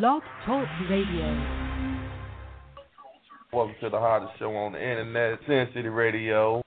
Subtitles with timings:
[0.00, 1.28] Blog Talk Radio.
[3.52, 6.62] Welcome to the hottest show on the internet, Sin City Radio.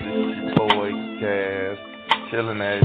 [0.00, 1.76] This boy Cass,
[2.30, 2.82] chilling as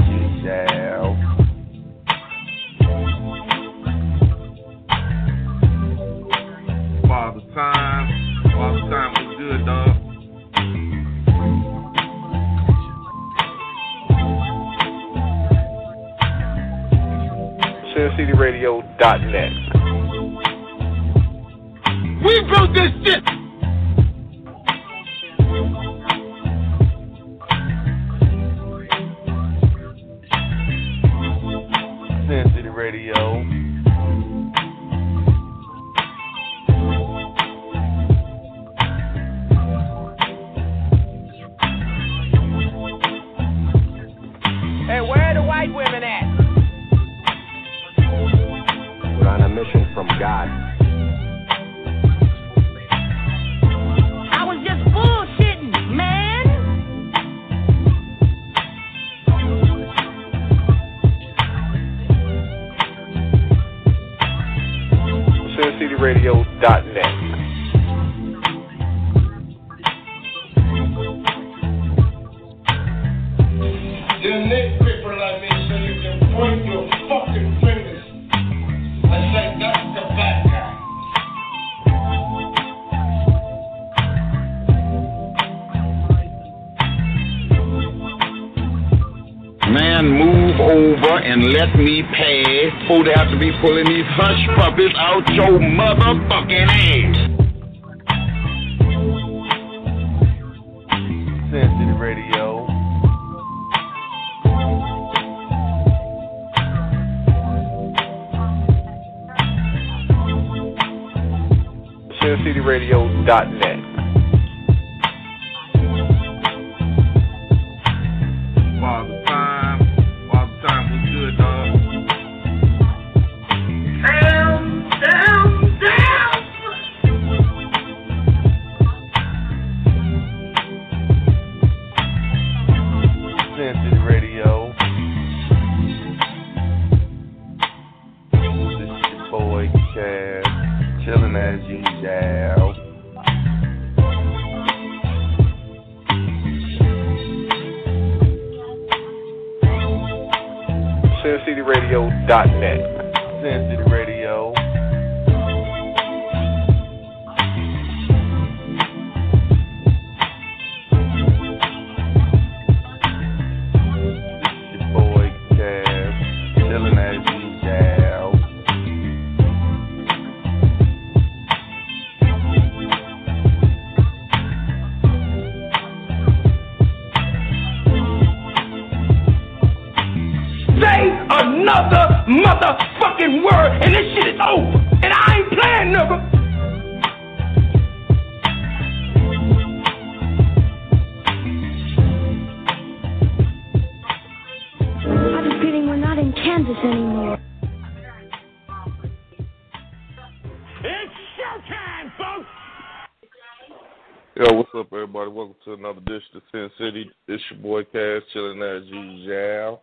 [206.52, 207.10] Sin City.
[207.26, 209.82] It's your boy Cass, chilling as usual.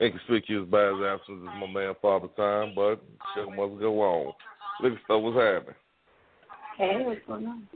[0.00, 3.02] Inconspicuous by his absence is my man Father Time, but
[3.34, 4.32] show must go on.
[4.82, 5.74] Look at stuff what's happening.
[6.76, 7.68] Hey, what's going on?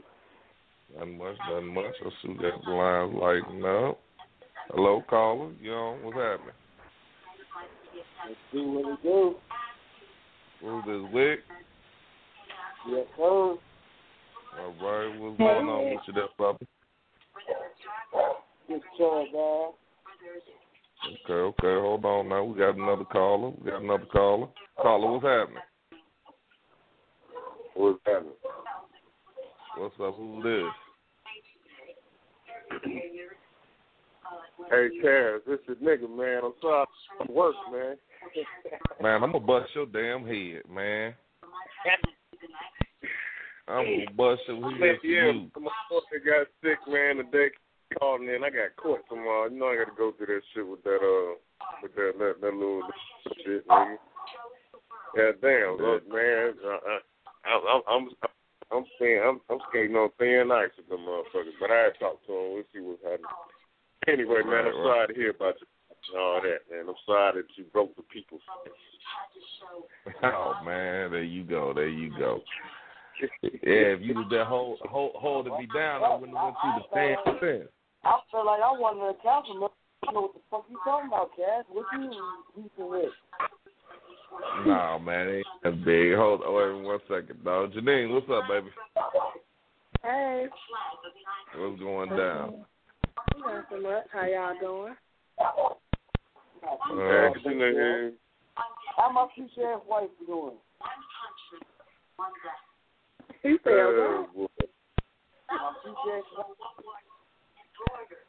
[0.95, 1.95] Nothing much, nothing much.
[2.05, 3.99] I see that the lines lighting up.
[4.69, 5.51] Hello, caller.
[5.61, 6.55] You know, what's happening?
[8.27, 9.35] Let's see what we do.
[10.61, 11.39] Who's this, Wick?
[12.89, 13.23] Yes, sir.
[13.23, 13.57] All
[14.59, 16.65] right, what's going on with you there, Papa?
[18.69, 19.71] Just chill, man.
[21.25, 22.43] Okay, okay, hold on now.
[22.43, 23.51] We got another caller.
[23.59, 24.47] We got another caller.
[24.81, 25.63] Caller, what's happening?
[27.75, 28.33] What's happening?
[29.77, 30.15] What's up?
[30.15, 30.63] Who's this?
[34.69, 36.41] Hey, Cass, this is nigga, man.
[36.45, 36.85] I'm sorry
[37.19, 37.97] I'm work, man.
[39.01, 41.13] Man, I'm gonna bust your damn head, man.
[43.71, 45.51] I'm gonna bust head for yeah, you.
[45.55, 47.17] my daughter got sick, man.
[47.17, 47.47] The day
[47.97, 49.49] called me, and I got caught tomorrow.
[49.49, 51.39] You know, I got to go through that shit with that, uh,
[51.81, 52.83] with that that, that little
[53.45, 53.95] shit, nigga.
[55.15, 56.53] Yeah, damn, look, man.
[56.63, 56.99] I,
[57.45, 58.09] I, I'm I'm
[58.71, 59.21] I'm staying.
[59.23, 61.59] I'm, I'm skating on thin ice with them motherfuckers.
[61.59, 62.53] But I talked to him.
[62.53, 63.35] We'll see what's happening.
[64.07, 65.67] Anyway, man, I'm sorry to hear about you
[66.17, 66.85] all that, man.
[66.87, 68.41] I'm sorry that you broke the people's.
[70.23, 72.41] Oh man, there you go, there you go.
[73.43, 76.81] Yeah, if you was there hold, hold, holding me down, I wouldn't have went through
[76.81, 77.67] the same thing.
[78.03, 79.69] I feel like I wasn't a councilman.
[80.01, 81.65] I don't know what the fuck you talking about, Cass.
[81.69, 82.09] What you
[82.55, 83.13] beefing with?
[84.65, 86.15] No, man, it ain't that big.
[86.15, 87.73] Hold on, wait one second, dog.
[87.73, 88.69] Janine, what's up, baby?
[90.01, 90.47] Hey,
[91.57, 92.65] What's going down?
[93.37, 94.03] nothing much.
[94.11, 94.95] How y'all doing?
[95.37, 95.75] Uh,
[97.27, 98.13] Action here.
[98.97, 100.55] How my future ass wife doing?
[103.43, 104.51] He said Uh, what?
[105.83, 106.23] Future ass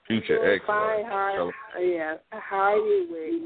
[0.09, 0.64] future ex.
[0.67, 1.50] Fine, how?
[1.81, 3.43] Yeah, how are you with?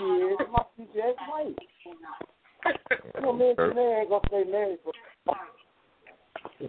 [0.00, 1.56] Yeah, my future ass wife.
[3.22, 4.92] Well, me and Janae ain't gonna stay married for.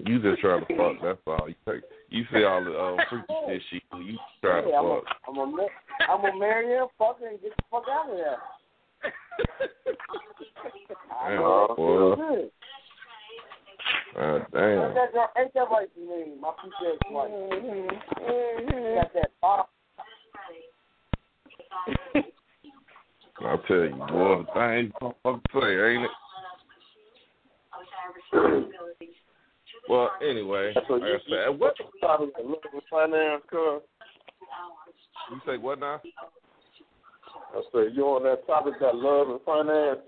[0.06, 0.96] You just trying to fuck.
[1.02, 1.48] That's all.
[1.48, 1.84] You take.
[2.10, 3.98] You see all the uh, freaky shit she do.
[4.02, 5.04] You trying to Yeah, I'm fuck.
[5.06, 5.68] a, I'm a, ma-
[6.10, 8.38] I'm gonna marry her, fuck her, and get the fuck out of there.
[11.22, 12.16] I Damn, know, boy.
[14.14, 14.22] Good.
[14.22, 14.94] Uh, Ain't damn.
[14.94, 16.36] that, girl- ain't that right to me?
[16.40, 17.30] My future ass wife.
[17.32, 17.90] Mm-hmm.
[18.24, 18.96] Mm-hmm.
[18.96, 19.70] Got that pop.
[23.42, 26.12] I tell you, boy, the things you fucking say, ain't it?
[29.88, 33.82] Well, anyway, like I said, what you talking about love and finance, cuz?
[35.32, 35.58] you say?
[35.58, 36.00] What now?
[37.56, 40.00] I said you on that topic that love and finance.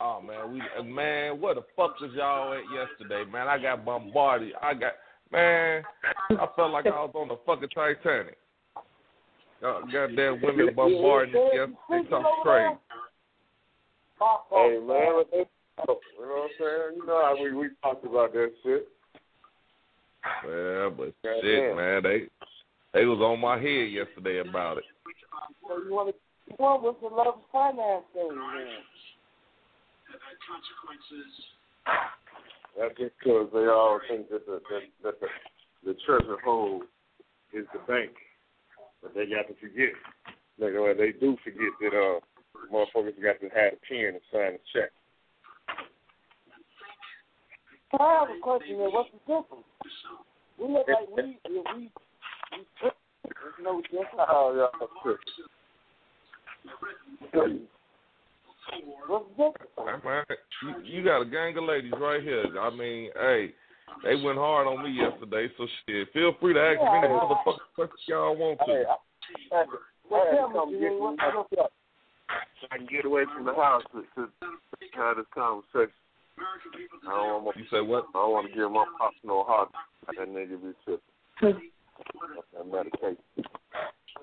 [0.00, 3.48] Oh man, we uh, man, where the fuck was y'all at yesterday, man?
[3.48, 4.52] I got bombarded.
[4.62, 4.92] I got
[5.30, 5.82] man,
[6.30, 8.36] I felt like I was on the fucking Titanic.
[9.64, 12.76] Uh, goddamn women bombarding us yesterday, talking crazy.
[14.50, 15.46] Hey man, what they, you
[15.86, 16.96] know what I'm saying?
[16.96, 18.88] You know how we we talked about that shit.
[20.44, 21.42] Yeah, but Goddamn.
[21.42, 22.28] shit, man, they
[22.92, 24.84] they was on my head yesterday about it.
[25.66, 26.14] So you want to,
[26.48, 28.66] you want the love finance thing, man?
[32.78, 35.28] That's just because they all think that the that, that the,
[35.84, 36.82] the treasure hold
[37.52, 38.12] is the bank,
[39.02, 39.94] but they got to forget.
[40.58, 42.20] They, well, they do forget that uh
[42.72, 44.90] motherfuckers got to have a pen and sign a check.
[47.98, 48.90] I have a question there.
[48.90, 49.66] What's the difference?
[50.58, 51.90] We look like we, we, we, we
[53.24, 54.28] there's no difference.
[54.28, 55.44] Oh, y'all tripping.
[56.62, 57.60] What's the difference?
[57.60, 57.79] Hey,
[60.04, 60.24] man,
[60.62, 62.44] you, you got a gang of ladies right here.
[62.60, 63.50] I mean, hey,
[64.04, 66.12] they went hard on me yesterday, so shit.
[66.12, 68.72] Feel free to ask me any motherfucking questions y'all want to.
[68.72, 69.78] Hey, I, I, had to,
[70.10, 71.72] Well, I had tell to me, come Jimmy, get what's I, the difference?
[72.70, 74.28] I can get away from the house to, to
[74.96, 75.94] have this conversation.
[77.06, 78.06] I don't want You say what?
[78.14, 79.68] I don't want to give my pops no heart.
[80.06, 81.70] That nigga be tripping.
[82.54, 83.16] That medication.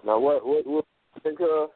[0.06, 0.86] Now what what what
[1.24, 1.68] think uh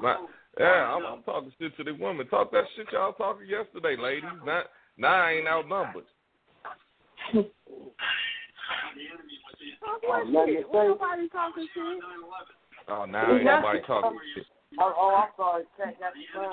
[0.00, 0.16] My,
[0.58, 2.26] yeah, I'm, I'm talking shit to the women.
[2.28, 4.24] Talk that shit y'all talking yesterday, ladies.
[4.44, 6.04] Not, now I ain't outnumbered.
[10.02, 10.66] What shit?
[10.72, 12.02] Nobody talking shit?
[12.88, 14.44] Oh, now ain't nobody talking shit.
[14.78, 15.64] Oh, oh, I'm sorry.
[15.76, 16.44] Cat got the son.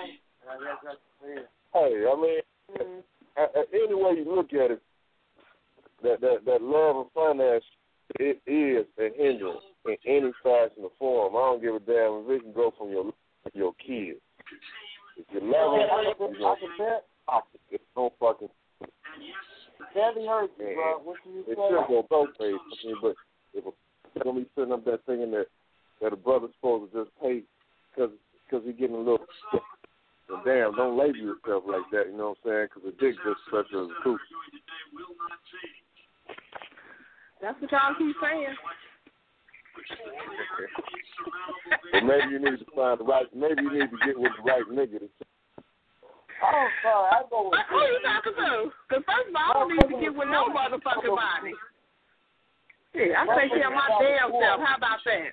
[0.48, 1.50] I guess that's fair.
[1.74, 2.42] hey, I mean
[2.80, 3.00] Mm-hmm.
[3.38, 4.82] a- a- any way you look at it,
[6.02, 7.64] that that that love and finance
[8.20, 11.36] it is a hindrance in any fashion or form.
[11.36, 13.14] I don't give a damn if it can go from your
[13.54, 14.20] your kids.
[15.18, 17.06] If you love them, I you can, I can bet.
[17.24, 17.62] stop it.
[17.72, 18.50] It's no fucking
[19.94, 21.00] Daddy hurt you, bro.
[21.04, 21.68] What you It say?
[21.70, 22.56] should go both ways.
[22.60, 23.16] I mean, but
[23.54, 25.48] if a be sitting up there thinking that
[26.02, 27.44] that a brother's supposed to just pay
[27.94, 28.12] because
[28.44, 29.26] because he's getting a little,
[30.30, 32.12] well, damn, don't label yourself like that.
[32.12, 32.68] You know what I'm saying?
[32.76, 34.20] Because a dick just such a truth.
[37.42, 38.56] That's what y'all keep saying.
[41.92, 43.28] But maybe you need to find the right.
[43.36, 45.00] Maybe you need to get with the right nigga.
[45.00, 45.10] To,
[46.44, 47.10] Oh, sorry.
[47.16, 48.72] I go with But who you talking to?
[48.90, 51.56] Because first of all, I don't need to get with no motherfucking body.
[52.94, 54.60] Yeah, I take care of my damn self.
[54.64, 55.32] How about that?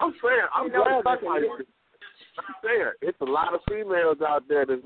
[0.00, 1.66] I'm saying, I'm You know, glad fucking somebody.
[2.38, 4.82] I'm saying, it's a lot of females out there that's,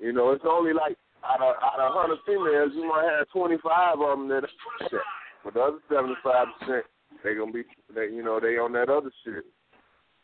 [0.00, 4.00] you know, it's only like out of out of hundred females, you might have 25
[4.00, 5.00] of them that, are that.
[5.44, 6.84] but the other 75 percent,
[7.26, 9.44] they gonna be, they, you know, they on that other shit.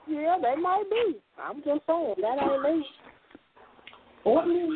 [0.09, 1.19] Yeah, they might be.
[1.43, 2.87] I'm just saying that ain't me.
[4.23, 4.71] What me?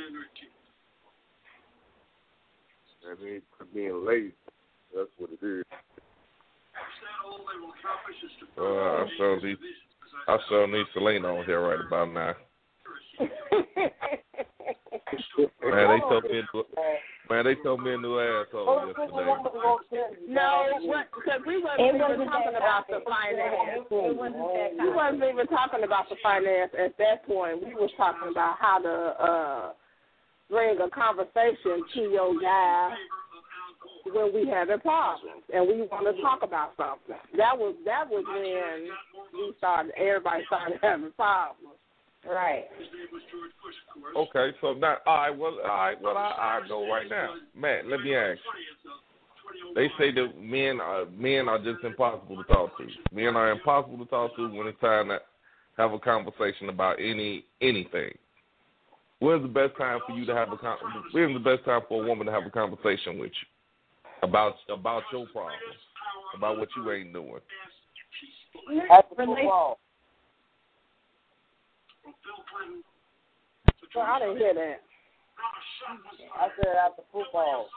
[3.08, 3.42] That means
[3.72, 4.32] being lazy.
[4.94, 5.64] That's what it is.
[8.58, 9.56] Uh, I still need,
[10.26, 12.34] I still need Selena on here right about now.
[15.66, 16.42] Man, they told me,
[17.30, 19.26] man, they told me a new asshole yesterday.
[20.28, 23.86] No, because we wasn't It even wasn't talking about the finance.
[23.90, 27.64] Wasn't We wasn't even talking about the finance at that point.
[27.64, 29.72] We was talking about how to uh
[30.50, 32.94] bring a conversation to your guy
[34.12, 37.16] when we having problems and we want to talk about something.
[37.36, 38.88] That was that was when
[39.34, 39.92] we started.
[39.96, 41.74] Everybody started having problems.
[42.28, 42.64] Right.
[44.16, 47.86] Okay, so now, all right, well, all right, well, I I go right now, Matt.
[47.86, 48.38] Let me ask.
[49.74, 52.86] They say that men are men are just impossible to talk to.
[53.12, 55.18] Men are impossible to talk to when it's time to
[55.76, 58.12] have a conversation about any anything.
[59.18, 60.78] When's the best time for you to have a con-
[61.12, 65.02] When's the best time for a woman to have a conversation with you about about
[65.12, 65.80] your problems,
[66.34, 67.40] about what you ain't doing?
[68.90, 69.26] At the
[72.06, 72.84] Relate-
[73.80, 73.90] football.
[73.92, 74.80] So I didn't hear that.
[76.38, 77.68] I said after football.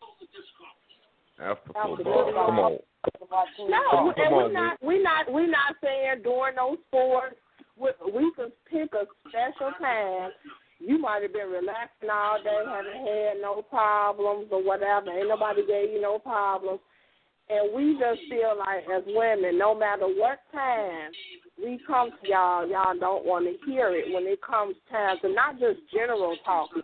[1.39, 2.77] After After football, come on.
[3.05, 4.13] After my team No.
[4.15, 7.35] And on, we not we not we not saying during those sports.
[7.77, 10.31] We, we could pick a special time.
[10.79, 15.11] You might have been relaxing all day, haven't had no problems or whatever.
[15.11, 16.79] Ain't nobody gave you no problems.
[17.49, 21.11] And we just feel like as women, no matter what time
[21.57, 25.33] we come to y'all, y'all don't want to hear it when it comes time to
[25.33, 26.83] not just general talking,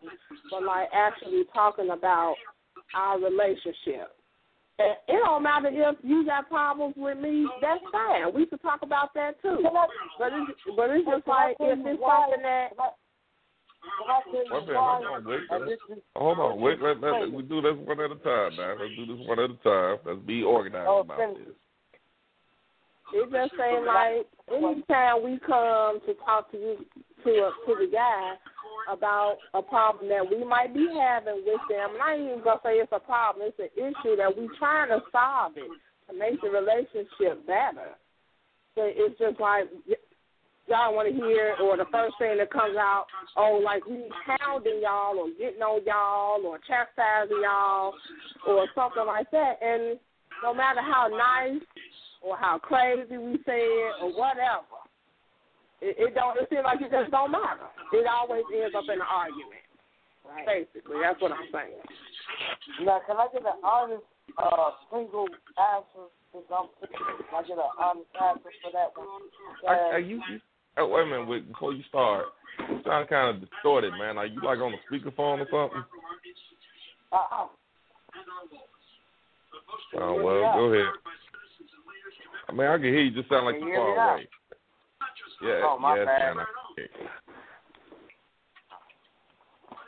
[0.50, 2.36] but like actually talking about
[2.96, 4.10] our relationship.
[4.78, 8.34] And it don't matter if you got problems with me, that's fine.
[8.34, 9.64] We could talk about that too.
[10.20, 12.74] But it's but it's just like if it's something that
[13.86, 17.00] Can I tell you Wait a minute, hold on, wait, let's- Hold on, wait, let,
[17.02, 18.76] let, we do this one at a time now.
[18.80, 19.98] Let's do this one at a time.
[20.06, 21.54] Let's be organized Oh, about this.
[23.14, 26.86] it just seems like anytime we come to talk to you
[27.24, 28.36] to a, to the guy
[28.92, 32.60] about a problem that we might be having with them, and I'm not even gonna
[32.64, 35.70] say it's a problem, it's an issue that we trying to solve it
[36.10, 37.98] to make the relationship better.
[38.76, 39.66] So it's just like
[40.68, 43.06] y'all want to hear, or the first thing that comes out,
[43.38, 47.94] oh, like we hounding y'all, or getting on y'all, or chastising y'all,
[48.48, 49.62] or something like that.
[49.62, 50.00] And
[50.44, 51.62] no matter how nice
[52.22, 54.82] or how crazy we say it, or whatever,
[55.82, 56.38] it, it don't.
[56.42, 57.70] It seems like it just don't matter.
[57.94, 59.62] It always ends up in an argument.
[60.26, 60.66] Right.
[60.66, 61.86] Basically, that's what I'm saying.
[62.82, 64.08] Now, can I get an honest
[64.42, 66.10] uh, single answer?
[66.34, 69.30] Since I'm Can I get an honest answer for that one?
[69.70, 70.20] Are, are you?
[70.78, 71.28] Oh, wait a minute.
[71.28, 72.26] Wait, before you start,
[72.70, 74.18] you sound kind of distorted, man.
[74.18, 75.84] Are you like on a speakerphone or something?
[77.12, 77.48] Uh-uh.
[79.98, 80.94] Oh well, go ahead.
[82.50, 83.12] I mean, I can hear you.
[83.12, 84.28] Just sound like you're you hear me far away.
[85.42, 86.36] Yeah, Oh, my yeah, bad.
[86.36, 86.46] man.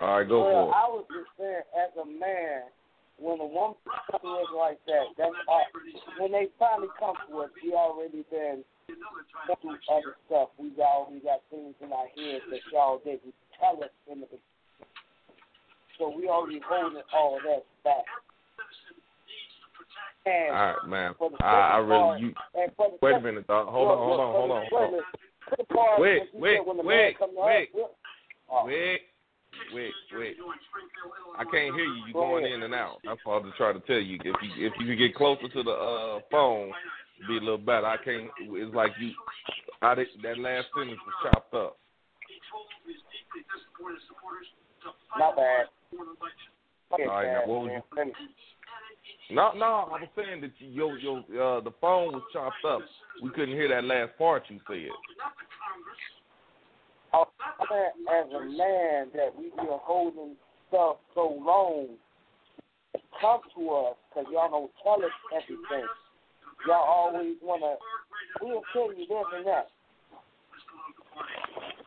[0.02, 0.76] All right, go well, for it.
[0.76, 2.70] I was just saying, as a man,
[3.18, 5.66] when a woman us like that, that's all,
[6.20, 10.50] when they finally come to us, we already been other stuff.
[10.58, 14.42] We already got things in our heads that y'all didn't tell us in the beginning.
[15.98, 18.06] So we already holding all that back.
[20.26, 21.16] And All right, man.
[21.42, 22.34] I, I really you.
[23.02, 23.68] Wait a minute, dog.
[23.68, 24.62] Hold on, hold on, hold on.
[24.62, 26.02] Wait Hold on.
[26.02, 27.70] Wait, wait, wait, wait.
[28.66, 29.02] Wait,
[29.74, 30.36] wait, wait.
[31.38, 32.04] I can't hear you.
[32.08, 32.98] You're going in and out.
[33.06, 34.20] That's all I'm trying to tell you.
[34.24, 36.72] If you if you could get closer to the uh phone,
[37.28, 37.86] be a little better.
[37.86, 38.30] I can't.
[38.40, 39.12] It's like you.
[39.82, 41.78] I did, that last sentence was chopped up.
[45.18, 45.66] My bad.
[46.92, 49.36] All right, now what was you?
[49.36, 49.66] No, no.
[49.92, 52.82] I was saying that your your uh the phone was chopped up.
[53.22, 54.90] We couldn't hear that last part you said.
[57.14, 57.26] I'm
[58.14, 60.36] as a man that we been holding
[60.70, 61.88] stuff so long,
[63.22, 65.88] come to us because y'all don't tell us everything.
[66.66, 67.76] Y'all always wanna
[68.42, 69.68] we'll tell you this and that.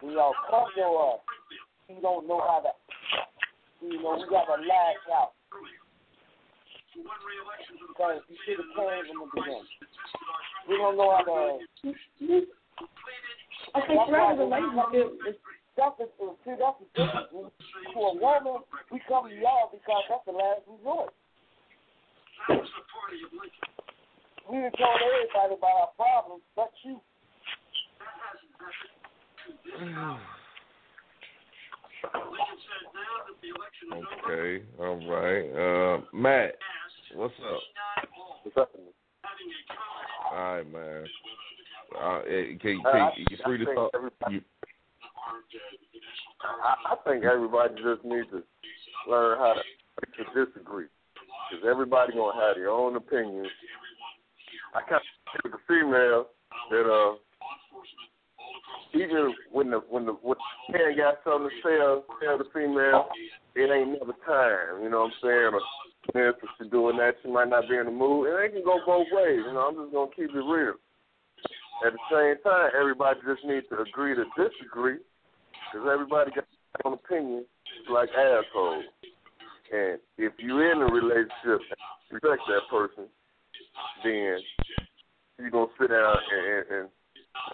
[0.01, 1.21] When y'all come to us,
[1.89, 2.71] we don't know how to
[3.83, 5.33] you know, we gotta lash out.
[6.95, 9.69] Because you should have came from the beginning.
[10.69, 11.59] We don't know how to
[13.75, 15.41] so that was a relationship.
[15.77, 16.07] That's the
[16.45, 17.55] see, that's the difference.
[17.95, 18.63] To a woman,
[18.93, 21.15] we come to y'all because that's the last resort.
[24.51, 27.01] We done told everybody about our problems, but you.
[33.93, 35.47] Okay, all right.
[35.55, 36.55] Uh, Matt,
[37.15, 37.61] what's up?
[38.43, 38.71] What's up?
[40.33, 41.05] All right, man.
[41.97, 43.93] Uh, eh, can, Uh, can, you free I to talk?
[44.31, 44.41] You,
[46.43, 48.43] I, I think everybody just needs to
[49.09, 50.87] learn how to, to disagree.
[51.51, 53.49] Because everybody gonna have their own opinions.
[54.75, 56.27] I kind of with the female
[56.71, 57.15] that uh
[58.95, 63.07] even when the when the when the man got something to tell tell the female,
[63.55, 64.83] it ain't never time.
[64.83, 65.51] You know what I'm saying?
[65.55, 65.63] Or
[66.29, 68.79] if she's doing that, she might not be in the mood, and it can go
[68.87, 69.43] both ways.
[69.47, 70.75] You know, I'm just gonna keep it real.
[71.87, 74.99] At the same time, everybody just needs to agree to disagree,
[75.71, 77.47] because everybody got their own opinion,
[77.91, 78.85] like assholes.
[79.73, 81.63] And if you're in a relationship,
[82.11, 83.07] respect that person,
[84.05, 84.39] then
[85.39, 86.89] you're gonna sit down and, and, and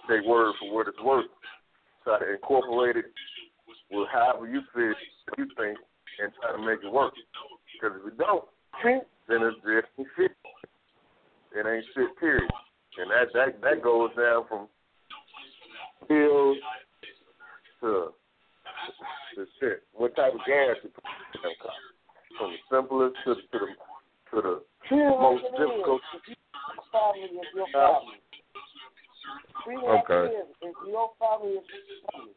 [0.09, 1.25] take word for what it's worth.
[2.03, 3.05] Try to incorporate it
[3.91, 4.93] with however you feel,
[5.37, 5.77] you think,
[6.19, 7.13] and try to make it work.
[7.73, 8.45] Because if you don't,
[8.83, 10.31] then it's just shit.
[11.55, 12.19] It ain't shit.
[12.19, 12.43] Period.
[12.99, 14.67] And that that that goes down from
[16.07, 16.57] pills
[17.81, 18.09] to
[19.35, 19.83] to shit.
[19.93, 21.03] What type of gas you put
[21.33, 21.53] in them?
[22.37, 23.67] From the simplest to, to the
[24.29, 24.61] to the
[24.95, 26.01] most difficult.
[26.91, 28.21] Family is your family.
[29.67, 29.87] Okay.
[29.87, 30.47] like it is.
[30.61, 32.33] If your family is your family.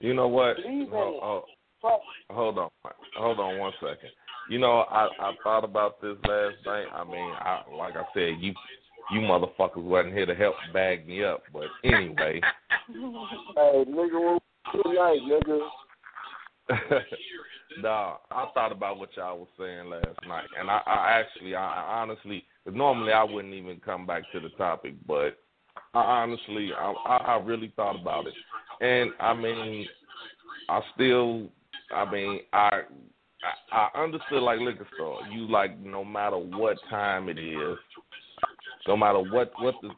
[0.00, 0.56] You know what?
[0.56, 1.20] Believe in Ho- it.
[1.22, 1.44] ho-
[1.80, 2.70] Trust hold on,
[3.16, 4.10] hold on one second.
[4.50, 6.86] You know, I I thought about this last night.
[6.92, 8.52] I mean, I like I said, you
[9.10, 12.40] you motherfuckers wasn't here to help bag me up, but anyway.
[12.92, 14.38] Hey, nigga,
[14.72, 15.58] good night, nigga.
[17.82, 21.62] nah, I thought about what y'all was saying last night, and I, I actually, I,
[21.62, 25.38] I honestly, normally I wouldn't even come back to the topic, but
[25.94, 28.34] I honestly, I, I, I really thought about it,
[28.80, 29.86] and I mean,
[30.68, 31.48] I still,
[31.94, 32.82] I mean, I,
[33.72, 35.20] I, I understood like liquor store.
[35.32, 37.78] You like no matter what time it is,
[38.86, 39.90] no matter what what the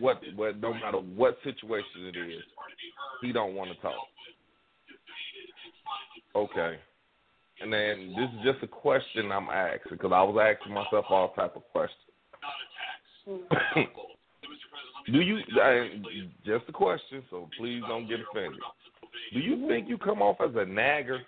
[0.00, 2.42] what what no matter what situation it is,
[3.20, 3.94] he don't want to talk.
[6.34, 6.78] Okay.
[7.60, 11.32] And then this is just a question I'm asking because I was asking myself all
[11.34, 12.00] type of questions.
[15.06, 15.38] Do you?
[16.44, 18.60] Just a question, so please don't get offended.
[19.32, 21.20] Do you think you come off as a nagger?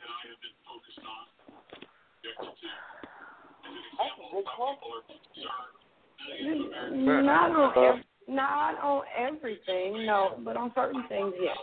[6.93, 11.57] Not on ev- not on everything, no, but on certain things, yes.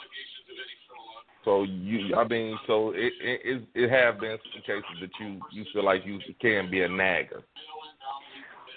[1.45, 5.65] So you, I mean, so it it it, have been some cases that you you
[5.73, 7.43] feel like you can be a nagger.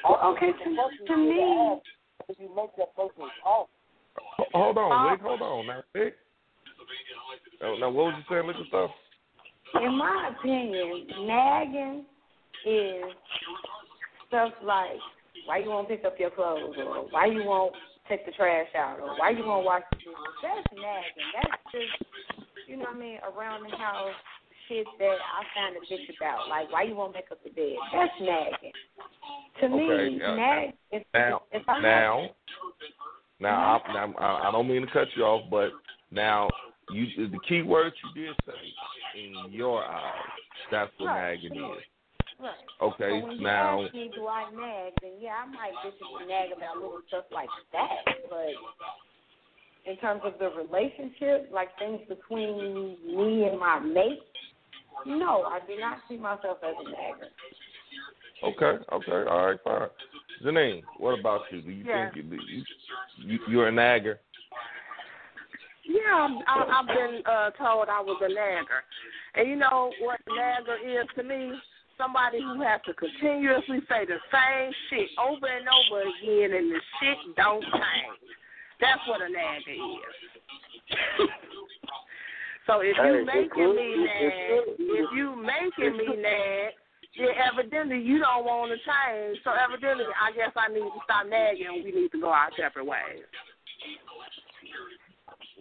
[0.05, 1.81] Well, oh, okay, to, to me,
[2.29, 3.68] If you make that person talk,
[4.52, 5.20] Hold on, Vic.
[5.20, 6.14] Um, hold on, now, Vic.
[7.61, 8.90] Now, now, what was you saying, little stuff?
[9.83, 12.05] in my opinion, nagging
[12.64, 13.05] is
[14.29, 14.98] stuff like
[15.46, 17.74] why you won't pick up your clothes or why you won't
[18.09, 20.14] take the trash out or why you won't wash the dishes.
[20.42, 21.31] That's nagging.
[21.35, 24.14] That's just you know what I mean, around the house
[24.68, 26.48] shit that I find a bitch about.
[26.48, 27.76] Like why you won't make up the bed.
[27.92, 28.72] That's nagging.
[29.61, 30.37] To me, Okay, yeah.
[30.37, 32.31] nag if Now, if I now,
[33.40, 35.70] now, I, now, I I don't mean to cut you off, but
[36.11, 36.50] now
[36.90, 40.12] you the key words you did say in your eyes.
[40.70, 41.40] That's what Right.
[41.42, 41.83] nagging is.
[42.38, 42.52] Right.
[42.83, 44.92] Okay, so when you now, ask me, do I nag?
[45.00, 45.72] Then yeah, I might
[46.20, 48.05] and nag about little stuff like that.
[48.29, 48.52] But
[49.87, 54.20] in terms of the relationship, like things between me and my mate,
[55.07, 57.31] no, I do not see myself as a nagger.
[58.44, 59.88] okay, okay, all right, fine.
[60.44, 61.62] Janine, what about you?
[61.62, 62.11] Do you Yeah.
[62.11, 62.64] think you, you,
[63.18, 64.18] you you're a nagger?
[65.85, 68.83] Yeah, I, I've been uh, told I was a nagger.
[69.35, 71.53] And you know what a nagger is to me?
[71.96, 76.81] Somebody who has to continuously say the same shit over and over again and the
[77.01, 78.20] shit don't change.
[78.81, 80.17] That's what a nagger is.
[82.67, 86.77] so if you making me nag, if you making me nag,
[87.17, 89.39] then evidently you don't want to change.
[89.45, 92.51] So evidently, I guess I need to stop nagging and we need to go our
[92.57, 93.25] separate ways.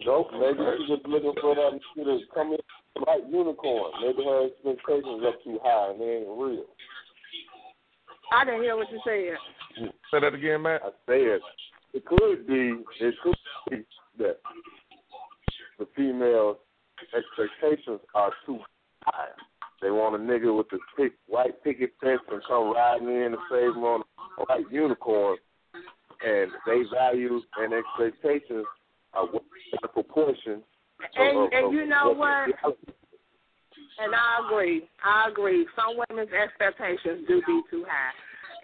[0.04, 2.60] Nope, maybe she's just looking for that nigga to come in
[3.06, 3.92] like unicorn.
[4.04, 6.68] Maybe her expectations up too high and they ain't real.
[8.32, 9.88] I didn't hear what you said.
[10.10, 10.82] Say that again, Matt.
[10.84, 11.40] I said
[11.96, 13.36] it could be it could
[13.70, 13.84] be
[14.18, 14.36] that
[15.78, 16.58] the female's
[17.16, 18.58] expectations are too
[19.02, 19.28] high.
[19.80, 23.36] They want a nigga with the pick, white picket fence and come riding in and
[23.50, 24.02] save them on
[24.38, 25.38] a white unicorn,
[26.26, 28.66] and they values and expectations
[29.14, 29.40] are way
[29.72, 30.62] in proportion.
[31.16, 32.48] And, of, of, and you of know what?
[33.98, 34.88] And I agree.
[35.02, 35.66] I agree.
[35.74, 38.12] Some women's expectations do be too high.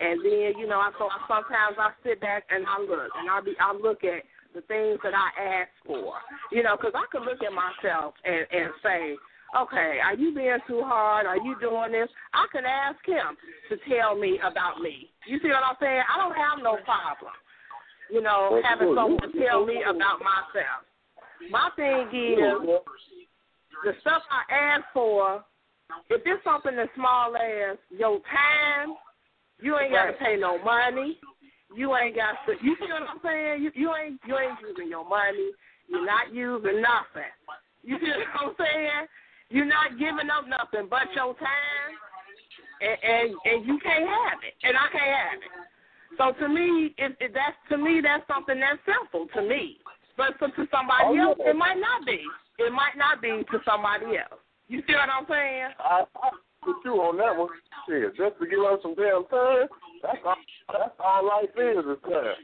[0.00, 3.40] And then, you know, I so sometimes I sit back and I look and I
[3.40, 4.24] be I look at
[4.54, 5.28] the things that I
[5.62, 6.14] ask for.
[6.50, 9.16] You know, because I could look at myself and and say,
[9.56, 11.26] okay, are you being too hard?
[11.26, 12.08] Are you doing this?
[12.32, 13.36] I can ask him
[13.70, 15.10] to tell me about me.
[15.26, 16.02] You see what I'm saying?
[16.08, 17.32] I don't have no problem,
[18.10, 20.84] you know, having someone tell me about myself.
[21.50, 22.38] My thing is
[23.84, 25.44] the stuff I ask for.
[26.08, 28.96] If it's something as small as your time,
[29.62, 31.18] you ain't got to pay no money.
[31.74, 32.52] You ain't got to.
[32.62, 33.62] You see what I'm saying?
[33.62, 35.52] You, you ain't you ain't using your money.
[35.88, 37.32] You're not using nothing.
[37.82, 39.06] You see what I'm saying?
[39.50, 41.92] You're not giving up nothing but your time,
[42.80, 45.52] and and, and you can't have it, and I can't have it.
[46.18, 49.78] So to me, it, it, that's to me that's something that's simple to me.
[50.16, 51.50] But for, to somebody Oh, else, yeah.
[51.50, 52.20] it might not be.
[52.58, 54.40] It might not be to somebody else.
[54.68, 55.72] You see what I'm saying?
[55.80, 56.28] I, I
[56.66, 57.48] with you on that one.
[57.88, 59.66] Shit, just to give us some damn time.
[60.02, 60.36] That's all.
[60.70, 62.38] That's all life is is time.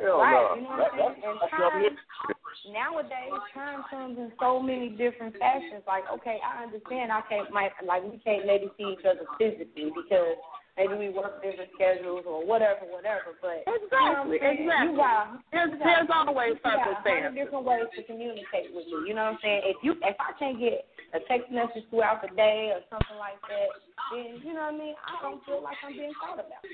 [0.00, 0.56] Hell Right, no.
[0.56, 1.36] you know what I'm saying?
[1.36, 5.84] And time, nowadays, time comes in so many different fashions.
[5.86, 9.92] Like, okay, I understand I can't, might, like, we can't maybe see each other physically
[9.92, 10.40] because
[10.76, 13.36] maybe we work different schedules or whatever, whatever.
[13.40, 14.92] But you know Exactly, exactly.
[14.92, 17.36] You got, There's you got, there's always you circumstances.
[17.36, 19.08] different ways to communicate with me.
[19.08, 19.62] You know what I'm saying?
[19.68, 23.36] If you, if I can't get a text message throughout the day or something like
[23.52, 23.68] that,
[24.12, 24.96] then you know what I mean.
[25.04, 26.64] I don't feel like I'm being thought about.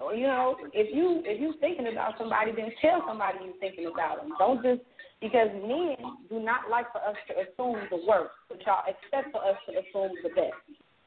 [0.00, 3.86] Or you know, if you if you thinking about somebody, then tell somebody you're thinking
[3.92, 4.32] about them.
[4.40, 4.80] Don't just
[5.20, 5.96] because men
[6.28, 9.72] do not like for us to assume the worst, but y'all expect for us to
[9.80, 10.60] assume the best,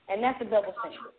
[0.10, 1.14] and that's a double standard.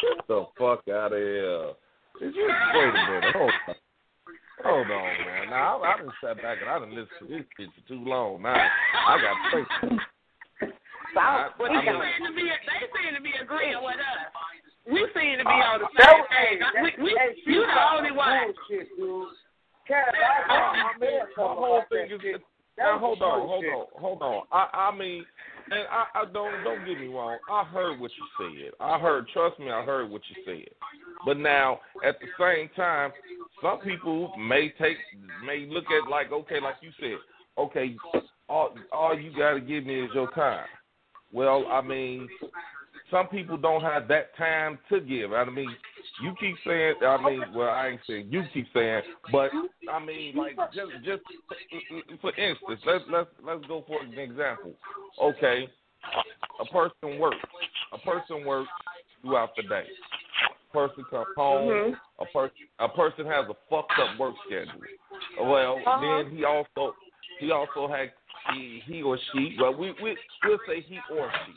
[0.00, 1.72] Get the fuck out of here.
[2.20, 3.34] Did you wait a minute?
[3.34, 3.74] Hold on.
[4.62, 5.50] Hold on, man.
[5.50, 8.04] Now I, I done sat back and I done listened to this shit for too
[8.04, 8.42] long.
[8.42, 10.00] Now I got to think.
[11.16, 14.30] I, Well, I they mean, seem to be they seem to be agreeing with us.
[14.86, 16.60] We seem to be uh, on the same page.
[16.98, 18.52] We, we, hey, you the only one.
[18.52, 19.28] Bullshit, dude.
[19.88, 22.40] Cat, I got my man my talking whole thing is
[22.78, 24.42] now hold on, hold on, hold on.
[24.52, 25.24] I I mean,
[25.70, 27.38] and I, I don't don't get me wrong.
[27.48, 28.72] I heard what you said.
[28.80, 29.26] I heard.
[29.32, 30.68] Trust me, I heard what you said.
[31.24, 33.12] But now, at the same time,
[33.62, 34.96] some people may take
[35.44, 37.18] may look at like okay, like you said,
[37.58, 37.96] okay,
[38.48, 40.66] all all you got to give me is your time.
[41.32, 42.28] Well, I mean,
[43.10, 45.32] some people don't have that time to give.
[45.32, 45.74] I mean,
[46.22, 46.94] you keep saying.
[47.06, 49.50] I mean, well, I ain't saying you keep saying, but
[49.90, 51.22] I mean, like just just
[52.20, 54.72] for instance, let's let's let's go for an example.
[55.20, 55.68] Okay,
[56.60, 57.36] a person works.
[57.92, 58.70] A person works
[59.22, 59.84] throughout the day.
[60.70, 61.68] A person comes home.
[61.68, 61.96] Mhm.
[62.20, 64.80] A person a person has a fucked up work schedule.
[65.42, 66.00] Well, Uh-huh.
[66.00, 66.94] then he also
[67.38, 68.12] he also had
[68.52, 69.56] he, he or she.
[69.60, 71.52] Well, we we we'll say he or she.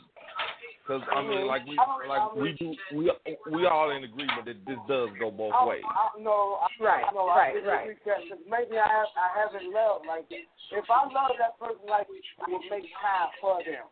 [0.84, 1.48] Because I mean, mm-hmm.
[1.48, 3.08] like we like we do we
[3.48, 5.80] we all in agreement that this does go both ways.
[5.80, 7.88] I, no, I, Right, no, right, I right.
[7.88, 10.44] disagree that 'cause maybe I have, I haven't loved like that.
[10.76, 13.88] If I love that person like I would make time for them.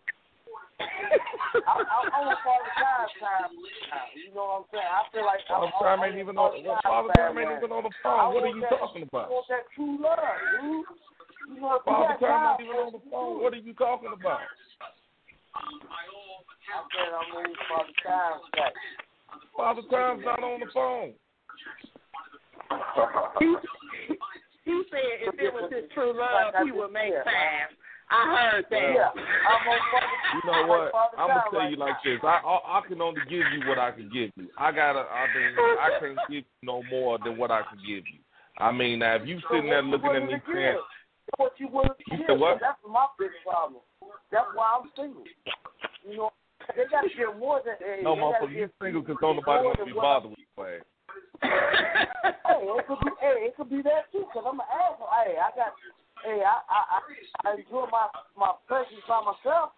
[1.65, 3.57] I, I, I want Father Time time.
[4.13, 4.93] You know what I'm saying?
[4.93, 6.61] I feel like Father I, Time I, ain't even on.
[6.61, 8.37] Well, Father Time ain't even on the phone.
[8.37, 9.33] What are you talking about?
[9.33, 9.41] I about?
[9.41, 10.21] want that true love,
[10.61, 11.57] dude.
[11.57, 13.41] You know, Father Time time not even on the phone.
[13.41, 14.45] What are you talking about?
[16.71, 18.75] I said I'm moving Father Time back.
[19.57, 21.13] Father Time's not on the phone.
[23.39, 23.57] He,
[24.65, 27.75] he said if it was his true love, he would make time.
[28.13, 28.93] I heard that.
[28.95, 30.93] Yeah, I'm on Father You know what?
[31.19, 32.21] I'm gonna tell you like this.
[32.23, 34.49] I, I I can only give you what I can give you.
[34.59, 35.01] I gotta.
[35.01, 38.21] I mean, I can't give you no more than what I can give you.
[38.59, 40.77] I mean, now if you sitting there looking at me saying,
[41.39, 42.29] what you willing to give.
[42.61, 43.81] That's my big problem.
[44.31, 45.25] That's why I'm single.
[46.09, 46.31] You know,
[46.77, 49.65] they got to get more than hey, "No, motherfucker, you get single because don't nobody
[49.65, 50.81] want to be bothered with you." man."
[52.23, 53.11] Hey, it could be.
[53.21, 54.27] Hey, it could be that too.
[54.33, 55.09] Cause I'm an asshole.
[55.25, 55.75] Hey, I got.
[56.23, 56.99] Hey, I I I,
[57.49, 59.73] I enjoy my my presence by myself.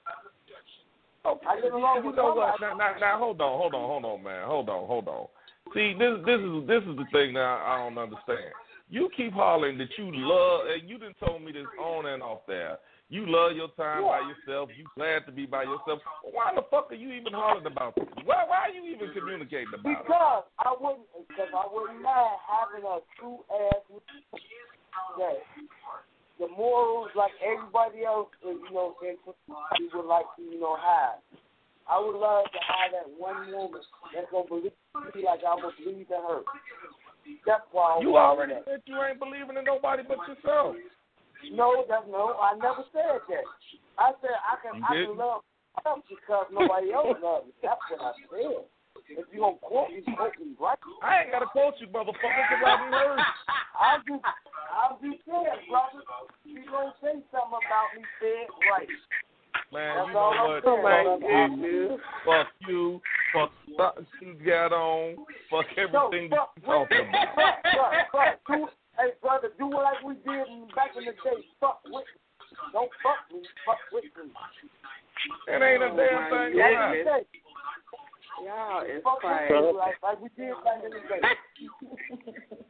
[1.25, 2.61] Oh I get along You with know what?
[2.61, 5.27] Now, now, now, hold on, hold on, hold on, man, hold on, hold on.
[5.73, 8.53] See, this, this is, this is the thing that I don't understand.
[8.90, 12.40] You keep hollering that you love, and you done told me this on and off
[12.47, 12.79] there.
[13.14, 14.74] You love your time by yourself.
[14.74, 16.03] You glad to be by yourself.
[16.35, 18.11] Why the fuck are you even hollering about this?
[18.27, 20.03] Why, why are you even communicating about it?
[20.03, 23.87] Because I wouldn't, because I wouldn't mind having a true ass
[25.22, 25.38] that
[26.42, 30.74] the morals like everybody else, is, you know, in society would like to, you know,
[30.74, 31.22] have.
[31.87, 33.79] I would love to have that one woman
[34.11, 34.74] that's gonna believe
[35.14, 36.42] me like I would believe in her.
[37.46, 38.66] That's why I You already that.
[38.66, 40.74] said you ain't believing in nobody but yourself.
[41.53, 42.38] No, that's no.
[42.40, 43.47] I never said that.
[43.99, 45.09] I said I can You I didn't?
[45.14, 45.42] can love
[45.77, 47.53] myself because nobody else loves me.
[47.62, 48.64] That's what I said.
[49.11, 50.79] If you gonna quote me, quote me right.
[51.03, 53.20] I ain't gotta quote you, motherfucker, because I done heard.
[53.77, 56.01] I'm just, I'm just saying, brother.
[56.47, 58.88] You gonna say something about me, say it right.
[59.73, 60.62] Man, That's you know what?
[60.62, 61.99] Fuck you.
[62.25, 63.01] Fuck you.
[63.35, 65.16] Fuck socks you got on.
[65.51, 67.29] Fuck everything so, that you talking about.
[67.35, 67.57] Fuck,
[68.12, 68.70] fuck, fuck.
[68.96, 71.42] Do, hey, brother, do it like we did back in the day.
[71.61, 72.20] Fuck with me.
[72.72, 73.42] Don't fuck me.
[73.66, 74.30] Fuck with me.
[75.48, 77.04] It ain't a damn oh, my thing Back about in it.
[77.04, 77.24] the day.
[78.44, 79.54] Y'all is Fuck with crazy.
[79.54, 81.22] me like, like we did back in the day.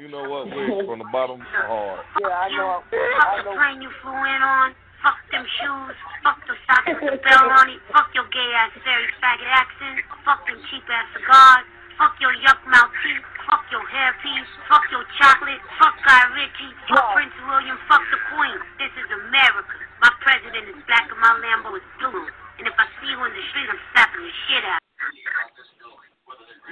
[0.00, 0.88] You know what, Wick?
[0.88, 2.02] From the bottom of my heart.
[2.18, 2.82] Yeah, I know.
[2.90, 4.74] Fuck the plane you flew in on.
[4.98, 5.94] Fuck them shoes.
[6.26, 7.78] Fuck the socks with the bell on it.
[7.92, 10.02] Fuck your gay ass fairy faggot accent.
[10.26, 11.66] Fuck them cheap ass cigars.
[12.02, 13.22] Fuck your yuck mouth teeth.
[13.46, 14.50] Fuck your hairpiece.
[14.66, 15.62] Fuck your chocolate.
[15.78, 16.74] Fuck Guy Ritchie.
[16.90, 17.78] Fuck Prince William.
[17.86, 18.58] Fuck the Queen.
[18.82, 19.78] This is America.
[20.02, 22.26] My president is black and my Lambo is blue.
[22.58, 24.82] And if I see you in the street, I'm slapping the shit out.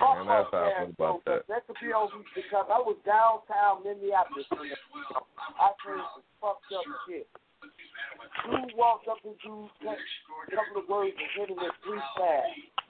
[0.02, 1.46] Oh, and that's how I feel about that.
[1.46, 4.50] That could be over because I was downtown Minneapolis.
[4.50, 4.74] I seen
[5.14, 7.30] some fucked up shit.
[8.50, 9.94] Dude walked up to dude, a
[10.50, 12.89] couple of words, and hit him with three stabs.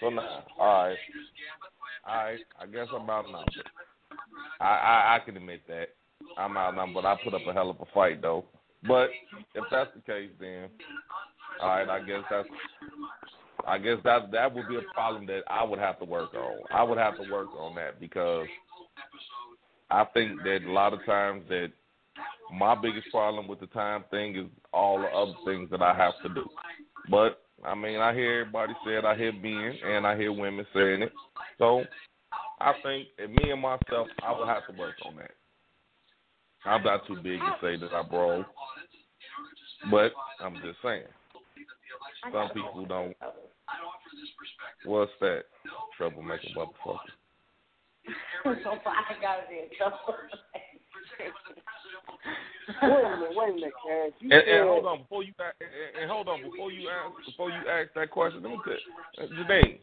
[0.00, 0.96] So now, all right,
[2.06, 2.38] all right.
[2.60, 3.70] I guess I'm outnumbered.
[4.60, 5.90] I, I I can admit that
[6.38, 7.02] I'm outnumbered.
[7.02, 8.44] But I put up a hell of a fight though.
[8.86, 9.10] But
[9.54, 10.68] if that's the case, then
[11.62, 11.88] all right.
[11.88, 12.48] I guess that's.
[13.66, 16.58] I guess that that would be a problem that I would have to work on.
[16.70, 18.46] I would have to work on that because
[19.90, 21.72] I think that a lot of times that
[22.52, 26.14] my biggest problem with the time thing is all the other things that I have
[26.22, 26.46] to do.
[27.10, 29.04] But I mean, I hear everybody say it.
[29.04, 31.12] I hear men and I hear women saying it.
[31.58, 31.84] So
[32.60, 35.30] I think if me and myself, I would have to work on that.
[36.66, 38.46] I'm not too big to say that I broke,
[39.90, 41.04] but I'm just saying.
[42.32, 43.14] Some people don't.
[44.84, 45.42] What's that?
[45.96, 46.98] Troublemaker motherfucker.
[48.46, 49.72] I got it.
[52.82, 54.12] Wait a minute, wait a minute, Cash.
[54.20, 56.88] You And, said, and hold on before you a- and, and hold on before you
[56.88, 58.42] ask before you ask that question.
[58.42, 59.78] Let me tell Janine,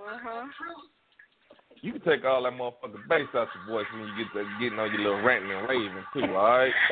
[0.00, 0.46] Uh-huh.
[1.82, 4.78] you can take all that motherfucking bass out your voice when you get to getting
[4.78, 6.34] on your little ranting and raving too.
[6.34, 6.72] All right.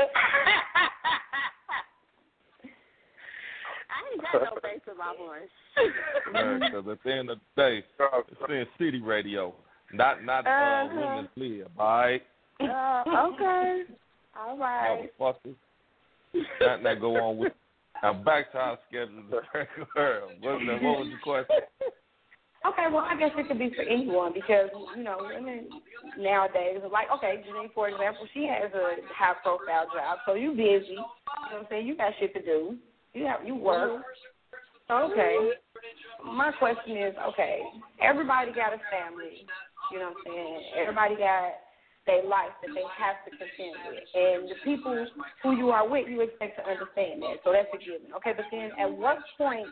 [3.88, 5.49] I ain't got no bass in my voice.
[6.61, 9.55] Because at the end of the day, it's Sin City radio,
[9.92, 10.88] not not uh, Uh-huh.
[10.94, 11.71] women's lib.
[11.79, 12.23] All right,
[12.61, 13.83] Uh, okay.
[14.38, 15.11] All right.
[15.21, 15.55] motherfuckers.
[16.61, 17.53] Nothing that go on with.
[18.03, 19.23] Now back to our schedule.
[19.94, 20.29] Girl.
[20.40, 21.57] What, was the- what was the question?
[22.66, 25.68] Okay, well, I guess it could be for anyone because you know women
[26.18, 30.51] nowadays are like, okay, Janine, for example, she has a high profile job, so you
[30.51, 30.90] busy.
[30.90, 31.07] You know
[31.53, 31.87] what I'm saying?
[31.87, 32.77] You got shit to do.
[33.14, 34.03] You have you work.
[34.90, 35.51] Okay.
[36.25, 37.61] My question is, okay,
[38.03, 39.47] everybody got a family.
[39.92, 40.62] You know what I'm saying?
[40.81, 41.53] Everybody got
[42.09, 44.97] their life that they have to contend with, and the people
[45.44, 47.44] who you are with, you expect to understand that.
[47.44, 48.09] So that's a given.
[48.16, 49.68] Okay, but then at what point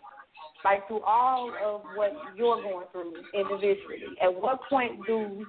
[0.64, 5.44] like through all of what you're going through individually, at what point do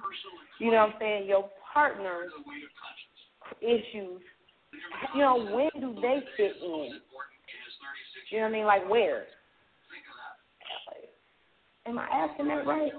[0.58, 2.32] you know what I'm saying, your partner's
[3.60, 4.22] issues
[5.14, 7.00] you know, when do they fit in?
[8.30, 8.64] You know what I mean?
[8.64, 9.26] Like where?
[11.86, 12.92] Am I asking that right?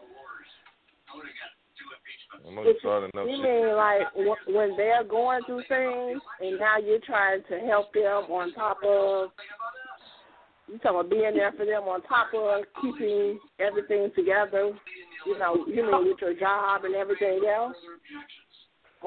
[2.47, 3.43] I you're starting up You shit.
[3.43, 4.01] mean like
[4.47, 9.29] when they're going through things and now you're trying to help them on top of
[10.67, 14.71] you talking about being there for them on top of keeping everything together,
[15.25, 17.75] you know, you mean with your job and everything else?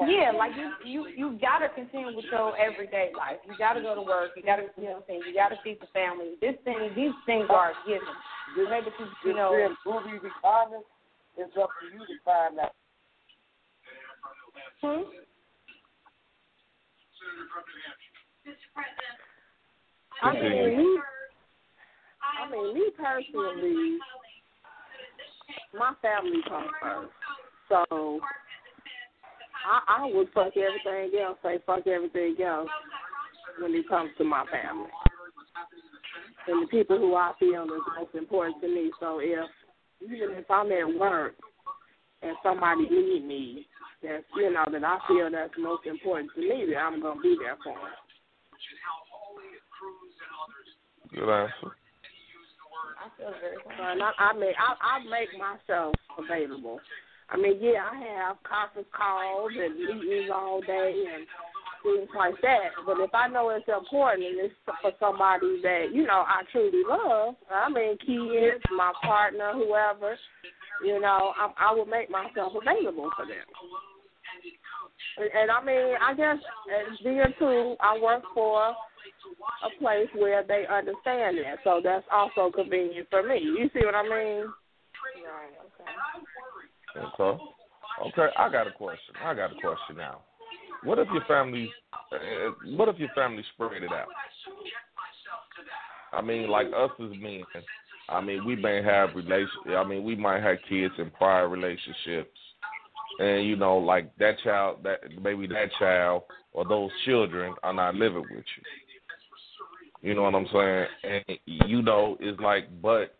[0.07, 3.37] Yeah, like you you you gotta continue with your everyday life.
[3.45, 4.31] You gotta go to work.
[4.35, 5.21] You gotta you know what I'm saying.
[5.27, 6.33] You gotta feed the family.
[6.41, 8.09] This thing, these things are a given.
[8.57, 9.53] Maybe you you know.
[9.53, 10.89] Then, Ruby, be honest,
[11.37, 12.73] it's up to you to find out.
[14.83, 15.03] Hmm?
[20.21, 20.99] I mean, me,
[22.41, 23.97] I mean, me personally,
[25.73, 27.11] my family comes first.
[27.69, 28.19] So
[29.65, 32.67] I, I would fuck everything else, say fuck everything else
[33.61, 34.89] when it comes to my family.
[36.47, 38.91] And the people who I feel is most important to me.
[38.99, 39.49] So if,
[40.01, 41.35] even if I'm at work
[42.23, 43.67] and somebody need me,
[44.01, 47.37] that's you know that I feel that's most important to me, that I'm gonna be
[47.39, 47.93] there for them.
[51.13, 51.75] Good answer.
[52.97, 56.79] I feel very So, and I, I mean, I, I make myself available.
[57.29, 61.27] I mean, yeah, I have conference calls and meetings all day and
[61.83, 62.71] things like that.
[62.85, 66.83] But if I know it's important and it's for somebody that you know I truly
[66.87, 70.17] love, I mean, kids, my partner, whoever,
[70.83, 73.47] you know, I, I will make myself available for them.
[75.17, 76.37] And, and I mean, I guess
[76.69, 82.51] as being too, I work for a place where they understand that, so that's also
[82.53, 83.39] convenient for me.
[83.39, 84.45] You see what I mean?
[85.23, 85.53] Right.
[86.97, 87.23] Okay.
[87.23, 87.43] Okay.
[88.07, 89.15] Okay, I got a question.
[89.23, 90.21] I got a question now.
[90.83, 91.69] What if your family?
[92.11, 94.07] Uh, what if your family spread it out?
[96.11, 97.43] I mean, like us as men.
[98.13, 99.49] I mean, we may have relation.
[99.69, 102.37] I mean, we might have kids in prior relationships,
[103.19, 106.23] and you know, like that child, that maybe that child
[106.53, 110.09] or those children are not living with you.
[110.09, 110.87] You know what I'm saying?
[111.27, 113.15] And you know, it's like, but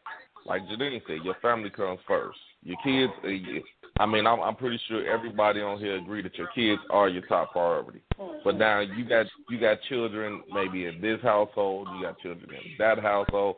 [0.45, 2.38] like Janine said, your family comes first.
[2.63, 3.13] Your kids.
[3.23, 3.60] uh,
[3.99, 7.21] I mean, I'm, I'm pretty sure everybody on here agree that your kids are your
[7.27, 8.01] top priority.
[8.43, 12.71] But now you got you got children maybe in this household, you got children in
[12.79, 13.56] that household,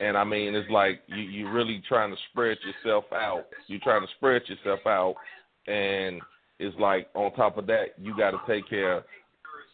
[0.00, 3.44] and I mean, it's like you you really trying to spread yourself out.
[3.66, 5.14] You're trying to spread yourself out,
[5.66, 6.20] and
[6.58, 9.04] it's like on top of that, you got to take care.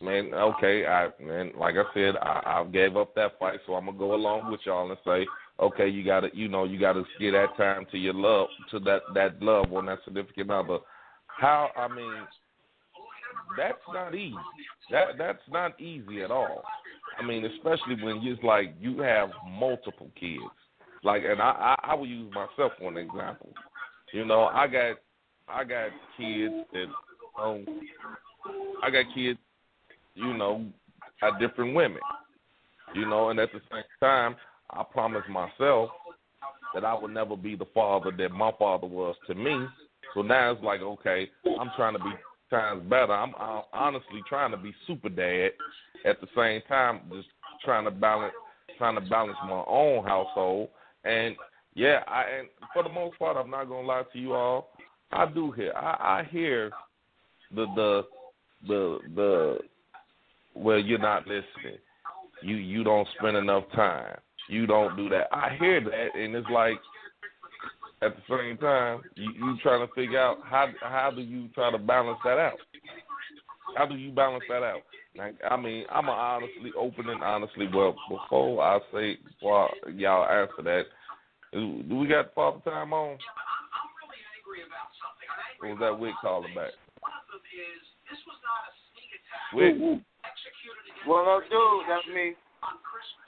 [0.02, 3.86] Man, okay, I man, like I said, I, I gave up that fight, so I'm
[3.86, 5.26] gonna go along with y'all and say,
[5.58, 9.02] okay, you gotta, you know, you gotta give that time to your love, to that
[9.14, 10.78] that love one, that significant other.
[11.28, 11.70] How?
[11.76, 12.12] I mean,
[13.56, 14.37] that's not easy.
[14.90, 16.62] That that's not easy at all.
[17.18, 20.42] I mean, especially when it's like you have multiple kids.
[21.02, 23.52] Like, and I I, I will use myself for an example.
[24.12, 24.96] You know, I got
[25.48, 26.87] I got kids that
[27.42, 27.64] um
[28.82, 29.38] I got kids,
[30.14, 30.64] you know,
[31.22, 32.00] are different women.
[32.94, 34.37] You know, and at the same time,
[34.70, 35.90] I promised myself
[36.74, 39.66] that I would never be the father that my father was to me.
[40.14, 41.28] So now it's like, okay,
[41.59, 42.11] I'm trying to be
[42.50, 43.12] times better.
[43.12, 45.50] I'm, I'm honestly trying to be super dad
[46.04, 47.28] at the same time, just
[47.64, 48.35] trying to balance,
[48.78, 50.68] trying to balance my own household.
[51.04, 51.37] And
[51.74, 54.70] yeah, I and for the most part, I'm not gonna lie to you all.
[55.12, 56.70] I do hear, I, I hear
[57.54, 58.02] the the
[58.66, 59.59] the the
[60.54, 61.78] well, you're not listening.
[62.42, 64.16] You you don't spend enough time.
[64.48, 65.29] You don't do that.
[65.33, 66.77] I hear that, and it's like
[68.03, 71.71] at the same time, you you trying to figure out how how do you try
[71.71, 72.59] to balance that out?
[73.77, 74.83] How do you balance that out?
[75.17, 77.69] Like, I mean, I'm honestly open and honestly.
[77.73, 80.83] Well, before I say, before y'all answer that,
[81.53, 83.19] do, do we got father time on?
[85.63, 86.73] Or was that Wick calling back?
[89.55, 89.75] Wick.
[91.07, 91.85] What up, dude?
[91.88, 92.35] That's me.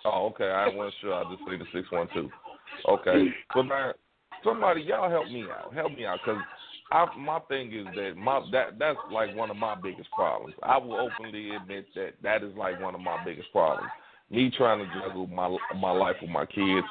[0.04, 0.50] Oh, okay.
[0.50, 1.14] I wasn't sure.
[1.14, 2.28] I just see the six one two.
[2.88, 3.28] Okay.
[3.54, 3.92] So now,
[4.44, 5.72] somebody, y'all help me out.
[5.74, 6.38] Help me out, cause
[6.90, 10.54] I, my thing is that my that that's like one of my biggest problems.
[10.62, 13.90] I will openly admit that that is like one of my biggest problems.
[14.30, 16.86] Me trying to juggle my my life with my kids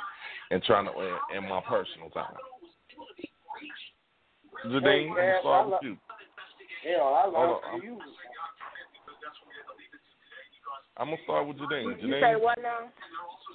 [0.52, 2.36] and trying to and, and my personal time.
[4.68, 5.98] Jadine, I'm gonna start with you.
[6.86, 8.00] Yeah, I love you.
[10.98, 12.02] I'm gonna start with Jadine.
[12.02, 12.92] You Jadine, say what now?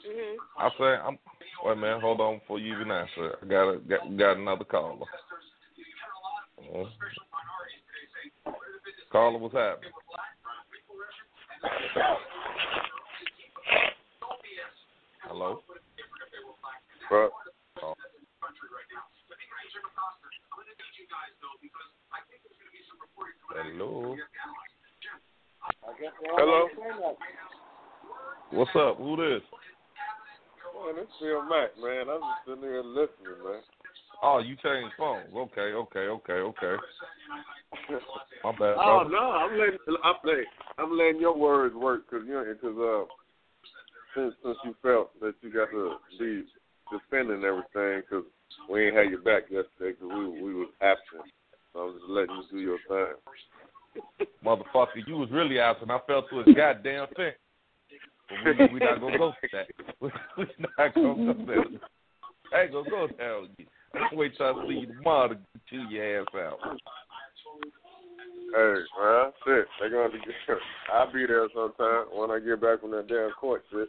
[0.09, 0.37] Mhm.
[0.59, 1.19] I say I'm.
[1.65, 3.37] Wait man, hold on before you even answer.
[3.41, 5.07] I got a, got got another caller.
[6.75, 6.85] Uh,
[9.13, 9.91] caller, what's happening?
[15.23, 15.61] Hello.
[17.13, 17.29] Oh.
[23.55, 24.17] Hello.
[26.37, 27.17] Hello.
[28.51, 28.99] What's up?
[28.99, 29.43] Who this?
[30.85, 32.11] Man, this Phil Mac, man.
[32.11, 33.63] I'm just sitting here listening, man.
[34.23, 35.31] Oh, you changed phones.
[35.35, 36.77] Okay, okay, okay, okay.
[38.45, 38.75] My bad.
[38.79, 40.45] Oh no, I'm letting I'm letting
[40.79, 43.05] I'm letting your words work because you know because uh
[44.15, 46.45] since since you felt that you got to be
[46.91, 48.25] defending everything because
[48.71, 51.31] we ain't had your back yesterday because we we was absent.
[51.73, 54.27] So I'm just letting you do your thing.
[54.45, 55.91] Motherfucker, you was really absent.
[55.91, 57.33] I fell to his goddamn thing.
[58.45, 59.67] But we, we not gonna go for that.
[60.01, 60.09] We
[60.79, 61.65] not gonna go there.
[62.53, 63.67] I ain't gonna go there with you.
[63.95, 66.59] I'm gonna wait till I see you tomorrow to chew your ass out.
[68.55, 70.19] Hey, man, shit, they gonna be.
[70.93, 73.89] I'll be there sometime when I get back from that damn court shit.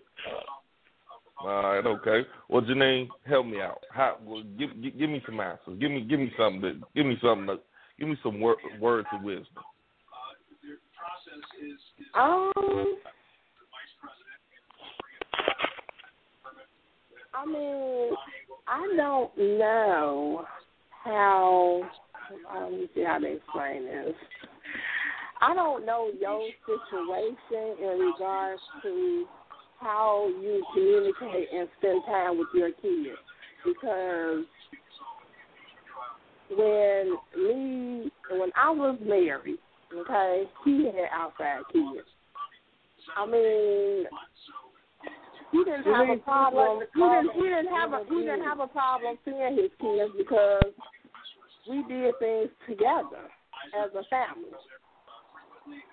[1.39, 2.27] All right, okay.
[2.47, 3.79] Well, Janine, help me out.
[3.91, 4.17] How?
[4.23, 5.79] Well, give, give give me some answers.
[5.79, 6.61] Give me give me something.
[6.61, 7.47] To, give me something.
[7.47, 7.57] To,
[7.99, 9.63] give me some wor- words of wisdom.
[12.15, 12.97] Um,
[17.33, 18.13] I mean,
[18.67, 20.45] I don't know
[21.03, 21.89] how.
[22.55, 24.15] Um, let me see how to explain this.
[25.41, 29.25] I don't know your situation in regards to
[29.79, 33.19] how you communicate and spend time with your kids
[33.65, 34.45] because
[36.49, 39.59] when me when I was married,
[39.93, 42.07] okay, he had outside kids.
[43.17, 44.05] I mean,
[45.53, 46.83] he didn't have a problem.
[46.93, 47.31] He didn't.
[47.35, 48.03] He didn't have a.
[48.09, 50.73] He didn't have a problem seeing his kids because
[51.69, 53.29] we did things together
[53.77, 54.51] as a family.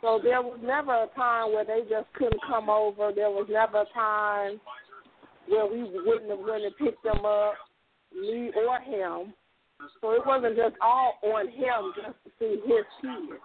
[0.00, 3.12] So there was never a time where they just couldn't come over.
[3.14, 4.61] There was never a time
[5.46, 7.54] where we wouldn't have went and picked them up,
[8.12, 9.34] me or him.
[10.00, 13.40] So it wasn't just all on him just to see his kids.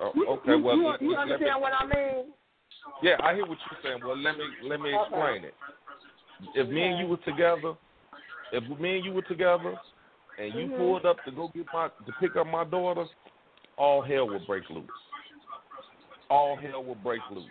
[0.00, 2.32] Oh, okay, you, well, you, let- you let me- understand what I mean?
[3.02, 4.04] Yeah, I hear what you're saying.
[4.04, 5.54] Well, let me let me explain it.
[6.54, 7.74] If me and you were together,
[8.52, 9.78] if me and you were together,
[10.38, 10.76] and you Mhm.
[10.76, 13.06] pulled up to go get my to pick up my daughter,
[13.76, 14.88] all hell would break loose.
[16.30, 17.44] All hell would break loose.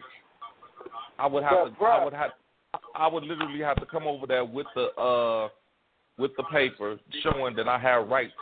[1.20, 1.86] I would have to.
[1.86, 2.32] I would have.
[2.96, 5.50] I would literally have to come over there with the uh
[6.18, 8.34] with the paper showing that I have rights,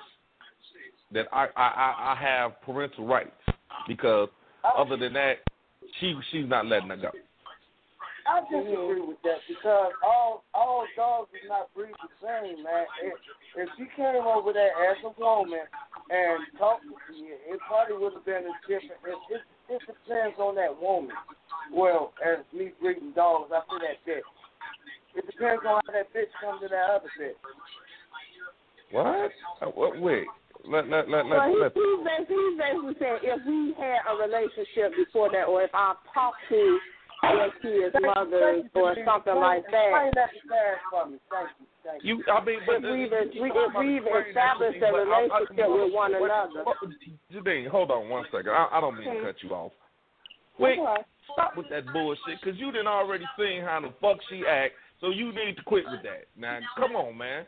[1.12, 3.42] that I I I have parental rights
[3.88, 4.30] because
[4.78, 5.40] other than that,
[6.00, 7.12] she she's not letting her go.
[8.28, 12.86] I disagree with that because all all dogs is not breed the same, man.
[13.04, 13.18] If,
[13.58, 15.66] if she came over there as a woman
[16.10, 19.02] and talked to you, it probably would have been a different.
[19.04, 19.42] It, it,
[19.74, 21.16] it depends on that woman.
[21.74, 24.30] Well, as me breeding dogs, I say that bitch.
[25.16, 27.40] It depends on how that bitch comes to that other bitch.
[28.92, 29.32] What?
[29.62, 30.28] Uh, what wait.
[30.68, 34.06] Let let let Well, let, he, let he's, basically, he's basically saying if we had
[34.06, 36.80] a relationship before that, or if I talked to
[37.24, 40.12] your kids' mothers or something like that.
[40.16, 41.18] that to Cash for me.
[41.30, 41.66] Thank you.
[41.84, 42.18] Thank you.
[42.18, 42.34] you.
[42.34, 46.66] I mean, but If we've, uh, we, if we've established a relationship with one another.
[47.34, 48.50] Janine, hold on one second.
[48.50, 49.72] I, I don't mean to cut you off.
[50.60, 51.02] Wait, Okay.
[51.34, 55.10] stop with that bullshit, because you didn't already seen how the fuck she act, so
[55.10, 56.30] you need to quit with that.
[56.38, 57.46] Now, come on, man.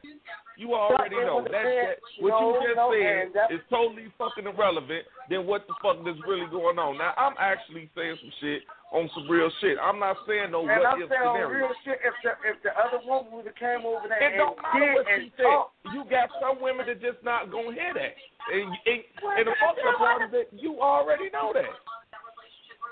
[0.58, 5.66] You already know that, that what you just said is totally fucking irrelevant Then what
[5.66, 6.98] the fuck is really going on.
[6.98, 8.62] Now, I'm actually saying some shit
[8.94, 9.78] on some real shit.
[9.82, 12.58] I'm not saying no And what I'm if saying on real shit, if the if
[12.62, 15.30] the other woman would have came over there It and don't matter what and she
[15.38, 15.50] said.
[15.50, 18.14] talked, You got some women that just not gonna hear that,
[18.54, 19.02] and and,
[19.42, 21.70] and the fucked up part is that you already know that.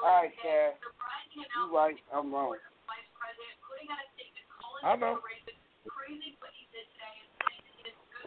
[0.01, 0.77] all right, Cash,
[1.33, 2.57] you right, I'm wrong.
[4.83, 5.19] I know.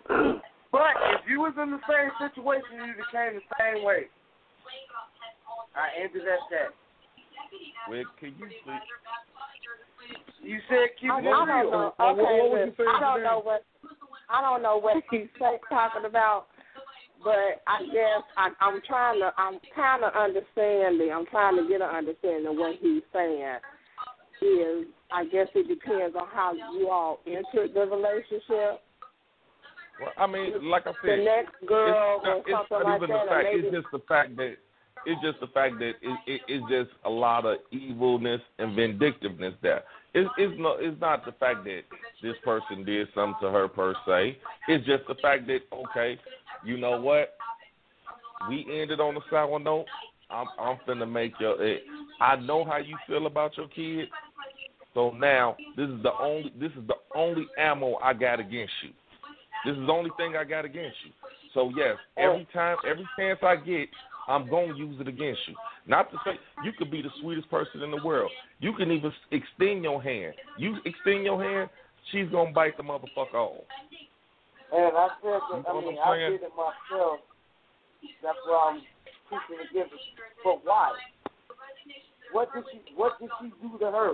[0.74, 4.10] But if you was in the same situation, you'd have came the same way.
[5.78, 6.74] I ended at that.
[7.88, 8.82] Well, can you please?
[10.42, 11.70] You said keep I, it I don't real.
[11.70, 11.94] know.
[11.94, 13.30] Okay, what- what was you saying I don't today?
[13.30, 13.62] know what
[14.28, 16.46] I don't know what he's talking about,
[17.22, 19.30] but I guess I, I'm trying to.
[19.38, 21.12] I'm kind of understanding.
[21.14, 23.62] I'm trying to get an understanding of what he's saying.
[24.42, 28.82] Is I guess it depends on how you all entered the relationship.
[30.00, 33.00] Well, I mean, like I said, The next girl it's, or it's something not like
[33.00, 33.44] even that, the fact.
[33.44, 34.56] maybe It's just the fact that
[35.06, 39.54] it's just the fact that it, it, it's just a lot of evilness and vindictiveness
[39.62, 39.84] there.
[40.14, 41.82] It's, it's no, it's not the fact that
[42.22, 44.38] this person did something to her per se.
[44.68, 46.18] It's just the fact that okay,
[46.64, 47.34] you know what?
[48.48, 49.86] We ended on a sour note.
[50.30, 51.62] I'm I'm finna make your.
[51.62, 51.82] It.
[52.20, 54.08] I know how you feel about your kid.
[54.94, 58.90] So now this is the only this is the only ammo I got against you.
[59.66, 61.12] This is the only thing I got against you.
[61.52, 63.88] So yes, every time, every chance I get,
[64.28, 65.54] I'm gonna use it against you.
[65.86, 66.32] Not to say
[66.64, 68.30] you could be the sweetest person in the world.
[68.60, 70.34] You can even extend your hand.
[70.58, 71.70] You extend your hand,
[72.12, 73.64] she's gonna bite the motherfucker off.
[74.72, 77.20] And I said, You that, know I mean, I did it myself.
[78.22, 78.80] That's why I'm
[79.30, 80.00] teaching to give it.
[80.42, 80.92] But why?
[82.32, 82.80] What did she?
[82.96, 84.12] What did she do to her?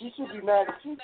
[0.00, 0.96] She should be mad at you.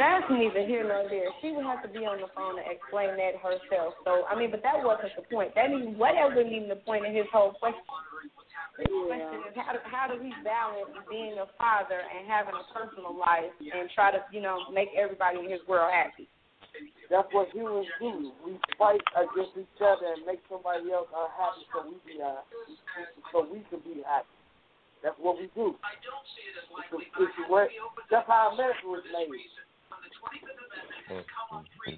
[0.00, 1.28] That's neither here nor there.
[1.44, 4.00] She would have to be on the phone and explain that herself.
[4.08, 5.52] So I mean, but that wasn't the point.
[5.52, 7.84] That even whatever wasn't even the point of his whole question.
[8.80, 12.64] His question is how do, how does he balance being a father and having a
[12.72, 16.32] personal life and try to you know make everybody in his world happy?
[17.12, 18.32] That's what humans do.
[18.40, 22.72] We fight against each other and make somebody else unhappy so we be happy.
[23.30, 24.33] So we can be happy.
[25.04, 25.76] That's what we do.
[25.76, 27.68] It's the, it's the way,
[28.10, 29.28] that's how America was made.
[31.12, 31.90] Mm-hmm.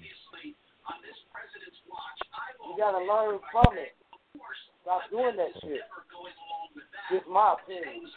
[2.67, 3.95] You gotta learn from it.
[4.83, 5.79] Stop doing that shit.
[7.11, 8.11] Just my opinion.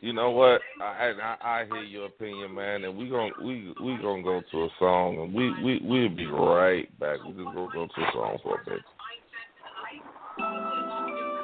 [0.00, 0.60] You know what?
[0.80, 4.64] I, I I hear your opinion, man, and we gon' we we gonna go to
[4.64, 7.18] a song, and we we we'll be right back.
[7.26, 8.82] We just gonna go to a song for a bit.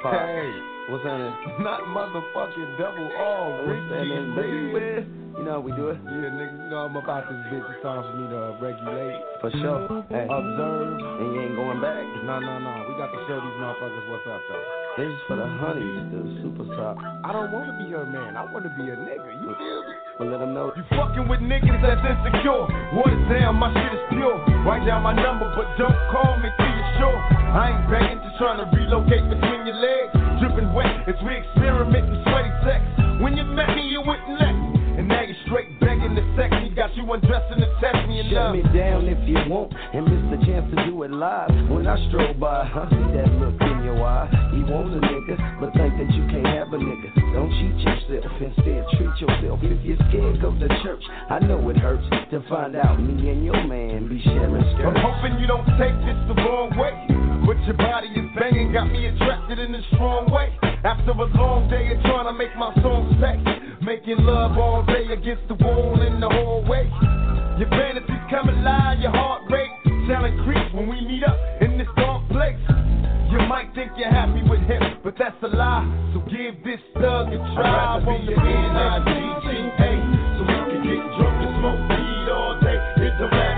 [0.03, 1.33] Hey, what's happening?
[1.65, 5.25] Not motherfucking double R, What's happening, baby?
[5.35, 5.99] You know how we do it?
[6.07, 7.59] Yeah, nigga, you know I'm about this bitch.
[7.67, 10.07] It's time for me to regulate, For sure.
[10.07, 10.31] Hey.
[10.31, 10.95] observe.
[10.95, 12.07] And you ain't going back?
[12.23, 12.71] No, no, no.
[12.87, 14.65] We got to show these motherfuckers what's up, though.
[14.95, 16.95] This is for the honeys, the super top.
[17.03, 18.39] I don't want to be your man.
[18.39, 19.27] I want to be a nigga.
[19.43, 19.95] You feel me?
[20.23, 20.71] Well, let them know.
[20.71, 22.63] You fucking with niggas that's insecure.
[22.95, 24.39] Water down, my shit is pure.
[24.63, 27.19] Write down my number, but don't call me till you're sure.
[27.51, 30.24] I ain't begging, just trying to relocate between your legs.
[30.39, 32.83] Dripping wet as we experiment in sweaty sex.
[33.23, 34.55] When you met me, you wouldn't let.
[34.95, 36.71] And now you're straight begging to sex me.
[36.75, 40.23] Got you undressing to test me and Shut me down if you want and miss
[40.31, 41.51] the chance to do it live.
[41.71, 44.27] When I stroll by, I see that look in your eye.
[44.55, 47.11] You want a nigga, but think that you can't have a nigga.
[47.35, 49.59] Don't cheat yourself, instead treat yourself.
[49.63, 51.03] If you're scared, go to church.
[51.29, 55.39] I know it hurts to find out me and your man be sharing I'm hoping
[55.39, 57.34] you don't take this the wrong way.
[57.45, 60.49] But your body is banging, got me attracted in a strong way.
[60.83, 63.37] After a long day of trying to make my song stay.
[63.85, 66.89] Making love all day against the wall in the hallway.
[67.61, 69.69] Your fantasies come alive, your heart rate
[70.09, 72.57] shall increase when we meet up in this dark place.
[73.29, 75.85] You might think you're happy with him, but that's a lie.
[76.13, 78.01] So give this thug a try.
[78.01, 79.91] I want the N-I-G-G-A,
[80.33, 82.77] so we can get drunk and smoke weed all day.
[83.05, 83.54] It don't matter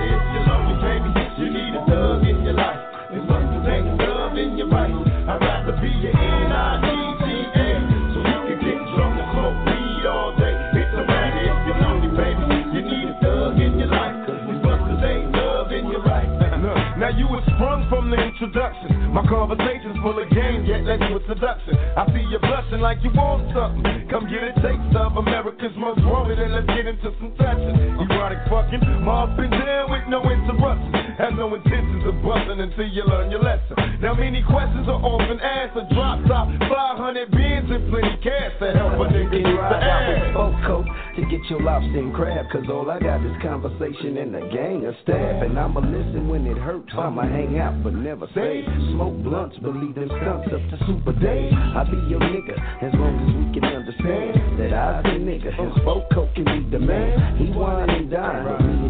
[19.18, 21.74] My conversation's full of game, yet to a seduction.
[21.98, 24.06] I see you blushing like you want something.
[24.14, 27.98] Come get a taste of America's most wanted, and let's get into some touching.
[27.98, 30.97] Erotic fucking, up and down with no interruption.
[31.18, 33.74] Have no intentions of busting until you learn your lesson.
[34.02, 35.74] Now many questions are often asked.
[35.74, 39.58] A drop top, 500 Benz and plenty cash to help a nigga You use the
[39.58, 40.34] ride out with ass.
[40.38, 42.46] Foco to get your lobster and crab.
[42.54, 45.42] Cause all I got is conversation and a gang of staff.
[45.42, 46.94] And I'ma listen when it hurts.
[46.94, 48.62] I'ma hang out but never stay.
[48.94, 51.50] Smoke blunts, believe them stunts up to super day.
[51.50, 52.54] I be your nigga
[52.86, 55.50] as long as we can understand that I the nigga.
[55.50, 57.42] And Foco can be the man.
[57.42, 58.87] He wine and dine.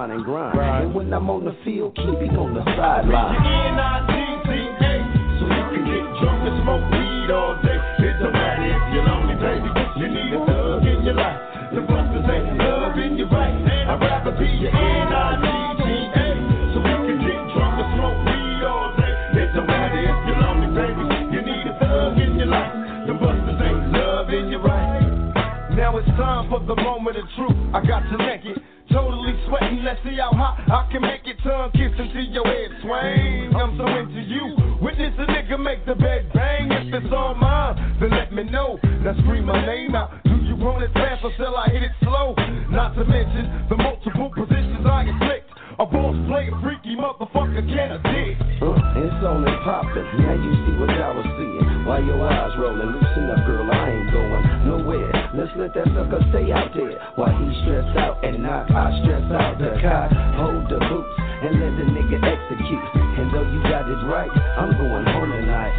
[0.00, 0.84] But me and you, we wine grind.
[0.86, 3.36] And when I'm on the field, keep it on the sideline.
[3.36, 4.92] N-I-G-G-A,
[5.36, 7.76] so you can get drunk and smoke weed all day.
[8.00, 9.68] It don't matter if you're lonely, baby.
[10.00, 11.36] You need a thug in your life.
[11.76, 13.52] The busters ain't love in your right.
[13.60, 16.28] I'd rather be your N-I-G-G-A,
[16.72, 19.12] so we can get drunk and smoke weed all day.
[19.36, 21.04] It don't matter if you're lonely, baby.
[21.28, 22.72] You need a thug in your life.
[23.04, 25.76] The busters ain't love in your right.
[25.76, 27.52] Now it's time for the moment of truth.
[27.76, 29.82] I got you naked, totally sweating.
[29.84, 31.38] Let's see how hot I can make it.
[31.42, 33.54] Tongue kiss until your head swing.
[33.54, 34.56] I'm so into you.
[34.82, 36.70] Witness a nigga make the bed bang.
[36.72, 38.78] If it's all mine, then let me know.
[39.02, 40.22] Now scream my name out.
[40.24, 42.34] Do you want it fast or shall I hit it slow?
[42.70, 45.50] Not to mention the multiple positions I inflict.
[45.78, 48.36] A boss player, freaky motherfucker, can a dick.
[48.60, 50.04] Uh, it's on and poppin'.
[50.20, 51.59] Now you see what I was seeing.
[51.90, 52.86] Why your eyes rollin'?
[52.86, 53.66] Loosen up, girl.
[53.66, 55.10] I ain't going nowhere.
[55.34, 56.94] Let's let that sucker stay out there.
[57.18, 60.06] While he stressed out and knock, I stress out the car.
[60.38, 62.86] Hold the boots and let the nigga execute.
[62.94, 65.74] And though you got it right, I'm going home tonight.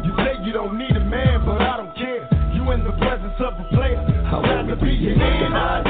[0.00, 2.24] You say you don't need a man, but I don't care.
[2.56, 4.00] You in the presence of a player.
[4.00, 5.89] I'd rather be your N-I-G-G-A.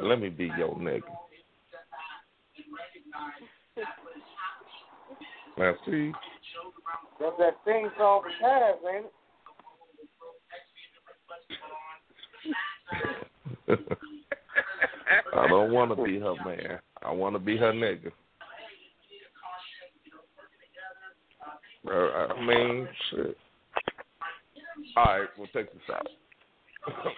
[0.00, 0.08] That's.
[0.08, 1.02] Let me be your nigga.
[5.58, 6.12] Now see,
[7.18, 9.06] That's that thing song Taz, ain't
[13.68, 13.78] it?
[15.36, 16.78] I don't want to be her man.
[17.02, 18.10] I want to be her nigga.
[21.88, 23.36] I mean, shit.
[24.96, 26.06] All right, we'll take this out.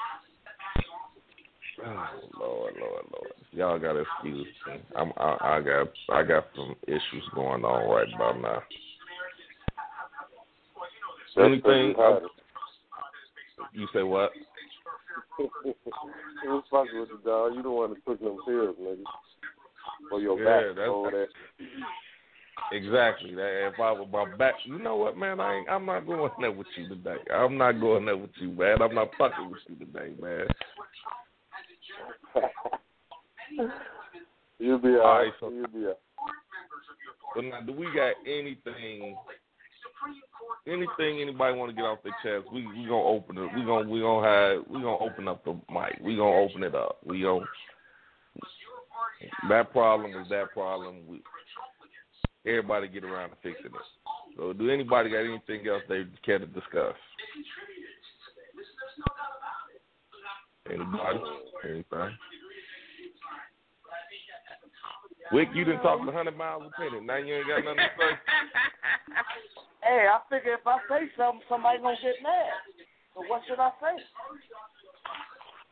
[1.85, 2.07] oh,
[2.39, 3.33] Lord, Lord, Lord.
[3.53, 4.81] Y'all got to excuse me.
[4.97, 8.63] I'm, I, I got, I got some issues going on right about now.
[11.37, 11.95] That's Anything?
[13.73, 14.31] You say what?
[15.39, 17.55] Who's fucking with you, dog?
[17.55, 19.03] You the one that took them pills, nigga.
[20.11, 20.77] For your Yeah, back.
[20.77, 21.29] that's- all that.
[22.71, 23.35] Exactly.
[23.35, 25.41] That if I was my back, you know what, man?
[25.41, 25.69] I ain't.
[25.69, 27.17] I'm not going there with you today.
[27.35, 28.81] I'm not going there with you, man.
[28.81, 30.47] I'm not fucking with you today, man.
[34.59, 35.33] You'll be All alright.
[35.41, 35.87] so- You'll be.
[37.35, 39.17] But now, do we got anything?
[40.67, 42.53] Anything anybody want to get off their chest?
[42.53, 43.51] We we gonna open it.
[43.57, 45.99] We gonna we gonna have we gonna open up the mic.
[46.01, 46.99] We gonna open it up.
[47.05, 47.45] We gonna.
[49.49, 50.99] That problem is that problem.
[51.09, 51.23] We,
[52.47, 53.73] everybody get around to fixing it.
[54.37, 56.95] So, do anybody got anything else they care to discuss?
[60.71, 61.21] Anybody?
[61.65, 62.17] Anything?
[65.33, 67.05] Wick, you didn't talk 100 miles a minute.
[67.05, 68.13] Now you ain't got nothing to say.
[69.83, 72.55] Hey, I figure if I say something, somebody gonna get mad.
[73.15, 73.99] So what should I say?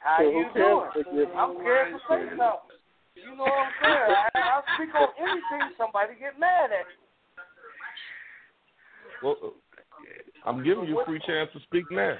[0.00, 1.30] How So you doing?
[1.38, 2.74] I'm scared to say something.
[3.14, 4.10] You know what I'm saying?
[4.34, 6.98] I, I speak on anything, somebody get mad at me.
[9.22, 12.18] Well, uh, I'm giving you a free chance to speak now.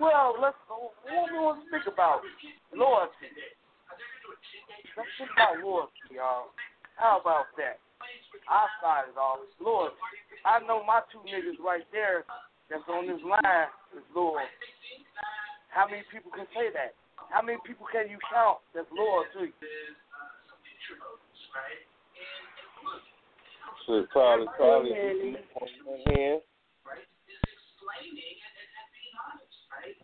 [0.00, 0.58] Well, let's.
[0.68, 2.20] What we want to speak about?
[2.74, 3.30] Loyalty.
[4.96, 6.50] Let's speak about loyalty, y'all.
[6.96, 7.78] How about that?
[8.50, 9.96] I started off loyalty.
[10.44, 12.24] I know my two niggas right there
[12.68, 14.42] that's on this line is loyal.
[15.70, 16.94] How many people can say that?
[17.30, 19.54] How many people can you count that's loyal to you?
[23.86, 25.38] Shit, probably, probably.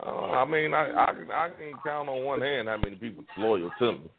[0.05, 1.11] Uh, I mean, I, I
[1.47, 4.11] I can count on one hand how many people loyal to me.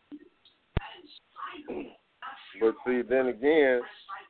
[2.59, 3.82] But see, then again,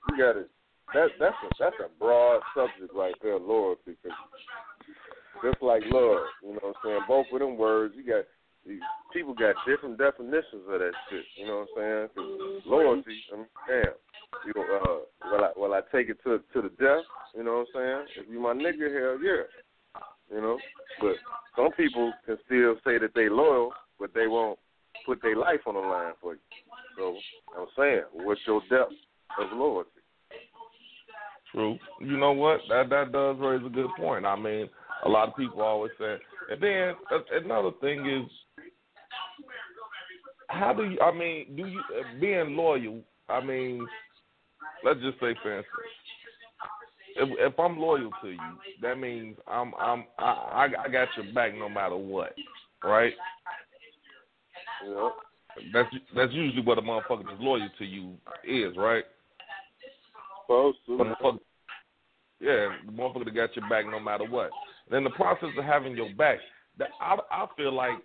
[0.10, 0.46] you got to
[0.94, 3.96] that that's a that's a broad subject right there, loyalty.
[4.04, 4.12] Cause
[5.44, 7.00] just like love, you know what I'm saying.
[7.08, 8.26] Both of them words, you got
[8.66, 8.80] these
[9.14, 11.24] people got different definitions of that shit.
[11.36, 12.10] You know what I'm saying?
[12.16, 13.94] 'Cause loyalty, I mean, damn.
[14.46, 17.04] You know, uh, will I will I take it to to the death?
[17.36, 18.26] You know what I'm saying?
[18.26, 19.44] If you my nigga, hell yeah.
[20.34, 20.58] You know,
[21.02, 21.16] but
[21.58, 24.58] some people can still say that they loyal, but they won't
[25.06, 26.40] put their life on the line for you.
[26.98, 27.16] So
[27.60, 28.94] I'm saying, what's your depth
[29.40, 29.90] of loyalty?
[31.52, 31.78] True.
[32.00, 32.62] You know what?
[32.70, 34.26] That that does raise a good point.
[34.26, 34.70] I mean,
[35.06, 36.16] a lot of people always say.
[36.50, 38.32] And then uh, another thing is,
[40.48, 41.00] how do you?
[41.02, 43.02] I mean, do you uh, being loyal?
[43.28, 43.86] I mean,
[44.84, 45.66] let's just say, for instance,
[47.16, 48.40] if, if I'm loyal to you,
[48.82, 52.34] that means I'm I'm I, I I got your back no matter what,
[52.84, 53.14] right?
[54.86, 55.14] Know,
[55.74, 59.04] That's that's usually what a motherfucker that's loyal to you is, right?
[60.52, 60.92] supposed to.
[60.92, 61.40] Motherfucker,
[62.40, 64.50] yeah, the motherfucker that got your back no matter what.
[64.90, 66.40] Then the process of having your back,
[66.78, 67.98] that I I feel like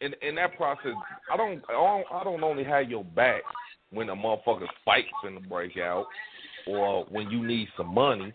[0.00, 0.94] in in that process,
[1.32, 3.42] I don't I don't, I don't only have your back
[3.90, 6.06] when a motherfucker fights in the breakout
[6.66, 8.32] or when you need some money.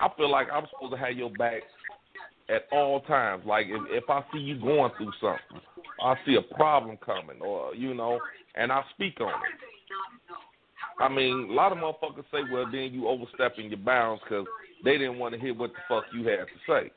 [0.00, 1.62] I feel like I'm supposed to have your back
[2.48, 3.44] at all times.
[3.46, 5.60] Like if if I see you going through something,
[6.02, 8.18] I see a problem coming, or you know,
[8.54, 11.02] and I speak on it.
[11.02, 14.46] I mean, a lot of motherfuckers say, well, then you overstepping your bounds because
[14.84, 16.90] they didn't want to hear what the fuck you had to say.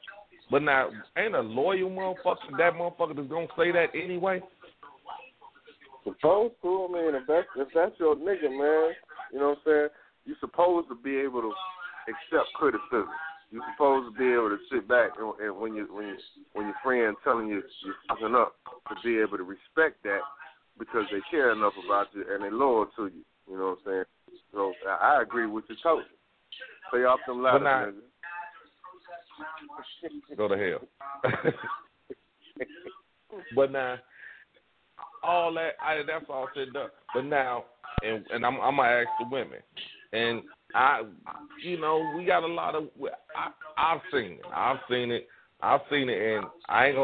[0.51, 4.41] But now, ain't a loyal motherfucker that motherfucker that's gonna say that anyway?
[6.03, 6.87] Supposed to.
[6.89, 8.93] I mean, if that's if that's your nigga, man,
[9.31, 9.87] you know what I'm saying.
[10.25, 11.53] You're supposed to be able to
[12.07, 13.09] accept criticism.
[13.51, 16.17] You're supposed to be able to sit back and, and when you when you,
[16.53, 18.55] when your friend telling you you're fucking up,
[18.89, 20.21] to be able to respect that
[20.79, 23.23] because they care enough about you and they're loyal to you.
[23.49, 24.39] You know what I'm saying?
[24.53, 26.05] So I, I agree with you totally.
[26.89, 27.91] Stay off them ladders, now-
[30.37, 31.31] Go to hell.
[33.55, 33.97] but now,
[35.23, 36.89] all that I, that's all said done.
[37.13, 37.65] But now,
[38.03, 39.59] and and I'm I'm gonna ask the women,
[40.13, 40.43] and
[40.75, 41.01] I,
[41.63, 42.85] you know, we got a lot of.
[43.35, 44.41] I I've seen it.
[44.53, 45.27] I've seen it.
[45.61, 46.97] I've seen it, and I ain't.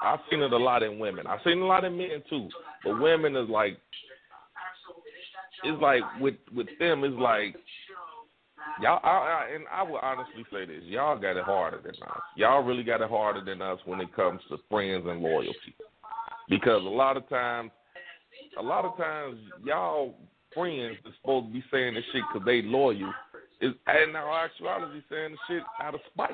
[0.00, 1.26] I've seen it a lot in women.
[1.26, 2.48] I've seen a lot in men too.
[2.84, 3.78] But women is like,
[5.64, 7.56] it's like with with them, it's like
[8.80, 9.00] y'all.
[9.04, 12.20] I, I, and I will honestly say this: y'all got it harder than us.
[12.36, 15.74] Y'all really got it harder than us when it comes to friends and loyalty,
[16.48, 17.70] because a lot of times
[18.58, 20.14] a lot of times y'all
[20.54, 23.12] friends is supposed to be saying this shit because they loyal.
[23.60, 26.30] Is and now actuality saying the shit out of spite.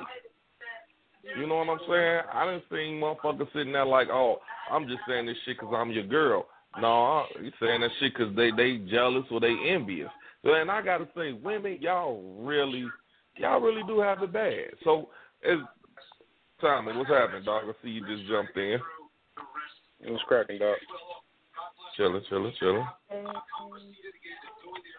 [1.37, 2.21] You know what I'm saying?
[2.33, 4.37] I didn't see motherfuckers sitting there like, oh,
[4.71, 6.47] I'm just saying this shit because I'm your girl.
[6.81, 10.09] No, you saying that shit because they they jealous or they envious.
[10.43, 12.85] So and I gotta say, women, y'all really,
[13.35, 14.71] y'all really do have it bad.
[14.83, 15.09] So,
[15.41, 15.61] it's
[16.61, 17.63] Tommy, what's happening, dog?
[17.67, 18.79] I see you just jumped in.
[20.01, 20.77] It was cracking, dog.
[21.99, 22.87] Chilling, chilling, chilling.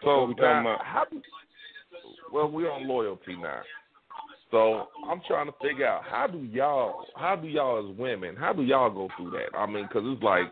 [0.03, 0.85] So we talking about?
[0.85, 1.19] how do,
[2.31, 3.61] well, we on loyalty now.
[4.51, 8.53] So I'm trying to figure out how do y'all, how do y'all as women, how
[8.53, 9.57] do y'all go through that?
[9.57, 10.43] I mean, because it's like,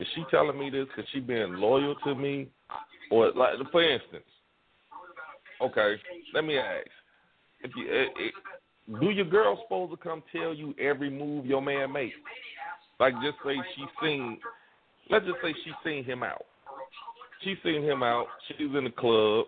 [0.00, 2.48] is she telling me this because she being loyal to me,
[3.10, 4.24] or like, for instance,
[5.60, 5.96] okay,
[6.32, 6.86] let me ask,
[7.60, 11.60] if you, it, it, do your girl supposed to come tell you every move your
[11.60, 12.16] man makes?
[12.98, 14.38] Like, just say she seen,
[15.10, 16.44] let's just say she seen him out.
[17.42, 18.26] She seen him out.
[18.48, 19.46] She's in the club.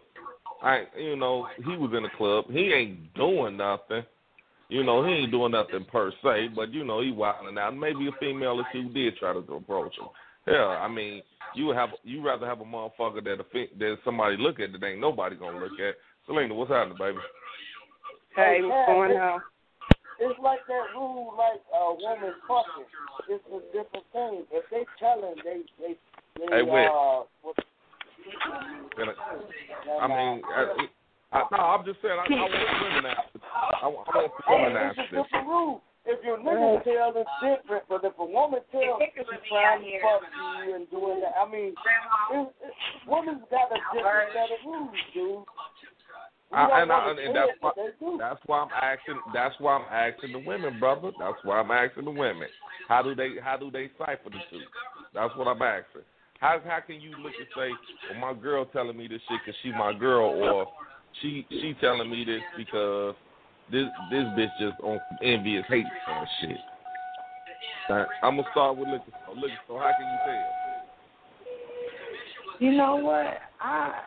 [0.63, 2.47] I, you know, he was in the club.
[2.51, 4.03] He ain't doing nothing.
[4.69, 7.77] You know, he ain't doing nothing per se, but you know, he wilding out.
[7.77, 10.09] Maybe a female or two did try to approach him.
[10.47, 11.23] Yeah, I mean,
[11.55, 15.01] you have you rather have a motherfucker that a, that somebody look at that ain't
[15.01, 15.95] nobody gonna look at.
[16.27, 17.19] Selena, what's happening, baby?
[18.35, 19.41] Hey, what's going on?
[20.21, 22.87] It's like that rule, like a woman fucking.
[23.29, 24.45] It's a different thing.
[24.53, 25.95] If they telling, they they
[26.39, 26.87] they Hey, Whit.
[26.87, 27.25] uh.
[27.43, 27.57] What,
[28.97, 30.89] I, I mean, I,
[31.33, 32.53] I, no, I'm just saying, I, I want
[32.97, 33.39] women after.
[33.43, 34.09] I, I want
[34.49, 35.25] women Hey, after it's a this.
[35.25, 35.83] different rule.
[36.07, 37.85] If your nigga tell, it's different.
[37.89, 40.21] But if a woman tells, she's trying to fuck
[40.65, 41.33] you and doing that.
[41.37, 42.75] I mean, it, it,
[43.09, 45.45] women's got a different set of rules, dude.
[46.55, 48.17] I, and, I, and that's why but they do.
[48.19, 51.11] that's why I'm asking that's why I'm asking the women, brother.
[51.19, 52.49] That's why I'm asking the women.
[52.89, 54.61] How do they how do they cipher the two?
[55.13, 56.03] That's what I'm asking.
[56.41, 57.71] How how can you look and say,
[58.11, 60.67] well, my girl telling me this shit because she my girl, or
[61.23, 63.15] she she telling me this because
[63.73, 66.57] this this bitch just on envious hate kind shit.
[67.89, 69.35] Now, I'm gonna start with liquor store.
[69.37, 70.55] Liquor store, how can you tell?
[72.61, 73.39] You know what?
[73.61, 74.03] I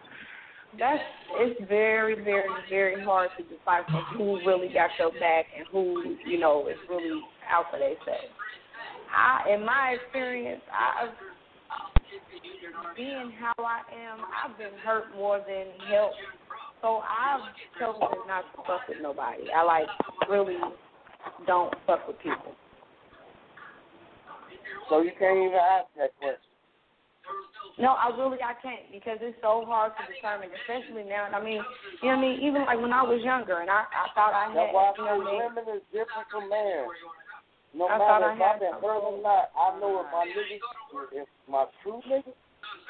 [0.80, 0.99] that's
[1.39, 6.39] it's very, very, very hard to decipher who really got your back and who, you
[6.39, 8.34] know, is really out for themselves.
[9.15, 11.15] I in my experience, I've
[12.95, 16.15] being how I am, I've been hurt more than helped.
[16.82, 17.41] So I've
[17.80, 19.45] chosen not to fuck with nobody.
[19.55, 19.88] I like
[20.30, 20.57] really
[21.45, 22.53] don't fuck with people.
[24.89, 26.46] So you can't even ask that question.
[27.78, 31.30] No, I really I can't because it's so hard to determine, especially now.
[31.30, 31.61] I mean,
[32.01, 32.41] you know what I mean?
[32.41, 34.97] Even like when I was younger and I I thought I had That's why I
[34.97, 35.41] you know what I mean?
[35.45, 36.89] women is different from men.
[37.78, 41.30] No I matter if I've been hurt or not, I know if my niggas, if
[41.45, 42.34] my true niggas,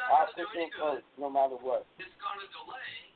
[0.08, 1.84] I'll put them first, no matter what.
[2.00, 3.12] It's gonna delay.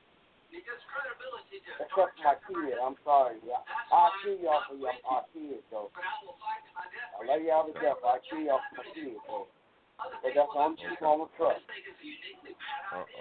[0.52, 3.40] Except for my kid, I'm sorry.
[3.48, 5.88] I- I'll kill y'all for y'all, our kids, though.
[5.96, 9.48] I love y'all to death, I'll kill y'all for my kids, though.
[10.24, 11.62] But that's the only people I'm gonna trust.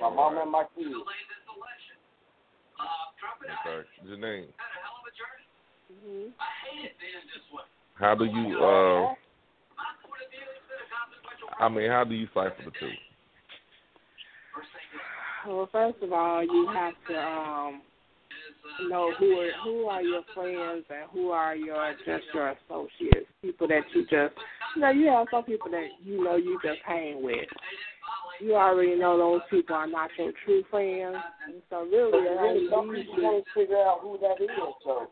[0.01, 0.89] My mom and my kids.
[3.67, 4.47] Okay, Janine,
[5.91, 6.29] Mm-hmm.
[7.95, 9.15] how do you uh?
[11.59, 12.91] I mean, how do you cipher the two?
[15.47, 17.83] Well, first of all, you have to um
[18.89, 23.69] know who are who are your friends and who are your just your associates, people
[23.69, 24.35] that you just
[24.75, 27.47] you know you have some people that you know you just hang with.
[28.41, 31.17] You already know those people are not your true friends,
[31.47, 34.51] and so really, it Really, some only people leaves can't figure out who that is,
[34.85, 35.09] so.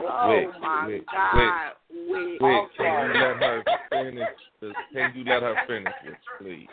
[0.00, 1.72] Oh Wait, my wait, God!
[1.90, 4.28] Wait, Wait, can you let her finish?
[4.60, 4.72] this?
[4.92, 6.66] Can you let her finish this, please?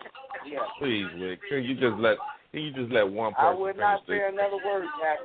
[0.49, 0.59] Yeah.
[0.79, 1.39] Please, Wick.
[1.49, 2.17] Can you just let?
[2.51, 3.45] Can you just let one person?
[3.45, 4.17] I person would finish not this?
[4.17, 5.19] say another word, Jack.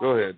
[0.00, 0.36] Go ahead.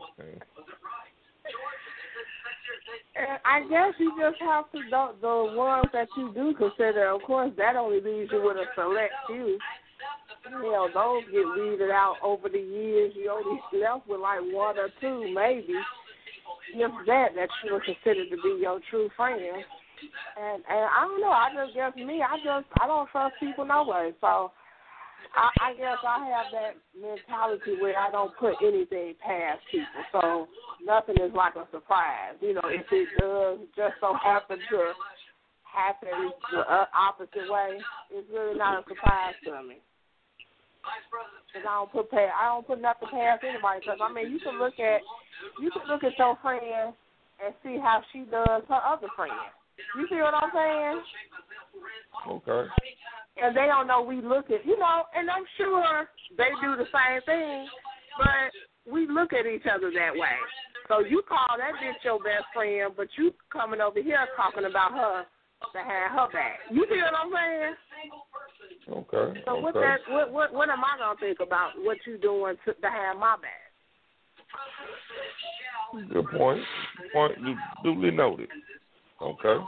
[3.44, 7.10] I guess you just have to the the ones that you do consider.
[7.10, 9.58] Of course, that only leaves you with a select few.
[10.44, 13.12] Hell, those get weeded out over the years.
[13.16, 15.74] You only left with like one or two, maybe.
[16.74, 19.64] If that, that you would consider to be your true friends.
[20.38, 21.32] And and I don't know.
[21.32, 22.22] I just guess me.
[22.22, 24.12] I just I don't trust people no way.
[24.20, 24.52] So
[25.34, 30.02] I, I guess I have that mentality where I don't put anything past people.
[30.12, 30.48] So
[30.84, 32.34] nothing is like a surprise.
[32.40, 34.92] You know, if it does just so happen to
[35.62, 37.78] happen the uh, opposite way,
[38.10, 39.78] it's really not a surprise to me.
[41.52, 43.84] Cause I don't put past, I don't put nothing past anybody.
[43.84, 45.04] Cause I mean, you can look at
[45.60, 46.94] you can look at your friend
[47.44, 49.36] and see how she does her other friend.
[49.96, 50.98] You see what I'm saying?
[52.28, 52.68] Okay.
[53.40, 56.86] And they don't know we look at, you know, and I'm sure they do the
[56.90, 57.68] same thing,
[58.18, 60.36] but we look at each other that way.
[60.88, 64.92] So you call that bitch your best friend, but you coming over here talking about
[64.92, 65.24] her
[65.72, 66.60] to have her back.
[66.70, 67.74] You see what I'm saying?
[68.90, 69.40] Okay.
[69.44, 72.72] So what that what what what am I gonna think about what you doing to,
[72.72, 73.68] to have my back?
[76.10, 76.62] Good point.
[77.12, 77.38] Point
[77.82, 78.48] duly noted.
[79.20, 79.64] Okay.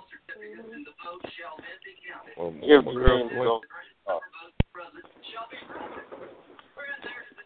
[2.39, 3.61] Um, If my girl, ain't go-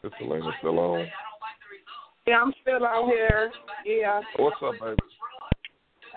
[0.05, 1.07] Is Selena still on?
[2.27, 3.51] Yeah, I'm still out here.
[3.85, 4.21] Yeah.
[4.37, 4.97] What's up, baby?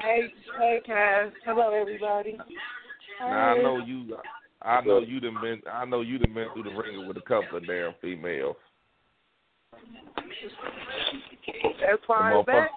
[0.01, 1.31] Hey, hey, Cass.
[1.45, 2.37] Hello, everybody.
[3.19, 4.15] Now I know you.
[4.61, 5.61] I know you done been.
[5.71, 8.55] I know you done been through the ringer with a couple of damn females.
[9.73, 9.79] As
[12.05, 12.69] far The as that,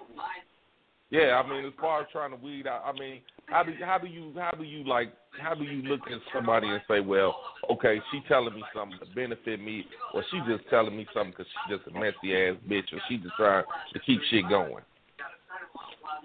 [1.09, 3.21] Yeah, I mean, as far as trying to weed out, I mean,
[3.51, 6.67] how do how do you how do you like how do you look at somebody
[6.67, 7.35] and say, well,
[7.69, 11.47] okay, she telling me something to benefit me, or she just telling me something because
[11.47, 14.83] she's just a messy ass bitch, or she just trying to keep shit going.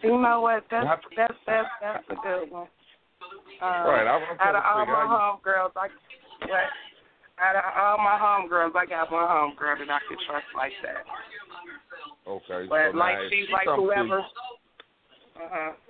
[0.02, 0.64] you know what?
[0.70, 2.68] That's that's that's that's a good one.
[3.62, 5.88] Um, Right, I'm- I'm out of all my homegirls, I
[6.46, 6.70] what?
[7.38, 11.04] Out of all my homegirls, I got one homegirl that I could trust like that.
[12.26, 14.18] Okay, But so like if she, like whoever.
[14.18, 14.24] you-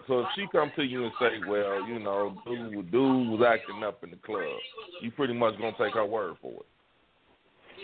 [0.09, 3.83] So if she come to you and say, well, you know, dude, dude was acting
[3.83, 4.45] up in the club,
[5.03, 6.67] you pretty much gonna take her word for it.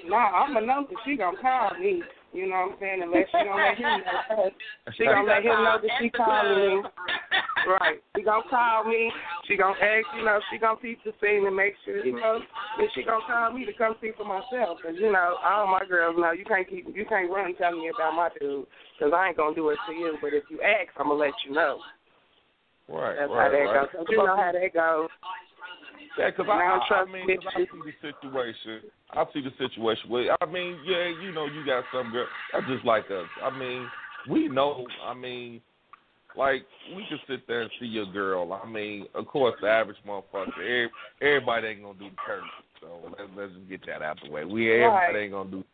[0.07, 2.03] No, I'm gonna know that she gonna call me.
[2.33, 3.01] You know what I'm saying?
[3.05, 4.51] Unless she gonna let him know.
[4.97, 6.89] She gonna let him know that she calling me.
[7.69, 8.01] Right.
[8.17, 9.13] She gonna call me.
[9.47, 12.41] She gonna ask, you know, she gonna peep the scene and make sure, you know,
[12.79, 14.79] that she gonna call me to come see for myself.
[14.83, 17.93] Cause you know, all my girls know you can't keep, you can't run telling me
[17.95, 18.67] about my dude.
[18.99, 20.17] Cause I ain't gonna do it to you.
[20.21, 21.79] But if you ask, I'm gonna let you know.
[22.89, 23.93] Right, That's right, how that right.
[23.93, 24.07] goes.
[24.09, 25.09] You know how that goes.
[26.19, 28.81] Yeah, because I I, I, trust I see the situation.
[29.13, 30.11] I see the situation.
[30.11, 33.27] Where, I mean, yeah, you know, you got some girl that's just like us.
[33.43, 33.89] I mean,
[34.29, 34.87] we know.
[35.05, 35.61] I mean,
[36.37, 38.53] like we can sit there and see your girl.
[38.53, 40.91] I mean, of course, the average motherfucker, every,
[41.21, 42.43] everybody ain't gonna do the curve.
[42.81, 44.45] So let's let's just get that out the way.
[44.45, 45.17] We everybody Right.
[45.25, 45.65] ain't gonna do,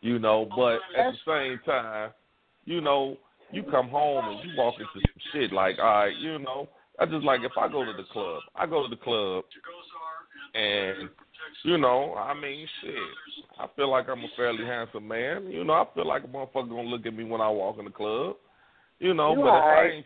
[0.00, 0.48] you know.
[0.56, 2.10] But at the same time,
[2.64, 3.16] you know,
[3.52, 6.68] you come home and you walk into some shit like, all right, you know,
[7.00, 9.44] I just like if I go to the club, I go to the club,
[10.54, 11.08] and
[11.64, 12.94] you know, I mean, shit,
[13.58, 15.50] I feel like I'm a fairly handsome man.
[15.50, 17.86] You know, I feel like a motherfucker gonna look at me when I walk in
[17.86, 18.36] the club.
[18.98, 20.04] You know, You but if I ain't,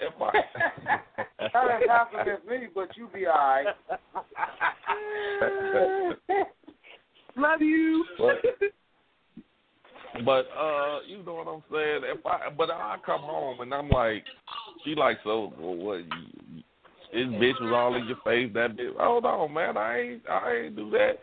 [0.00, 0.32] if I,
[1.54, 3.66] Not as handsome as me, but you be alright.
[7.36, 8.06] Love you.
[8.18, 8.42] But,
[10.24, 12.02] but uh, you know what I'm saying?
[12.04, 14.24] If I but I come home and I'm like,
[14.84, 15.98] she like, so well, what?
[15.98, 16.62] You,
[17.12, 18.50] this bitch was all in your face.
[18.54, 18.96] That bitch.
[18.98, 19.76] Hold on, man.
[19.76, 21.18] I ain't I ain't do that.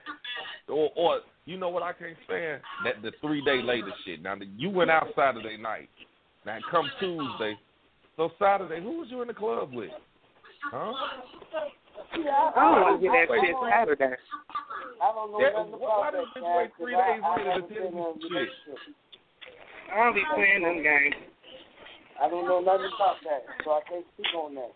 [0.67, 4.21] Or or you know what I can't stand that the three day later shit.
[4.21, 5.89] Now you went out Saturday night.
[6.45, 7.57] Now come Tuesday.
[8.15, 9.91] So Saturday, who was you in the club with?
[10.71, 10.93] Huh?
[12.13, 14.15] I don't want to hear that shit Saturday.
[15.01, 16.41] I don't know Yeah, why about does that.
[16.41, 18.45] this wait Cass, three 'cause I- days I later to tell been you in a
[18.45, 18.79] shit?
[19.91, 21.15] I don't be playing them games.
[22.19, 24.71] I don't know nothing about that, so I can't speak on that.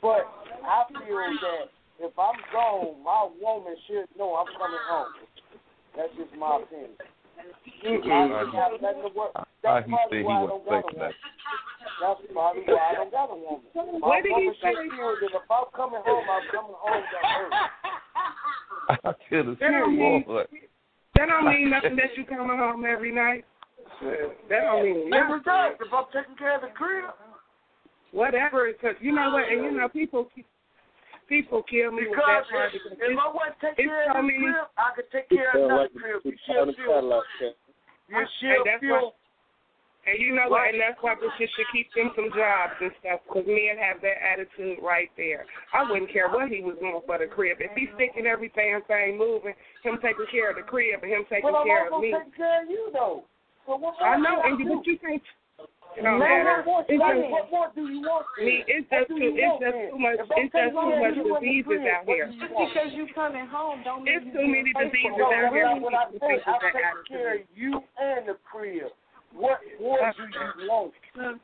[0.00, 0.28] But
[0.62, 5.14] I feel that if I'm gone, my woman should know I'm coming home.
[5.96, 6.96] That's just my opinion.
[7.82, 9.88] I don't have nothing to work.
[9.88, 10.98] How That's he probably said he why I wasn't don't got a woman.
[10.98, 11.14] that.
[11.98, 14.00] That's probably why I don't got a woman.
[14.00, 14.74] My What did he woman should say?
[14.74, 17.44] that if I'm coming home, I'm coming home to her.
[19.08, 20.46] I could have That don't sworn.
[21.16, 23.44] that don't mean nothing that you coming home every night.
[24.48, 25.42] That don't mean It nothing.
[25.44, 25.74] does.
[25.80, 27.10] If I'm taking care of the crib.
[28.12, 30.30] Whatever, because you know what, and you know people
[31.28, 34.16] people kill me with that part if, because if it's, I wasn't taking care of
[34.24, 36.24] the crib, I could take care of another crib.
[36.24, 37.04] You should feel.
[38.08, 39.12] You And should that's feel.
[40.08, 40.72] And you know what?
[40.72, 43.20] And that's why bitches should keep them some jobs and stuff.
[43.28, 45.44] Because men have that attitude right there.
[45.76, 47.60] I wouldn't care what he was doing for the crib.
[47.60, 49.52] If he's sticking every damn thing moving,
[49.84, 52.16] him taking care of the crib and him taking But I'm care of also me.
[52.16, 53.28] taking care of you though.
[53.68, 54.76] So what more I know, do and I you, do?
[54.80, 55.22] but you can't.
[55.98, 56.62] It don't matter.
[56.62, 58.22] what more, It's just, what more do you want?
[58.38, 59.90] me, it's just too, it's just then?
[59.90, 60.20] too much.
[60.20, 62.28] It's just too much of you in the diseases out here.
[62.38, 64.94] Just because you coming home don't mean It's you too being many faithful.
[64.94, 65.66] diseases out here.
[65.66, 68.36] I, We what I to said, I'm with that taking care of you and the
[68.46, 68.94] crib.
[69.32, 70.92] What more uh, do you want?
[71.18, 71.40] Um,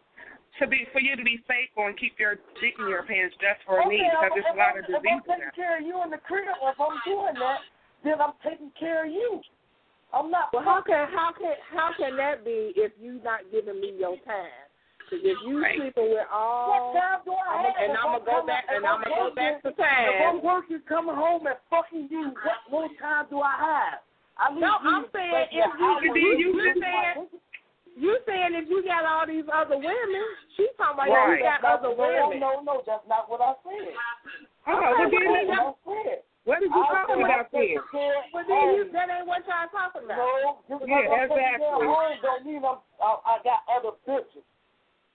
[0.60, 3.60] to be for you to be faithful and keep your dick in your pants just
[3.66, 5.54] for me Okay, because I'm- there's a lot I'm- of If I'm diseases taking out
[5.54, 7.60] care of you in the crib, if I'm doing that,
[8.02, 9.42] then I'm taking care of you.
[10.12, 10.52] I'm not.
[10.52, 14.16] Well, how can how can how can that be if you're not giving me your
[14.18, 14.46] time
[15.00, 17.74] Because if you sleeping with all, What time do I have?
[17.76, 19.80] and if I'm gonna go coming- back and I'm gonna go working- back to If
[19.80, 20.42] I'm time.
[20.42, 24.00] working, coming home and fucking you, what more time do I have?
[24.38, 26.80] I need No, you I'm saying if an you hour you, with you, me.
[26.80, 27.40] saying you
[28.26, 30.26] saying if you got all these other women,
[30.58, 31.38] she's talking about Right.
[31.38, 32.38] you got That's other not- no.
[32.42, 33.94] No, no, that's not what I said.
[34.66, 36.22] Oh, what did you- I said.
[36.44, 37.78] What did you talking about I then?
[38.32, 40.18] But then you, that ain't what y'all talking about.
[40.18, 41.64] No, because Yeah, exactly.
[41.64, 44.44] home don't mean I'm, I, I got other bitches.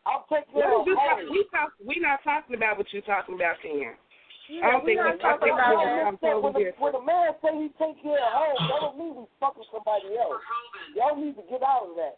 [0.10, 1.30] I'm taking care of did you talk, home.
[1.30, 3.94] we talk, we not talking about what you're talking about then.
[4.50, 6.08] Yeah, I don't think not that- I talking think about that.
[6.10, 8.98] I'm totally when, a, when a man say he take care of home, that don't
[8.98, 10.42] mean we fucking somebody else.
[10.98, 12.18] Y'all need to get out of that.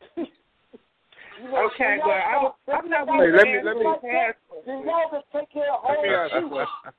[0.16, 3.46] you know, Okay, when y'all well, I, start I'm not thinking going about Hey, let
[3.46, 4.32] me- things let me- like that,
[4.66, 6.48] Then y'all just take care of Let home me ask you a too.
[6.48, 6.82] question.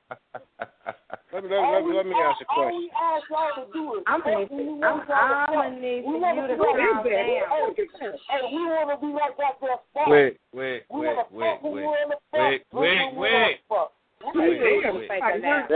[1.32, 2.80] Let me, let, All let, we let me ask- ask you a All question.
[2.80, 5.22] we ask y'all to do is I'm fuck gonna, when you I'm, want y'all to
[5.22, 5.54] I'm fuck.
[5.54, 7.70] gonna need We for wanna you be to like- calm Hey, down.
[7.70, 10.08] hey, we want to be like that there spot.
[10.10, 12.40] Wait, wait, We wait, wanna wait, fuck when wait, we wanna fuck.
[12.40, 13.56] wait, drink when wait, we wanna wait.
[13.70, 13.92] fuck.
[14.34, 15.08] Wait, Damn, wait.
[15.08, 15.70] take a nap.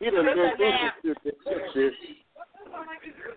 [0.00, 1.36] He done transitioned to this
[1.74, 1.92] shit.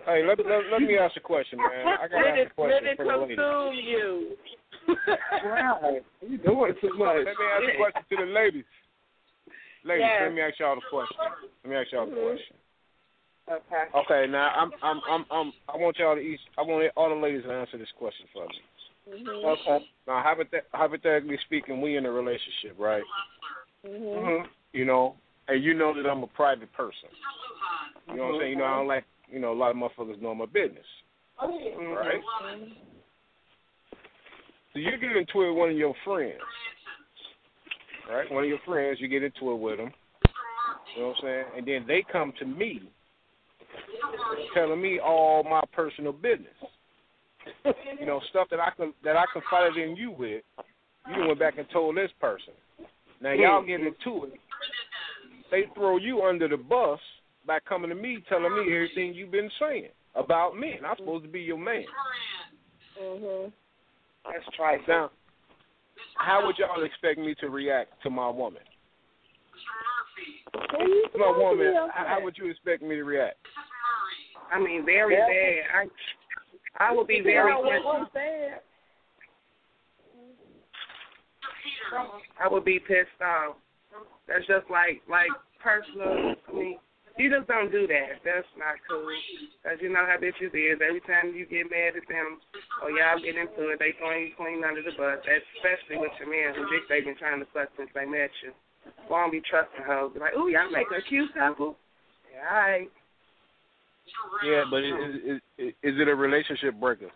[0.06, 1.88] Hey, let, let, let me ask a question, man.
[2.00, 3.38] I got to ask a question let it for the ladies.
[3.38, 4.38] consume you.
[5.44, 6.02] Right.
[6.22, 7.26] You doing too much.
[7.26, 8.66] Let me ask a question to the ladies.
[9.84, 10.22] Ladies, Yes.
[10.24, 11.18] let me ask y'all the question.
[11.64, 12.26] Let me ask y'all the Mhm.
[12.26, 12.56] question.
[13.48, 13.86] Okay.
[13.94, 17.16] Okay, now I'm I'm I'm I'm I want y'all to each I want all the
[17.16, 18.62] ladies to answer this question for me.
[19.10, 19.44] Mhm.
[19.44, 19.90] Okay.
[20.08, 23.04] Now hypothet- hypothetically speaking, we in a relationship, right?
[23.86, 24.02] Mhm.
[24.02, 24.50] Mhm.
[24.74, 25.16] You know,
[25.48, 27.10] and you know that I'm a private person.
[28.08, 28.52] You know what I'm saying?
[28.54, 30.86] You know, I don't like you know, a lot of motherfuckers know my business.
[31.42, 32.22] Oh, right?
[32.46, 32.74] Mm-hmm.
[34.74, 36.40] So you get into it with one of your friends.
[38.10, 38.32] Right?
[38.32, 39.92] One of your friends, you get into it with them.
[40.96, 41.46] You know what I'm saying?
[41.58, 42.82] And then they come to me
[44.54, 46.54] telling me all my personal business.
[48.00, 50.44] you know, stuff that I can that I confided in you with.
[51.16, 52.54] You went back and told this person.
[53.22, 54.34] Now y'all get into it.
[55.52, 57.00] They throw you under the bus
[57.46, 61.24] by coming to me telling me everything you've been saying about me, and I'm supposed
[61.26, 61.86] to be your man.
[62.98, 63.52] Mhm.
[64.26, 64.88] Let's try it.
[64.88, 65.12] Now,
[66.16, 68.64] how would y'all expect me to react to my woman?
[70.54, 73.38] Well, you My supposed to woman, be how, would you expect me to react?
[74.52, 75.28] I mean, very Yeah.
[75.28, 75.89] bad.
[76.78, 77.86] I I would be very know pissed.
[81.93, 82.22] I'm?
[82.39, 83.58] I would be pissed off.
[84.28, 85.30] That's just like like
[85.60, 86.36] personal.
[86.48, 86.80] I mean,
[87.18, 88.20] you just don't do that.
[88.28, 89.07] That's not cool.
[89.63, 90.84] Cause you know how bitches is.
[90.84, 92.43] Every time you get mad at them,
[92.84, 95.24] or y'all get into it, they throwing you clean under the bus.
[95.24, 98.51] Especially with your man who think they've been trying to fuck since they met you.
[99.09, 100.11] Won't be trusting hoes.
[100.13, 101.80] Be like, ooh, y'all make a cute couple.
[101.80, 102.36] Mm-hmm.
[102.36, 102.91] Yeah, all right.
[104.43, 107.09] Yeah, but is, is, is, is it a relationship breaker?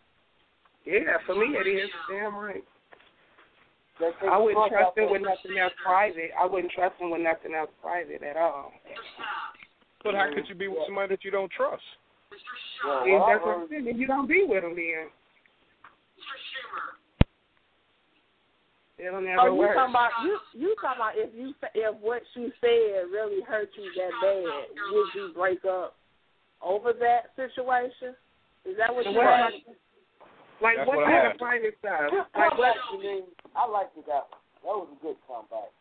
[0.86, 1.90] Yeah, for me it is.
[2.10, 2.64] Damn right.
[4.32, 6.32] I wouldn't trust him with nothing else private.
[6.40, 8.72] I wouldn't trust him with nothing else private at all.
[10.04, 11.84] But how could you be with somebody that you don't trust?
[12.86, 13.86] Well, And well, that's what I'm saying.
[13.86, 15.10] Then You don't be with him then.
[19.00, 19.76] It'll never Oh, you work.
[19.76, 20.36] talking about you?
[20.54, 25.08] You talking about if you if what she said really hurt you that bad, would
[25.16, 25.96] you break up
[26.62, 28.12] over that situation?
[28.68, 29.76] Is that what And you're what- asking?
[30.62, 32.12] Like That's what what kind of private stuff?
[32.36, 32.76] Like what?
[32.92, 33.24] comeback,
[33.56, 34.28] I liked it that.
[34.28, 35.72] That was a good comeback.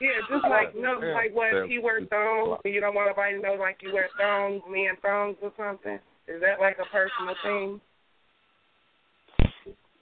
[0.00, 1.14] Yeah, just like no, Yeah.
[1.14, 1.66] like what Yeah.
[1.66, 5.36] he wear thongs, you don't want nobody to know like you wear thongs, men thongs
[5.42, 5.98] or something.
[6.26, 7.80] Is that like a personal thing?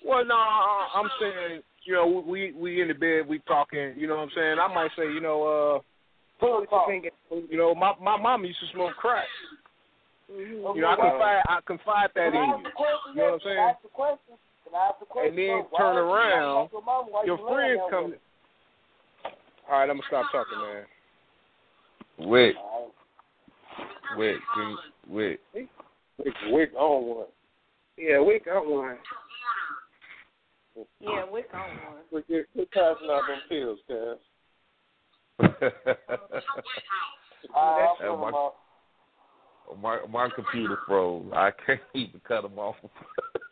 [0.05, 3.95] Well, no, I- I'm saying, you know, we we in the bed, we talking.
[3.97, 4.59] You know what I'm saying?
[4.59, 5.81] I might say, you know, uh,
[6.41, 6.89] Good talk.
[6.91, 9.27] you know, my my mom used to smoke crack.
[10.31, 10.77] Mm-hmm.
[10.77, 12.41] You know, I confide I confide that in you.
[12.41, 13.59] You know what I'm saying?
[13.59, 14.35] ask the question?
[14.65, 15.29] Can I ask the question?
[15.29, 18.15] And then turn around, talk to mama while Your friends come.
[19.63, 22.29] With All right, I'm gonna stop talking, man.
[22.29, 22.61] Wait, her?
[22.61, 22.93] All
[24.11, 24.19] right.
[24.19, 24.77] wait, can
[25.09, 25.41] wait.
[25.55, 27.27] Wick, wick on one.
[27.97, 28.97] Yeah, we got one.
[31.01, 31.61] Yeah, we on
[31.93, 32.03] one.
[32.11, 34.19] Quit, quit quit passing out them pills, Cass.
[37.55, 38.57] All right, Hey, I'll put my- him up.
[39.81, 41.27] my my computer froze.
[41.35, 42.77] I can't even cut them off.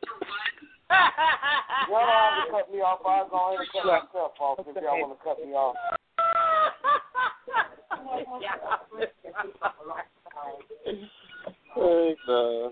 [1.89, 3.01] Y'all don't have to cut me off.
[3.07, 5.77] I'll go ahead and cut myself off if y'all want to cut me off.
[11.75, 12.71] Hey, uh,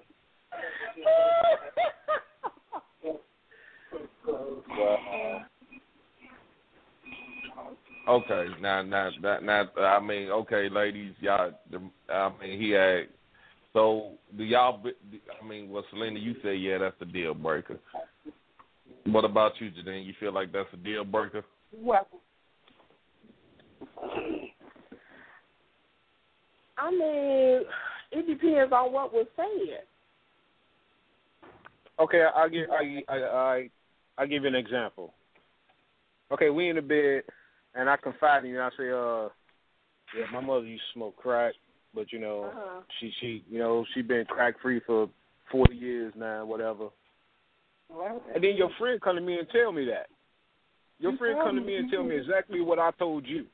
[8.09, 11.53] Okay, now, now, now, now, I mean, okay, ladies, y'all.
[12.09, 13.09] I mean, he had.
[13.73, 14.83] So, do y'all?
[14.85, 17.79] I mean, well, Selena, you say yeah, that's the deal breaker.
[19.05, 20.07] What about you, Janine?
[20.07, 21.45] You feel like that's a deal breaker?
[21.77, 22.07] Well,
[26.77, 27.63] I mean,
[28.13, 29.83] it depends on what was said.
[32.01, 33.71] Okay, I'll give I I I
[34.17, 35.13] I'll give you an example.
[36.33, 37.23] Okay, we in the bed
[37.75, 38.61] and I confide in you.
[38.61, 39.29] I say, uh,
[40.17, 41.55] yeah, my mother used to smoke crack,
[41.95, 42.81] but you know, Uh-huh.
[43.01, 45.09] she she you know she been crack free for
[45.51, 46.89] forty years now, whatever.
[48.35, 50.09] And then your friend come to me and tell me that.
[50.99, 51.67] Your You friend told come to me.
[51.69, 53.47] me and tell me exactly what I told you.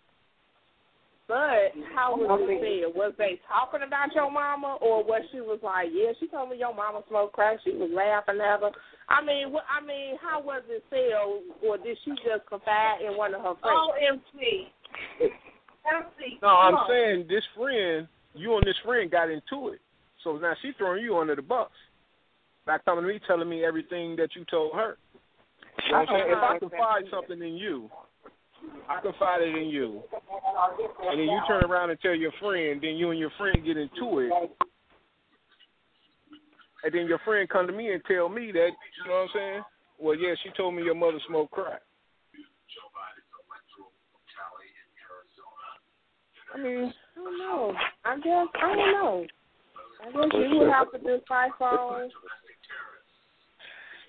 [1.26, 2.94] But how was it said?
[2.94, 6.58] Was they talking about your mama, or was she was like, yeah, she told me
[6.58, 7.60] your mama smoked crack.
[7.64, 8.70] She was laughing at her.
[9.08, 9.64] I mean, what?
[9.70, 13.40] I mean, how was it said, or, or did she just confide in one of
[13.40, 14.20] her friends?
[14.34, 14.68] OMC.
[15.22, 16.38] MC.
[16.42, 19.80] No, I'm saying this friend, you and this friend got into it.
[20.22, 21.70] So now she's throwing you under the bus.
[22.66, 24.96] By coming to me telling me everything that you told her.
[25.94, 26.24] I'm saying?
[26.28, 27.90] If I confide something in you,
[28.88, 30.02] I confide it in you,
[31.02, 33.76] and then you turn around and tell your friend, then you and your friend get
[33.76, 34.32] into it,
[36.84, 39.28] and then your friend come to me and tell me that, you know what I'm
[39.34, 39.62] saying?
[39.98, 41.82] Well, yeah, she told me your mother smoked crack.
[46.54, 47.74] I mean, I don't know.
[48.04, 49.26] I guess I don't know.
[50.02, 52.10] I guess you would have to decipher on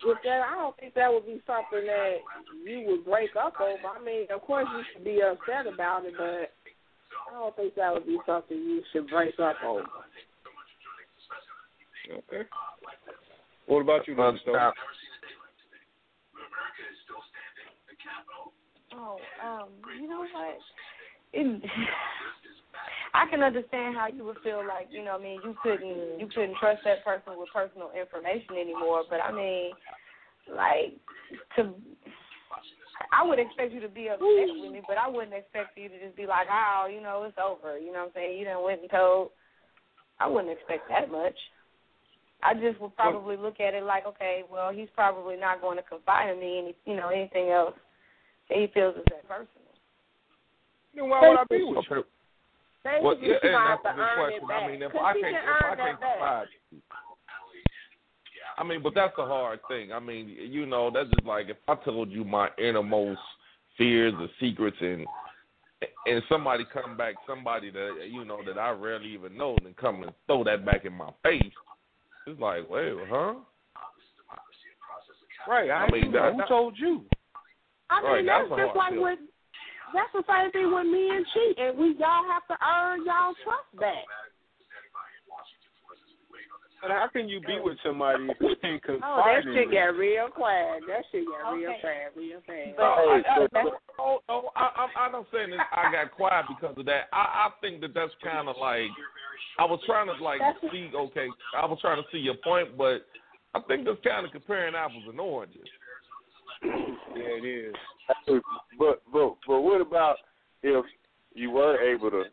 [0.05, 0.41] if that.
[0.41, 2.15] I don't think that would be something that
[2.63, 3.99] you would break up over.
[3.99, 6.53] I mean, of course you should be upset about it, but
[7.29, 9.83] I don't think that would be something you should break up over.
[12.11, 12.47] Okay.
[13.67, 14.39] What about you, Mr.
[14.41, 14.73] Stone?
[18.93, 20.57] Oh, um, you know what?
[21.33, 21.61] It,
[23.15, 26.27] I can understand how you would feel like, you know, I mean, you couldn't you
[26.27, 29.03] couldn't trust that person with personal information anymore.
[29.09, 29.71] But I mean,
[30.51, 30.99] like
[31.55, 31.73] to
[33.11, 35.99] I would expect you to be upset with me, but I wouldn't expect you to
[35.99, 37.77] just be like, oh, you know, it's over.
[37.79, 38.39] You know what I'm saying?
[38.39, 39.31] You done went and told.
[40.19, 41.35] I wouldn't expect that much.
[42.41, 45.83] I just would probably look at it like, okay, well, he's probably not going to
[45.83, 47.75] confide in me, any, you know, anything else
[48.49, 49.49] that he feels is that personal.
[50.93, 52.03] Then why would I be with you?
[52.85, 54.49] Basically, Well, yeah, and that's to good question.
[54.53, 56.47] I mean, if I can't, can if I can't confide,
[58.57, 59.91] I mean, but that's a hard thing.
[59.91, 63.19] I mean, you know, that's just like if I told you my innermost
[63.75, 65.07] fears or secrets, and
[66.05, 70.03] and somebody come back, somebody that you know that I rarely even know, and come
[70.03, 71.41] and throw that back in my face.
[72.27, 73.33] It's like, wait, huh?
[75.47, 75.71] Right.
[75.71, 77.03] I, I mean, that- who told you?
[77.89, 79.19] I mean, Right, that's that's just like with
[79.95, 83.33] that's the same thing with me and cheat, and we y'all have to earn y'all
[83.43, 84.03] trust back.
[86.81, 89.71] But how can you be with somebody if you can't confide Oh, that in shit
[89.73, 90.83] got real quiet.
[90.85, 91.81] That shit got real Okay.
[91.81, 92.77] quiet, real fast.
[92.77, 96.45] No, I, I, That's- oh, oh, I, I'm, I'm not saying that I got quiet
[96.45, 97.09] because of that.
[97.11, 98.85] I, I think that that's kind of like
[99.57, 100.91] I was trying to like That's- see.
[100.93, 101.25] Okay,
[101.57, 103.01] I was trying to see your point, but
[103.57, 105.65] I think that's kind of comparing apples and oranges.
[107.15, 107.75] Yeah, it is.
[108.77, 110.17] But but but what about
[110.63, 110.85] if
[111.33, 112.23] you weren't able to?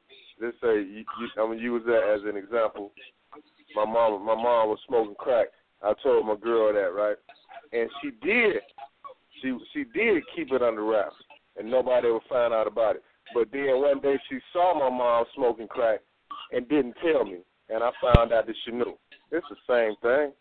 [0.40, 2.92] Let's say you, you I'm gonna use that as an example.
[3.74, 5.48] My mom my mom was smoking crack.
[5.82, 7.16] I told my girl that right,
[7.72, 8.62] and she did.
[9.40, 11.16] She she did keep it under wraps,
[11.58, 13.02] and nobody would find out about it.
[13.34, 16.00] But then one day she saw my mom smoking crack
[16.52, 17.38] and didn't tell me,
[17.68, 18.96] and I found out that she knew.
[19.30, 20.32] It's the same thing.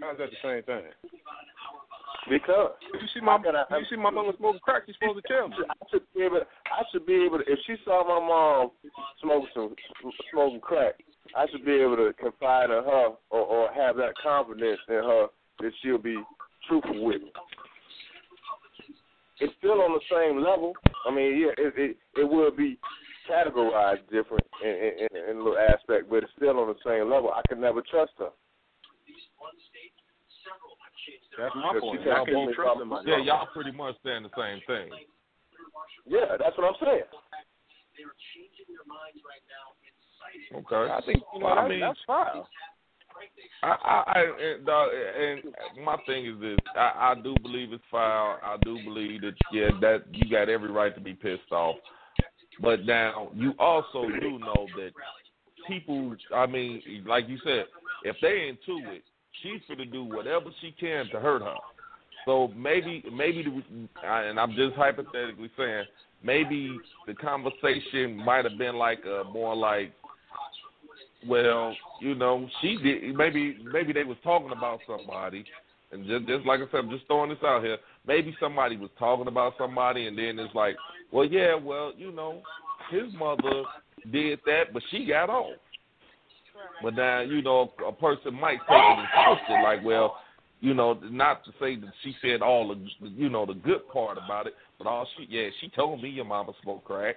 [0.00, 0.90] How's that the same thing?
[2.28, 5.56] Because You see my you see my mother smoking crack, you're supposed to tell me.
[5.68, 6.40] I should be able.
[6.40, 7.44] I should be able to.
[7.44, 8.70] If she saw my mom
[9.20, 9.74] smoking some
[10.32, 10.94] smoking crack,
[11.36, 15.26] I should be able to confide in her or, or have that confidence in her
[15.60, 16.16] that she'll be
[16.68, 17.32] truthful with me.
[19.40, 20.72] It's still on the same level.
[21.06, 22.78] I mean, yeah, it it, it will be
[23.30, 27.10] categorized different in, in, in, in a little aspect, but it's still on the same
[27.10, 27.30] level.
[27.32, 28.30] I can never trust her.
[31.38, 32.00] That's my point.
[32.02, 34.90] she How can't you me trust from- Yeah, y'all pretty much saying the same thing.
[36.06, 37.02] Yeah, that's what I'm saying.
[40.54, 42.42] Okay, I think you know Well, I that, mean, that's fine.
[43.62, 44.86] I, I, I and, uh,
[45.20, 48.38] and my thing is this: I, I do believe it's foul.
[48.42, 51.76] I do believe that yeah, that you got every right to be pissed off.
[52.60, 54.90] But now you also do know that
[55.66, 56.14] people.
[56.34, 57.64] I mean, like you said,
[58.04, 59.02] if they into it,
[59.42, 61.56] she's gonna do whatever she can to hurt her.
[62.24, 65.84] So maybe, maybe, the, and I'm just hypothetically saying,
[66.22, 69.92] maybe the conversation might have been like a more like
[71.26, 73.14] well, you know, she did.
[73.14, 75.44] Maybe maybe they was talking about somebody,
[75.92, 77.78] and just, just like I said, I'm just throwing this out here.
[78.06, 80.76] Maybe somebody was talking about somebody, and then it's like,
[81.12, 82.42] well, yeah, well, you know,
[82.90, 83.62] his mother
[84.12, 85.56] did that, but she got off.
[86.82, 90.18] But now, you know, a person might take it and twist it like, well,
[90.60, 94.16] you know, not to say that she said all the, you know, the good part
[94.16, 97.16] about it, but all she, yeah, she told me your mama smoked crack.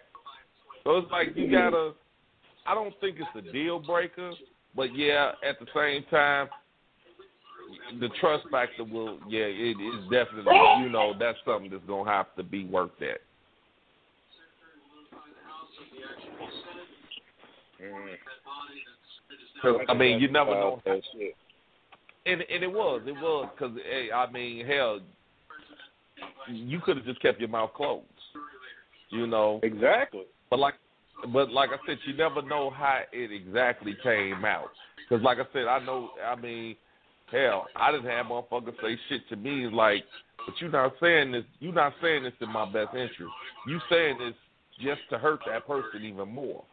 [0.84, 1.54] So it's like you mm-hmm.
[1.54, 1.92] gotta.
[2.66, 4.34] I don't think it's a deal breaker,
[4.76, 6.50] but yeah, at the same time,
[8.00, 12.28] the trust factor will, yeah, it is definitely, you know, that's something that's gonna have
[12.36, 13.22] to be worked at.
[17.82, 18.14] Mm-hmm.
[19.62, 20.82] Cause, I mean, you never know.
[20.86, 21.36] That shit.
[22.26, 25.00] And and it was, it was, because hey, I mean, hell,
[26.50, 28.06] you could have just kept your mouth closed,
[29.10, 29.60] you know.
[29.64, 30.24] Exactly.
[30.50, 30.76] But like,
[31.34, 34.72] but like I said, you never know how it exactly came out.
[35.08, 36.10] Because like I said, I know.
[36.26, 36.76] I mean,
[37.32, 40.04] hell, I didn't have motherfuckers say shit to me like,
[40.46, 41.46] but you're not saying this.
[41.60, 43.32] You're not saying this in my best interest.
[43.68, 44.36] You saying this
[44.82, 46.64] just to hurt that person even more.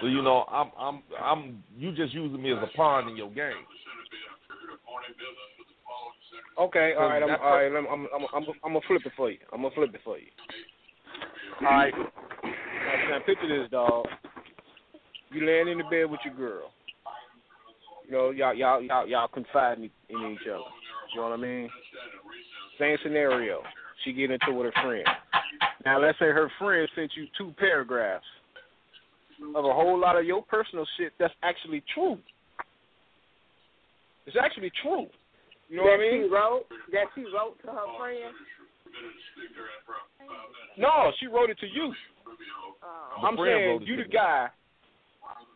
[0.00, 3.30] So you know, I'm I'm I'm you just using me as a pawn in your
[3.30, 3.64] game.
[6.58, 7.66] Okay, all right, I'm, all right.
[7.66, 9.38] I'm, I'm, I'm, I'm, I'm gonna flip it for you.
[9.52, 10.26] I'm gonna flip it for you.
[11.60, 11.94] All right.
[13.10, 14.06] Now, picture this, dog.
[15.30, 16.70] You laying in the bed with your girl.
[18.06, 20.64] You know, y'all, y'all, y'all, y'all confide in, in each other.
[21.14, 21.68] You know what I mean?
[22.78, 23.62] Same scenario.
[24.04, 25.06] She get into with her friend.
[25.84, 28.24] Now, let's say her friend sent you two paragraphs
[29.54, 32.18] of a whole lot of your personal shit that's actually true.
[34.26, 35.06] It's actually true.
[35.68, 36.24] You know that what I mean?
[36.24, 38.34] she wrote that she wrote to her friend.
[40.76, 41.92] No, she wrote it to you.
[42.82, 43.26] Oh.
[43.26, 44.14] I'm saying you to the me.
[44.14, 44.48] guy,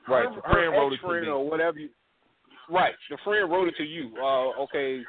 [0.08, 1.28] Right, her, the friend her wrote it to ex-friend me.
[1.32, 1.78] or whatever.
[1.78, 1.88] You,
[2.70, 4.10] right, the friend wrote it to you.
[4.18, 5.00] Uh, okay,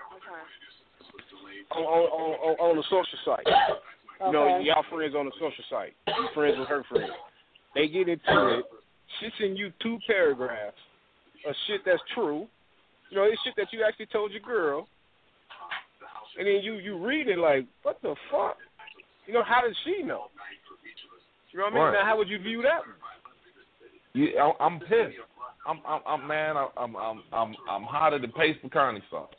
[1.71, 3.47] on, on, on, on the social site.
[4.25, 5.93] You know, y'all friends on the social site.
[6.07, 7.11] You friends with her friend.
[7.75, 8.65] They get into it.
[9.19, 10.77] She send you two paragraphs
[11.47, 12.47] of shit that's true.
[13.09, 14.87] You know, it's shit that you actually told your girl.
[16.37, 18.57] And then you you read it like, what the fuck?
[19.27, 20.25] You know, how does she know?
[21.51, 21.83] You know what I mean?
[21.83, 21.93] Right.
[21.93, 22.81] Now, how would you view that?
[24.13, 25.17] You, I- I'm pissed.
[25.67, 26.55] I'm, I'm, I'm man.
[26.57, 29.29] I'm, I'm, I'm, I'm hotter than Pace picante sauce.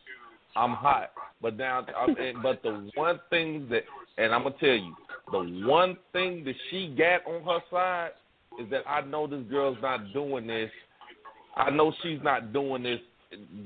[0.57, 1.11] I'm hot.
[1.43, 3.83] But now, I'm, and, but the one thing that,
[4.17, 4.95] and I'm gonna tell you,
[5.33, 8.11] the one thing that she got on her side
[8.61, 10.71] is that I know this girl's not doing this.
[11.57, 13.01] I know she's not doing this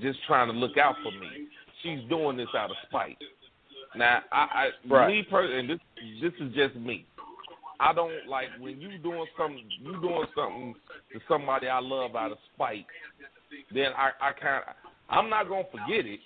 [0.01, 1.49] just trying to look out for me.
[1.83, 3.19] She's doing this out of spite.
[3.97, 5.09] Now, I, I Right.
[5.09, 5.79] me personally, and this,
[6.21, 7.07] this is just me.
[7.81, 9.65] I don't like when you doing something.
[9.81, 10.75] You doing something
[11.13, 12.87] to somebody I love out of spite.
[13.73, 14.65] Then I, I kind
[15.09, 16.21] I'm not gonna forget it.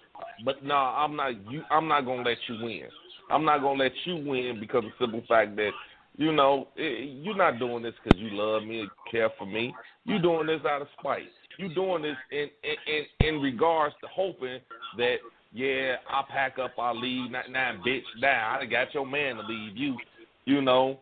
[0.44, 1.32] But no, I'm not.
[1.50, 2.88] You, I'm not gonna let you win.
[3.30, 5.70] I'm not gonna let you win because of the simple fact that
[6.16, 9.74] you know it, you're not doing this because you love me or care for me.
[10.04, 11.28] You're doing this out of spite.
[11.58, 14.60] You're doing this in in in, regards to hoping
[14.98, 15.16] that
[15.52, 17.30] yeah, I'll pack up, I'll leave.
[17.30, 19.96] Now, now bitch, now I got your man to leave you.
[20.44, 20.98] You know,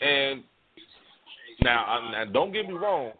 [0.00, 0.42] and
[1.62, 3.12] now, I- now don't get me wrong.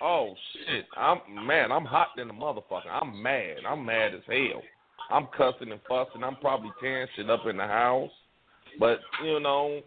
[0.00, 2.90] Oh shit, I'm man, I'm hot than a motherfucker.
[2.90, 3.58] I'm mad.
[3.68, 4.62] I'm mad as hell.
[5.10, 6.24] I'm cussing and fussing.
[6.24, 8.10] I'm probably tearing shit up in the house.
[8.78, 9.80] But you know,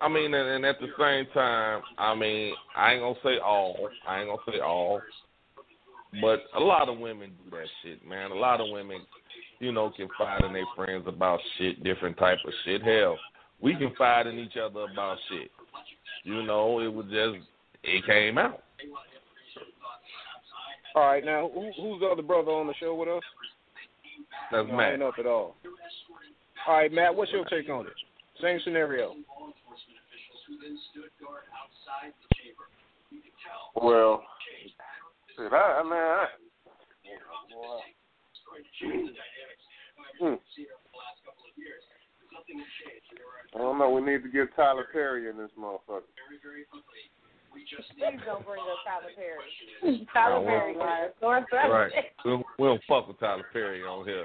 [0.00, 3.88] I mean, and, and at the same time, I mean, I ain't gonna say all.
[4.06, 5.00] I ain't gonna say all.
[6.22, 8.30] But a lot of women do that shit, man.
[8.30, 9.02] A lot of women,
[9.58, 12.82] you know, confide in their friends about shit, different type of shit.
[12.82, 13.18] Hell,
[13.60, 15.50] we confide in each other about shit.
[16.24, 17.44] You know, it was just
[17.82, 18.62] it came out.
[20.94, 23.22] All right, now who, who's the other brother on the show with us?
[24.50, 24.94] That's no, Matt.
[24.94, 25.56] ain't up at all.
[26.68, 27.94] All right, Matt, what's your take on it?
[28.42, 29.14] Same scenario.
[33.74, 34.22] Well,
[35.38, 36.26] I, I mean, I,
[40.20, 40.34] Hmm.
[43.54, 43.90] I don't know.
[43.90, 46.02] We need to get Tyler Perry in this motherfucker.
[47.66, 50.06] Please don't bring up Tyler Perry.
[50.12, 50.44] Tyler.
[50.46, 51.10] Perry, guys.
[51.22, 51.92] Right.
[52.24, 54.24] We don't, we don't fuck with Tyler Perry on here.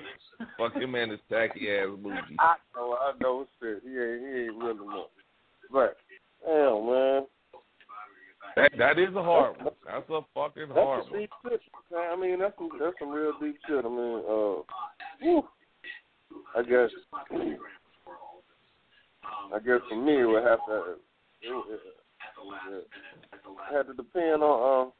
[0.58, 2.38] Fuck him and his tacky ass movie.
[2.40, 3.82] I know, I know, shit.
[3.84, 5.10] He ain't, he ain't really much.
[5.72, 5.98] But,
[6.46, 7.26] damn, man.
[8.56, 9.74] That that is a hard one.
[9.86, 11.22] That's a fucking That's hard some one.
[11.22, 11.62] deep shit.
[11.96, 13.84] I mean, that's some, that's some real deep shit.
[13.84, 14.62] I mean, uh,
[15.22, 15.44] whew.
[16.56, 16.90] I guess,
[19.54, 20.98] I guess for me, it would have to,
[21.42, 21.80] it, it,
[22.70, 23.76] Yeah.
[23.78, 24.92] Had to depend on um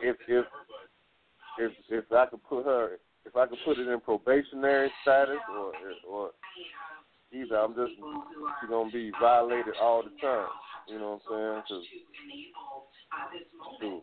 [0.00, 0.44] if if
[1.58, 5.72] if if I could put her if I could put it in probationary status or
[6.08, 6.30] or
[7.32, 7.92] either I'm just
[8.60, 10.48] she's gonna be violated all the time.
[10.88, 11.82] You know what I'm saying?
[11.82, 11.84] 'Cause
[13.80, 14.02] shoot,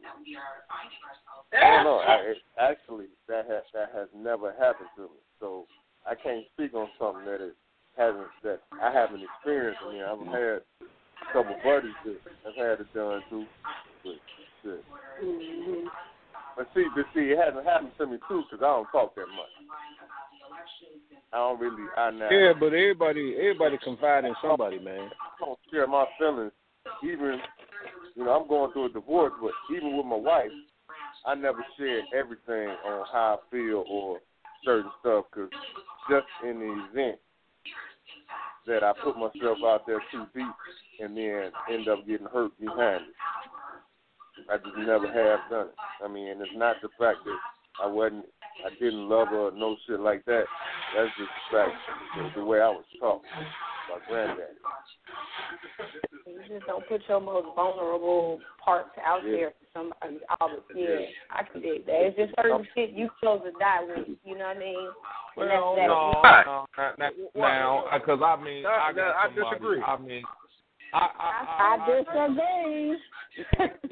[1.54, 1.98] I don't know.
[1.98, 5.66] I, it, actually, that has that has never happened to me, so
[6.06, 7.56] I can't speak on something that it
[7.98, 9.80] hasn't that I haven't experienced.
[9.86, 10.32] I mean, I've mm-hmm.
[10.32, 13.46] had a couple buddies that have had it done too,
[14.04, 14.20] but
[14.64, 14.84] shit.
[15.24, 15.88] Mm-hmm.
[16.58, 19.28] But see, but see, it hasn't happened to me too because I don't talk that
[19.28, 19.54] much.
[21.34, 21.84] I don't really.
[21.98, 22.30] I now.
[22.32, 25.10] Yeah, but everybody, everybody confide in somebody, man.
[25.12, 26.52] I don't share my feelings.
[27.04, 27.40] Even,
[28.16, 30.52] you know, I'm going through a divorce, but even with my wife,
[31.26, 34.20] I never shared everything on how I feel or
[34.64, 35.50] certain stuff because
[36.10, 37.20] just in the event
[38.68, 40.54] that I put myself out there too deep
[41.00, 43.16] and then end up getting hurt behind it.
[44.52, 45.76] I just never have done it.
[46.04, 47.38] I mean, it's not the fact that
[47.84, 48.26] I wasn't,
[48.66, 50.44] I didn't love her or no shit like that.
[50.96, 53.22] That's just the fact, the, way I was taught
[53.90, 54.60] by granddaddy.
[56.26, 59.32] You just don't put your most vulnerable parts out Yeah.
[59.32, 60.20] there for somebody.
[60.40, 62.02] All the, yeah, I can dig that.
[62.02, 64.08] It's just certain shit you chose to die with.
[64.26, 64.76] You know what I mean?
[64.78, 64.94] And
[65.38, 66.46] Well, that's no, that.
[66.46, 66.92] no, now, uh,
[67.38, 69.50] now, because I mean, No, I no, got I somebody.
[69.50, 69.82] disagree.
[69.84, 70.24] I mean,
[70.94, 72.98] I, I, I, I disagree.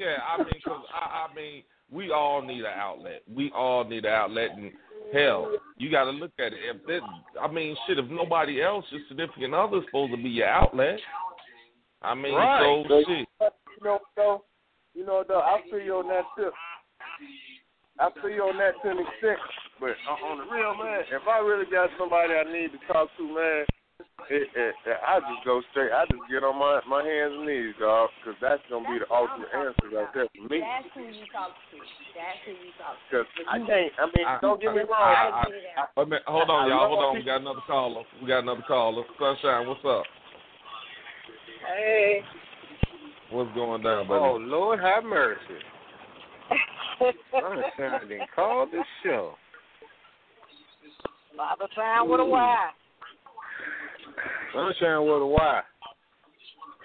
[0.00, 1.62] yeah, I mean, cause I, I mean,
[1.92, 3.22] we all need an outlet.
[3.32, 4.72] We all need an outlet, and
[5.12, 6.58] hell, you got to look at it.
[6.64, 7.00] If that,
[7.40, 10.98] I mean, shit, if nobody else, your significant other is supposed to be your outlet.
[12.04, 12.60] I mean, Right.
[12.88, 13.28] so shit.
[13.40, 14.44] You know, though,
[14.94, 16.52] you know, though, I feel you on that tip.
[17.98, 19.38] I feel you on that to an extent,
[19.80, 23.08] but on on the real, man, if I really got somebody I need to talk
[23.16, 23.64] to, man,
[24.30, 25.92] it, it, it, I just go straight.
[25.92, 29.06] I just get on my my hands and knees, dog, because that's gonna be the
[29.14, 30.58] ultimate answer right there for me.
[30.58, 31.76] That's who you talk to.
[32.18, 33.22] That's who you talk to.
[33.22, 33.92] Because I can't.
[34.00, 35.14] I mean, I- don't get me I- wrong.
[35.14, 36.88] I- I- Wait a minute, hold on, y'all.
[36.88, 37.14] Hold on.
[37.14, 38.02] We got another caller.
[38.20, 39.04] We got another caller.
[39.18, 40.02] Sunshine, what's up?
[41.66, 42.20] Hey.
[43.30, 44.20] What's going down, buddy?
[44.20, 45.40] Oh Lord, have mercy.
[47.32, 49.34] Sunshine didn't call this show.
[51.36, 52.70] Father time with a Y.
[54.52, 55.60] Sunshine with a Y.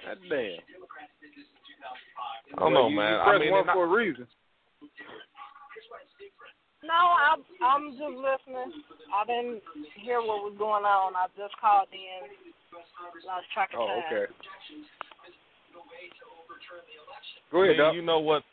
[0.05, 0.57] God damn.
[2.57, 3.13] I don't man.
[3.13, 4.27] You I mean, one and I- for a reason.
[6.81, 8.81] No, I'm I'm just listening.
[9.13, 9.61] I didn't
[10.01, 11.13] hear what was going on.
[11.15, 12.31] I just called in.
[13.25, 14.03] Lost track of Oh, time.
[14.11, 14.33] okay.
[17.51, 17.95] Go ahead, Man, Doc.
[17.95, 18.43] You know what?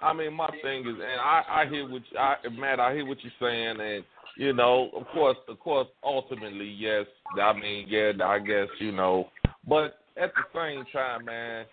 [0.00, 3.04] I mean, my thing is, and I, I hear what you- I, Matt, I hear
[3.06, 4.04] what you're saying, and
[4.36, 7.06] you know, of course, of course, ultimately, yes.
[7.40, 9.28] I mean, yeah, I guess you know,
[9.68, 11.66] but at the same time, man,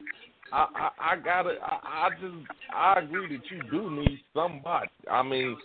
[0.52, 4.90] I, I, I gotta, I, I just, I agree that you do need somebody.
[5.10, 5.58] I mean,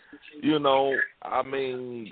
[0.43, 2.11] you know, I mean,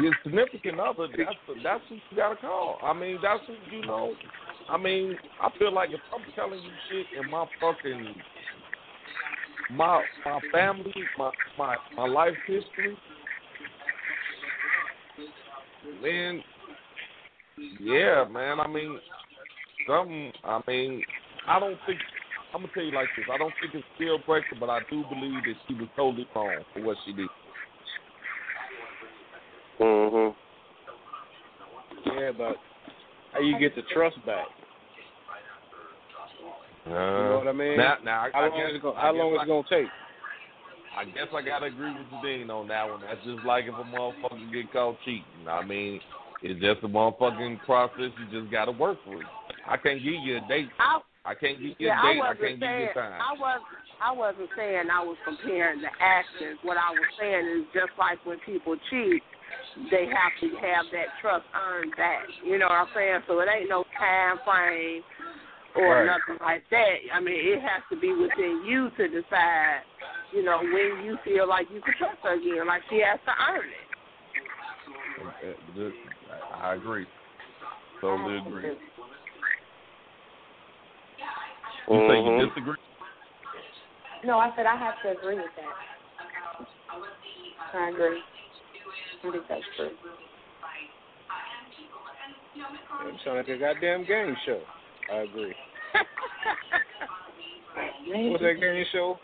[0.00, 2.78] your significant other, that's that's who you gotta call.
[2.82, 4.14] I mean, that's who you know.
[4.68, 8.14] I mean, I feel like if I'm telling you shit in my fucking
[9.70, 12.96] my my family, my my my life history,
[16.02, 16.42] man,
[17.80, 18.60] yeah, man.
[18.60, 18.98] I mean,
[19.86, 20.32] something.
[20.44, 21.02] I mean,
[21.46, 21.98] I don't think.
[22.54, 23.26] I'm gonna tell you like this.
[23.32, 26.62] I don't think it's deal breaker, but I do believe that she was totally wrong
[26.72, 27.28] for what she did.
[29.80, 30.34] Mhm.
[32.18, 32.56] Yeah, but
[33.32, 34.46] how you get the trust back?
[36.86, 37.76] Uh, You know what I mean?
[37.76, 39.46] Now, now, I, how I long guess, is it gonna, how long is I- it
[39.46, 39.90] gonna take?
[40.96, 43.00] I guess I gotta agree with you, Dean, on that one.
[43.02, 45.24] That's just like if a motherfucker get caught cheating.
[45.46, 46.00] I mean,
[46.40, 48.12] it's just a motherfucking process.
[48.16, 49.24] You just gotta work through.
[49.68, 50.70] I can't give you a date.
[50.78, 52.20] I, I can't give you yeah, a I date.
[52.20, 53.20] I, wasn't can't give you a time.
[53.20, 53.60] I was
[54.00, 56.58] I wasn't saying I was comparing the actions.
[56.62, 59.22] What I was saying is just like when people cheat,
[59.90, 62.24] they have to have that trust earned back.
[62.44, 63.20] You know what I'm saying?
[63.26, 65.02] So it ain't no time frame
[65.74, 66.06] or Right.
[66.06, 66.96] nothing like that.
[67.12, 69.82] I mean, it has to be within you to decide.
[70.32, 73.32] You know when you feel like you can trust her again, like she has to
[73.48, 73.86] earn it.
[75.22, 75.94] Uh, this-
[76.52, 77.06] I agree.
[78.00, 78.76] Totally agree.
[81.88, 82.76] You say you disagree?
[84.24, 85.74] No, I said I have to agree with that.
[87.78, 88.18] I agree.
[89.24, 89.90] I think that's true.
[93.06, 94.60] It sounds like a goddamn game show.
[95.12, 95.54] I agree.
[98.30, 99.18] What's that game show?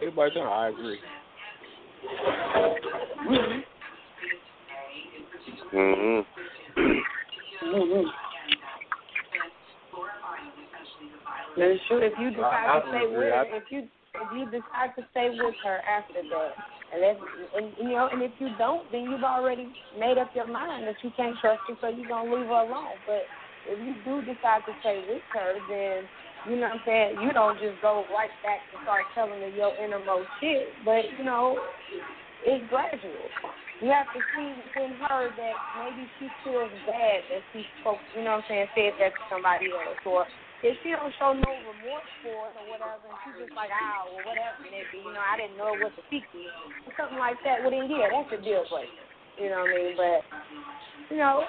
[0.00, 0.98] Everybody saying I agree.
[3.26, 3.64] Mhm.
[7.64, 8.23] Mm-hmm.
[11.56, 12.02] That's true.
[12.02, 13.30] If you decide I- I to stay agree.
[13.30, 16.54] with her, if you if you decide to stay with her after that,
[16.92, 17.18] and that's
[17.56, 20.96] and you know, and if you don't, then you've already made up your mind that
[21.02, 22.98] you can't trust her, so you're gonna leave her alone.
[23.06, 23.26] But
[23.66, 26.08] if you do decide to stay with her, then
[26.46, 27.20] you know what I'm saying.
[27.22, 31.24] You don't just go right back and start telling her your innermost shit, but you
[31.24, 31.58] know,
[32.44, 33.30] it's gradual.
[33.80, 38.22] You have to see within her that maybe she feels bad that she spoke, you
[38.22, 39.98] know what I'm saying, said that to somebody else.
[40.04, 40.26] Or
[40.64, 44.08] if she don't show no remorse for it or whatever, and she's just like, ah,
[44.08, 46.48] well, whatever be, you know, I didn't know it was a secret,
[46.88, 49.04] or something like that, well, then, yeah, that's a deal breaker.
[49.36, 49.92] You know what I mean?
[50.00, 50.20] But,
[51.12, 51.44] you know,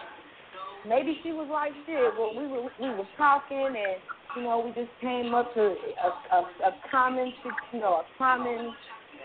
[0.83, 3.97] maybe she was like, shit, well, we were, we was talking and,
[4.35, 7.31] you know, we just came up to a, a, a common,
[7.71, 8.75] you know, a common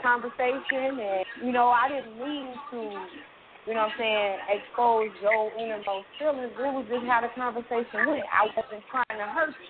[0.02, 2.78] conversation, and you know, I didn't mean to,
[3.66, 6.52] you know, what I'm saying, expose your innermost feelings.
[6.56, 8.24] It was just how the conversation went.
[8.30, 9.69] I wasn't trying to hurt you,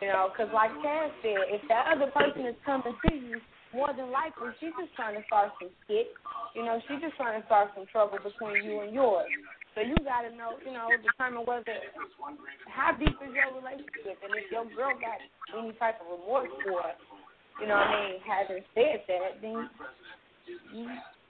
[0.00, 3.40] you know, because like Chad said, if that other person is coming to you,
[3.74, 6.12] more than likely she's just trying to start some shit.
[6.54, 9.28] You know, she's just trying to start some trouble between you and yours.
[9.76, 11.76] So you got to know, you know, determine whether
[12.64, 15.20] how deep is your relationship, and if your girl got
[15.52, 16.96] any type of remorse for it,
[17.60, 19.68] you know what I mean, having said that, then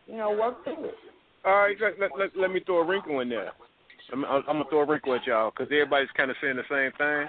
[0.06, 0.98] you, know, work through it.
[1.44, 3.51] All right, let, let, let, let me throw a wrinkle in there.
[4.12, 6.70] I'm, I'm, I'm gonna throw a wrinkle at y'all because everybody's kind of saying the
[6.70, 7.26] same thing.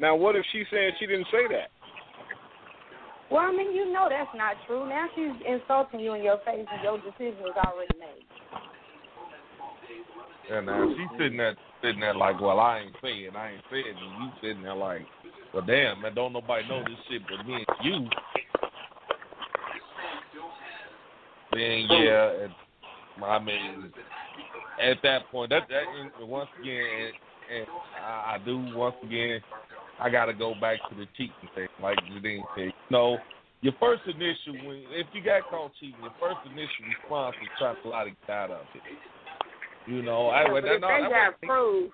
[0.00, 1.68] Now, what if she's saying she didn't say that?
[3.30, 4.88] Well, I mean, you know that's not true.
[4.88, 8.26] Now she's insulting you in your face, and your decision is already made.
[10.50, 13.84] And now she's sitting there, sitting there like, well, I ain't saying, I ain't saying,
[13.86, 15.02] and you sitting there like,
[15.54, 18.08] well, damn, man, don't nobody know this shit but me and you.
[21.52, 22.54] Then yeah, and,
[23.24, 23.92] I mean,
[24.82, 27.66] at that point, that that once again, and, and
[28.02, 29.40] I, I do once again,
[30.00, 32.72] I got to go back to the cheating thing, like Jadine said.
[32.90, 33.18] No,
[33.60, 37.74] your first initial, when if you got caught cheating, your first initial response is try
[37.74, 38.82] to lie to get out of it.
[39.86, 41.90] You know, I but would if no, they I got proof,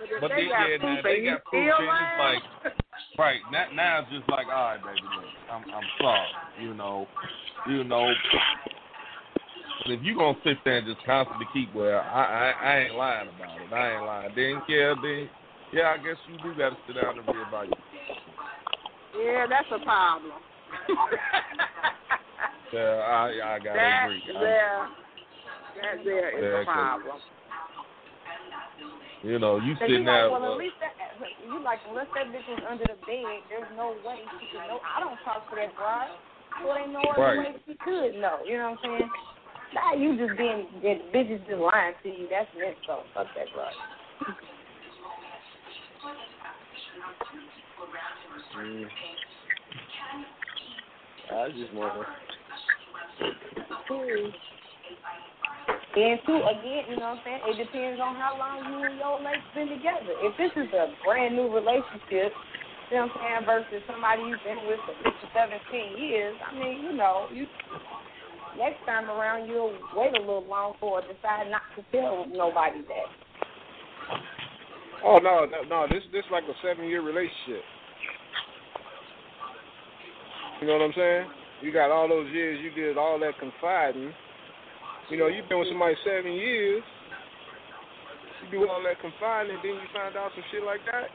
[0.00, 1.72] but if but they they, got yeah, now proof they you got proof.
[1.78, 2.74] Then it's like,
[3.18, 6.28] right now, now it's just like, all right, baby, look, I'm, I'm sorry.
[6.62, 7.06] You know,
[7.68, 8.12] you know.
[9.84, 12.94] But if you gonna sit there and just constantly keep, well, I, I, I ain't
[12.94, 13.72] lying about it.
[13.72, 14.32] I ain't lying.
[14.34, 15.28] Then yeah, then
[15.74, 17.74] yeah, I guess you do got to sit down and reevaluate.
[19.18, 20.42] yeah, that's a problem.
[22.72, 24.22] Yeah, I, I gotta that agree.
[24.26, 24.88] There,
[25.76, 27.18] that there is Yeah, a problem.
[29.22, 30.30] you know, you So you sitting like, there.
[30.30, 30.94] well, uh, at least that,
[31.38, 34.80] you like, unless that bitch was under the bed, there's no way she could know.
[34.82, 36.10] I don't talk to that bride,
[36.62, 37.38] so ain't no other Right.
[37.38, 38.42] way she could know.
[38.46, 39.10] You know what I'm saying?
[39.74, 42.26] Nah, you just being, the bitches just lying to you.
[42.30, 42.78] That's it.
[42.86, 43.74] So fuck that bride.
[48.58, 48.86] Mm.
[51.32, 52.06] I just wonder.
[55.94, 57.40] And two, again, you know what I'm saying?
[57.46, 60.14] It depends on how long you and your mate's been together.
[60.26, 62.34] If this is a brand new relationship,
[62.90, 66.34] you know what I'm saying, versus somebody you've been with for six or seventeen years,
[66.42, 67.46] I mean, you know, you
[68.58, 72.82] next time around you'll wait a little long for or decide not to tell nobody
[72.86, 73.08] that.
[75.02, 75.86] Oh no, no, no!
[75.90, 77.62] This this like a seven year relationship.
[80.64, 81.28] You know what I'm saying?
[81.60, 84.08] You got all those years, you did all that confiding.
[85.12, 86.80] You know, you've been with somebody seven years.
[88.40, 91.12] You do all that confiding, then you find out some shit like that.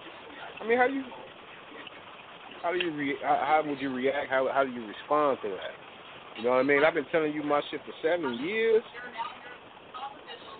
[0.61, 1.01] I mean, how you,
[2.61, 4.30] how do you re, how, how would you react?
[4.30, 5.73] How how do you respond to that?
[6.38, 6.85] You know what I mean?
[6.85, 8.85] I've been telling you my shit for seven years,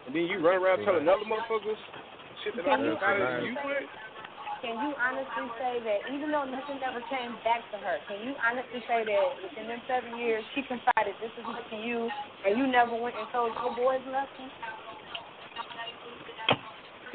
[0.08, 1.78] and then you run around telling other motherfuckers
[2.42, 3.86] shit that I confided you with.
[4.60, 8.36] Can you honestly say that even though nothing ever came back to her, can you
[8.44, 12.12] honestly say that within them seven years she confided this is much to you
[12.44, 14.52] and you never went and told your boys nothing?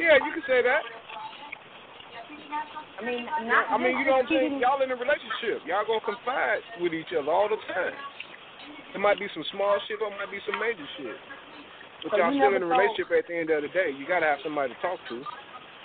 [0.00, 0.82] Yeah, you can say that.
[2.96, 4.56] I mean, not I mean, you know what I'm saying?
[4.64, 5.68] Y'all in a relationship.
[5.68, 7.92] Y'all gonna confide with each other all the time.
[8.96, 11.18] It might be some small shit or it might be some major shit.
[12.08, 13.92] But So y'all still in a told- relationship at the end of the day.
[13.92, 15.20] You gotta have somebody to talk to.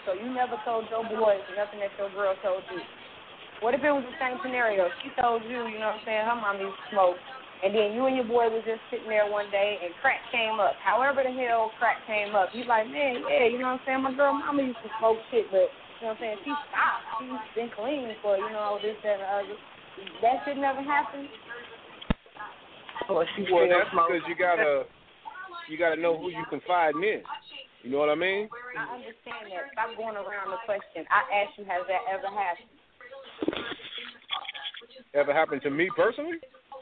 [0.06, 2.82] So you never told your boys nothing that your girl told you.
[3.60, 4.88] What if it was the same scenario?
[5.04, 7.20] She told you, you know what I'm saying, her mom used to smoke,
[7.60, 10.64] and then you and your boy was just sitting there one day and crack came
[10.64, 10.80] up.
[10.80, 14.04] However the hell crack came up, you like, man, yeah, you know what I'm saying,
[14.08, 15.68] my girl mama used to smoke shit, but
[16.00, 17.04] you know what I'm saying, she stopped.
[17.20, 19.58] She's been clean for, you know, this, that, and the other.
[20.24, 21.28] That shit never happened.
[23.12, 24.08] Or she Well, still that's smoke.
[24.08, 24.88] because you gotta
[25.68, 27.22] you got to know who you confiding in.
[27.84, 28.50] You know what I mean?
[28.76, 29.72] I understand that.
[29.72, 31.08] Stop going around the question.
[31.08, 32.72] I asked you, has that ever happened?
[35.16, 36.38] Ever happened to me personally?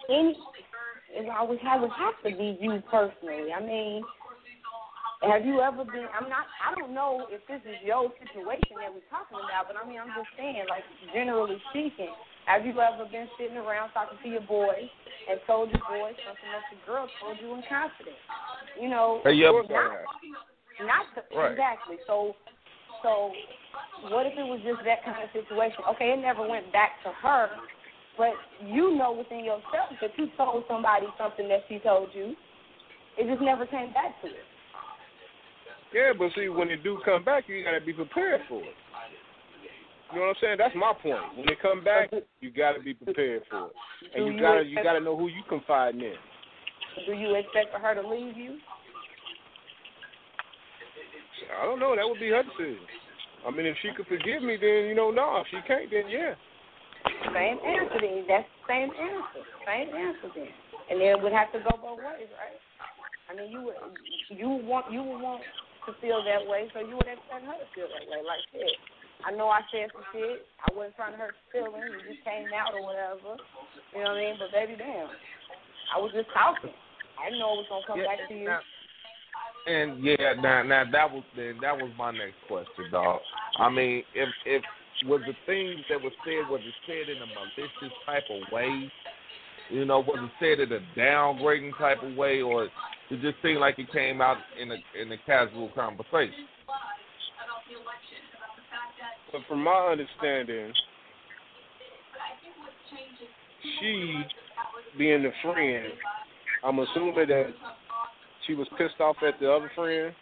[0.10, 0.36] Any,
[1.14, 3.54] it always has would have to be you personally.
[3.54, 4.02] I mean,
[5.22, 6.10] have you ever been?
[6.14, 6.46] I'm not.
[6.62, 9.98] I don't know if this is your situation that we're talking about, but I mean,
[9.98, 12.14] I'm just saying, like generally speaking,
[12.46, 14.78] have you ever been sitting around talking to your boy
[15.30, 18.22] and told your boy something that your girl told you in confidence?
[18.80, 20.06] You know, Hey, you ever not,
[20.86, 21.52] not Right.
[21.52, 21.98] exactly.
[22.06, 22.36] So,
[23.02, 23.32] so
[24.10, 25.84] what if it was just that kind of situation?
[25.96, 27.50] Okay, it never went back to her,
[28.18, 32.36] but you know within yourself that you told somebody something that she told you.
[33.18, 34.46] It just never came back to it.
[35.94, 38.76] Yeah, but see, when it do come back, you gotta be prepared for it.
[40.14, 40.58] You know what I'm saying?
[40.58, 41.36] That's my point.
[41.36, 43.74] When it come back, you gotta be prepared for it,
[44.16, 46.16] and you you gotta you gotta know who you confiding in.
[47.06, 48.58] Do you expect for her to leave you?
[51.56, 51.96] I don't know.
[51.96, 52.84] That would be her decision.
[53.46, 55.40] I mean, if she could forgive me, then you know, no.
[55.42, 56.36] If she can't, then yeah.
[57.32, 58.26] Same answer then.
[58.28, 59.42] That's the same answer.
[59.64, 60.52] Same answer then.
[60.92, 62.60] And then it would have to go both ways, right?
[63.28, 63.78] I mean, you would
[64.32, 65.44] you want you would want
[65.88, 68.20] to feel that way, so you would expect her to feel that way.
[68.24, 68.76] Like shit.
[69.26, 70.46] I know I said some shit.
[70.62, 71.90] I wasn't trying to hurt your feelings.
[71.90, 73.40] It just came out or whatever.
[73.96, 74.36] You know what I mean?
[74.40, 75.10] But baby, damn,
[75.92, 76.72] I was just talking.
[77.18, 78.46] I didn't know it was gonna come Yeah, back to you.
[78.52, 78.62] now-
[79.68, 83.20] And yeah, now now that was then that was my next question, dog.
[83.60, 84.64] I mean, if if
[85.06, 88.90] was the things that was said was it said in a malicious type of way?
[89.70, 93.60] You know, was it said in a downgrading type of way, or it just seemed
[93.60, 96.48] like it came out in a in a casual conversation?
[99.34, 100.72] But from my understanding,
[103.82, 104.22] she
[104.98, 105.88] being the friend,
[106.64, 107.54] I'm assuming that
[108.48, 110.14] she was pissed off at the other friend.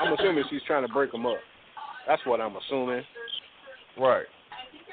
[0.00, 1.38] I'm assuming she's trying to break them up.
[2.06, 3.04] That's what I'm assuming.
[4.00, 4.26] Right.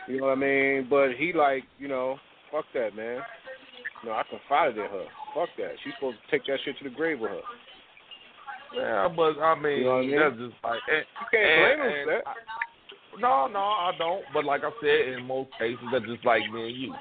[0.07, 0.87] You know what I mean?
[0.89, 2.17] But he like, you know,
[2.51, 3.21] fuck that, man.
[4.03, 5.05] You know, I confided in her.
[5.33, 5.71] Fuck that.
[5.83, 7.41] She's supposed to take that shit to the grave with her.
[8.75, 10.19] Yeah, but I mean, You know I mean?
[10.19, 12.27] that's just like and, You can't blame him for that.
[12.27, 12.33] I-
[13.17, 14.23] no, no, I don't.
[14.33, 16.93] But like I said, in most cases, that's just like me and you.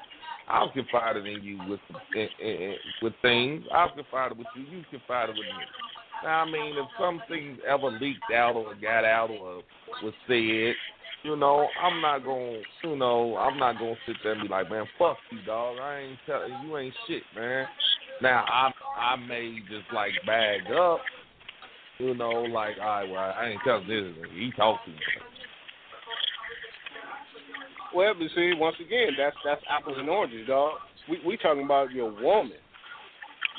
[0.73, 1.79] Confided in you with
[3.01, 3.63] with things.
[3.73, 4.63] I've confided with you.
[4.63, 5.63] You confided with me.
[6.23, 9.63] Now, I mean, if something ever leaked out or got out or
[10.03, 10.75] was said,
[11.23, 14.69] you know, I'm not gonna, you know, I'm not gonna sit there and be like,
[14.69, 15.77] man, fuck you, dog.
[15.79, 17.67] I ain't telling you ain't shit, man.
[18.21, 20.99] Now, I I may just like bag up,
[21.97, 24.13] you know, like, all right, well, I ain't telling this.
[24.33, 24.97] He talked to me.
[27.95, 30.73] Well, but see, once again, that's that's apples and oranges, dog.
[31.09, 32.59] We we talking about your woman,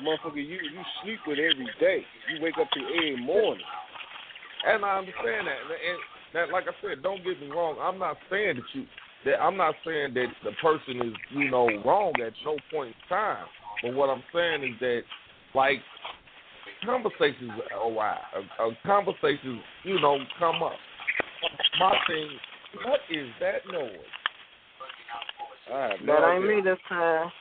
[0.04, 0.36] motherfucker.
[0.36, 2.04] You you sleep with every day.
[2.28, 3.64] You wake up to every morning.
[4.66, 5.60] And I understand that.
[5.64, 5.98] And
[6.34, 7.76] that, like I said, don't get me wrong.
[7.80, 8.84] I'm not saying that you.
[9.24, 13.08] That I'm not saying that the person is, you know, wrong at no point in
[13.08, 13.46] time.
[13.82, 15.00] But what I'm saying is that,
[15.54, 15.78] like,
[16.84, 18.18] conversations arise.
[18.36, 20.76] Uh, uh, conversations, you know, come up.
[21.80, 22.28] My thing,
[22.84, 23.96] what is that noise?
[25.72, 26.56] I have no That ain't idea.
[26.56, 27.32] me this time.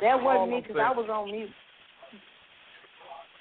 [0.00, 1.50] That wasn't me I'm because I was on mute.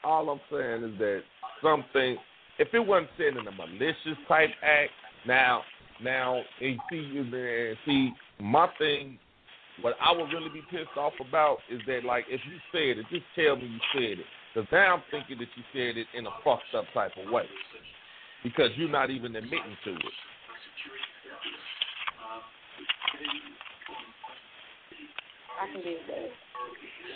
[0.03, 1.21] All I'm saying is that
[1.61, 2.17] something,
[2.59, 4.91] if it wasn't said in a malicious type act,
[5.25, 5.61] now,
[6.01, 9.17] now, and see, you there, see, my thing,
[9.81, 13.05] what I would really be pissed off about is that, like, if you said it,
[13.09, 14.25] just tell me you said it.
[14.53, 17.45] Because now I'm thinking that you said it in a fucked up type of way.
[18.43, 20.13] Because you're not even admitting to it.
[25.61, 26.29] I can do that.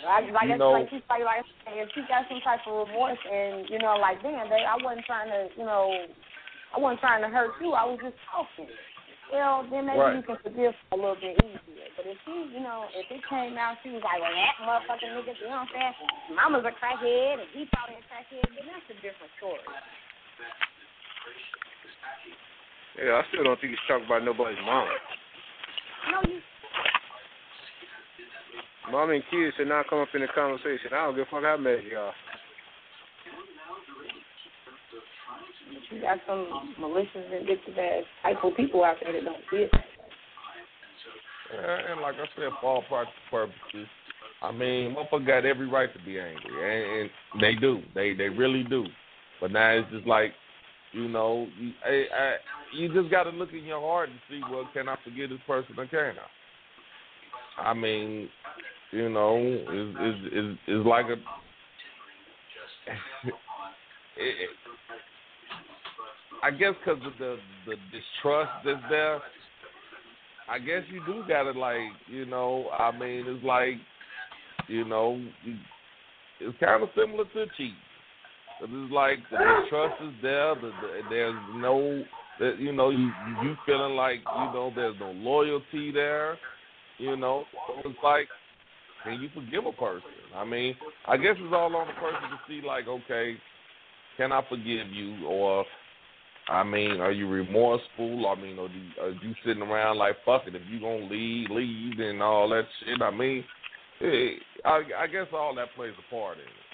[0.06, 3.18] I, like, You know- like she's like, like if she got some type of remorse
[3.26, 5.90] and you know, like damn, babe, I wasn't trying to, you know,
[6.74, 7.72] I wasn't trying to hurt you.
[7.72, 8.70] I was just talking.
[9.32, 10.16] Well, then maybe Right.
[10.16, 11.88] you can forgive a little bit easier.
[11.96, 15.12] But if she, you know, if it came out, she was like, well, that motherfucking
[15.12, 15.94] nigga, you know what I'm saying?
[16.32, 18.48] Mama's a crackhead and he probably a crackhead.
[18.56, 19.60] Then that's a different story.
[23.04, 24.88] Yeah, I still don't think you should talk about nobody's mom.
[26.06, 26.40] No, you.
[28.90, 30.92] Mom and kids should not come up in the conversation.
[30.92, 32.12] I don't give a fuck how mad y'all.
[35.90, 39.70] You got some malicious, vindictive ass type of people out there that don't see it.
[41.52, 43.88] And, and like I said, for all practical purposes,
[44.42, 47.82] I mean, motherfucker got every right to be angry, and, and they do.
[47.94, 48.86] They they really do.
[49.40, 50.32] But now it's just like,
[50.92, 52.36] you know, you, I, I,
[52.76, 55.38] you just got to look in your heart and see, well, can I forgive this
[55.46, 56.14] person or can
[57.58, 57.70] I?
[57.70, 58.28] I mean,
[58.92, 61.12] you know, is is, is like a.
[64.16, 64.50] it,
[66.42, 67.36] I guess because of the
[67.66, 69.20] the distrust that's there.
[70.48, 72.70] I guess you do gotta like, you know.
[72.78, 73.74] I mean, it's like,
[74.66, 75.22] you know,
[76.40, 77.74] it's kind of similar to cheat.
[78.60, 80.54] It's like the distrust is there.
[80.54, 82.02] The, the, there's no,
[82.40, 83.10] that you know, you
[83.42, 86.38] you feeling like you know there's no loyalty there.
[86.98, 87.44] You know,
[87.84, 88.28] it's like,
[89.04, 90.10] can you forgive a person?
[90.34, 90.74] I mean,
[91.06, 93.36] I guess it's all on the person to see like, okay,
[94.16, 95.64] can I forgive you or
[96.48, 98.26] I mean, are you remorseful?
[98.26, 100.54] I mean, are you, are you sitting around like fuck it?
[100.54, 103.02] If you gonna leave, leave, and all that shit.
[103.02, 103.44] I mean,
[104.00, 104.30] eh,
[104.64, 106.67] I, I guess all that plays a part in it.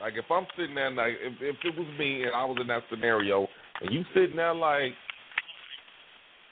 [0.00, 2.66] Like if I'm sitting there, like if if it was me and I was in
[2.66, 3.48] that scenario,
[3.80, 4.92] and you sitting there like,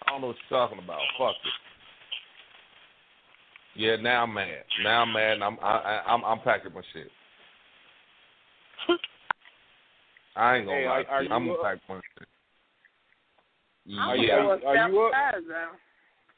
[0.06, 1.00] I don't know what you're talking about.
[1.18, 1.52] Fuck it.
[3.76, 4.64] Yeah, now I'm mad.
[4.82, 5.32] Now I'm mad.
[5.34, 7.10] And I'm I, I, I'm I'm packing my shit.
[10.36, 11.02] I ain't gonna Hey, lie.
[11.02, 11.20] are- are.
[11.20, 12.28] I'm you gonna pack my shit.
[13.98, 14.36] I'm Yeah.
[14.36, 15.12] gonna go a step you up?
[15.34, 15.68] further.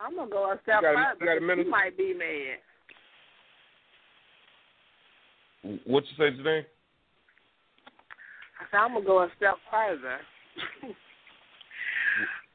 [0.01, 1.17] I'm gonna go a step got further.
[1.21, 1.67] you got a minute?
[1.67, 2.59] She might be mad.
[5.85, 6.67] What you say today?
[8.61, 10.19] I said I'm gonna go a step further.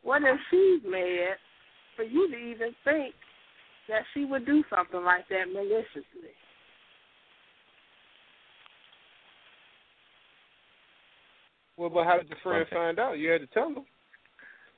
[0.04, 1.38] what if she's mad
[1.96, 3.14] for you to even think
[3.88, 6.34] that she would do something like that maliciously?
[11.78, 12.76] Well, but how did your friend Okay.
[12.76, 13.18] find out?
[13.18, 13.86] You had to tell them.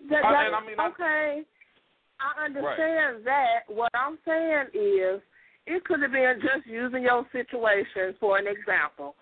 [0.09, 1.43] That, that- I mean, I- okay,
[2.19, 3.63] I understand that.
[3.67, 5.21] What I'm saying is,
[5.65, 9.15] it could have been just using your situation for an example.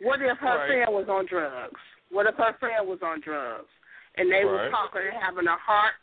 [0.00, 0.66] What if her Right.
[0.66, 1.80] friend was on drugs?
[2.10, 3.68] What if her friend was on drugs
[4.16, 5.94] and they were talking and having a heart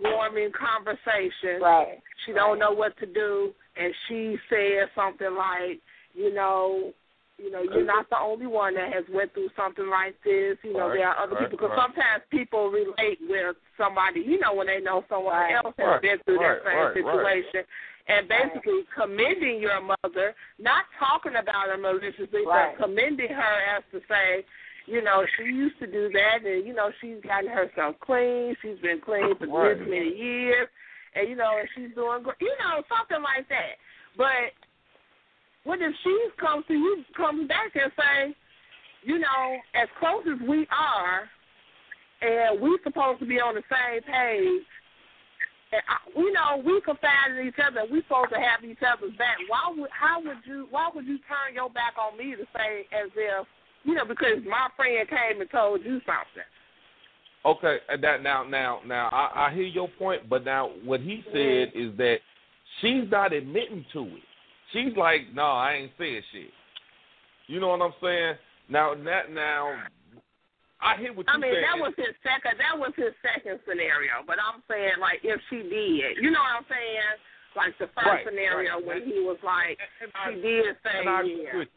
[0.00, 1.60] warming conversation?
[1.60, 2.00] Right.
[2.26, 5.80] She don't know what to do, and she said something like,
[6.14, 6.92] you know,
[7.38, 10.58] you know, you're not the only one that has went through something like this.
[10.62, 11.56] You know, Right, there are other right, people.
[11.56, 11.88] Because right.
[11.88, 16.02] sometimes people relate with somebody, you know, when they know someone Right, else has right,
[16.02, 17.44] been through right, that same right, right.
[17.48, 17.64] situation.
[18.10, 22.76] And basically commending your mother, not talking about her maliciously, Right.
[22.76, 24.44] but commending her as to say,
[24.86, 28.56] you know, she used to do that, and you know, she's gotten herself clean.
[28.60, 29.78] She's been clean for Right.
[29.78, 30.68] this many years,
[31.14, 32.40] and you know, and she's doing great.
[32.40, 33.78] You know, something like that.
[34.16, 34.54] But
[35.62, 38.34] what if she comes to you, comes back and say,
[39.02, 41.30] you know, as close as we are,
[42.22, 44.66] and we're supposed to be on the same page.
[45.72, 47.86] And I, we know we confide in each other.
[47.90, 49.38] We supposed to have each other's back.
[49.48, 52.86] Why would how would you why would you turn your back on me to say
[52.90, 53.46] as if
[53.84, 56.46] you know because my friend came and told you something?
[57.44, 61.24] Okay, uh, that now, now, now, I, I hear your point, but now what he
[61.32, 62.18] said is that
[62.80, 64.22] she's not admitting to it.
[64.72, 66.50] She's like, no, I ain't saying shit.
[67.46, 68.34] You know what I'm saying?
[68.68, 69.72] Now, that now,
[70.82, 71.64] I hear what I you mean, saying.
[71.68, 72.56] that was his second.
[72.58, 74.24] That was his second scenario.
[74.26, 77.10] But I'm saying, like, if she did, you know what I'm saying?
[77.56, 78.86] Like the first Right, scenario right.
[78.86, 81.56] when he was like, And I- she did say, and I agree yeah.
[81.58, 81.68] with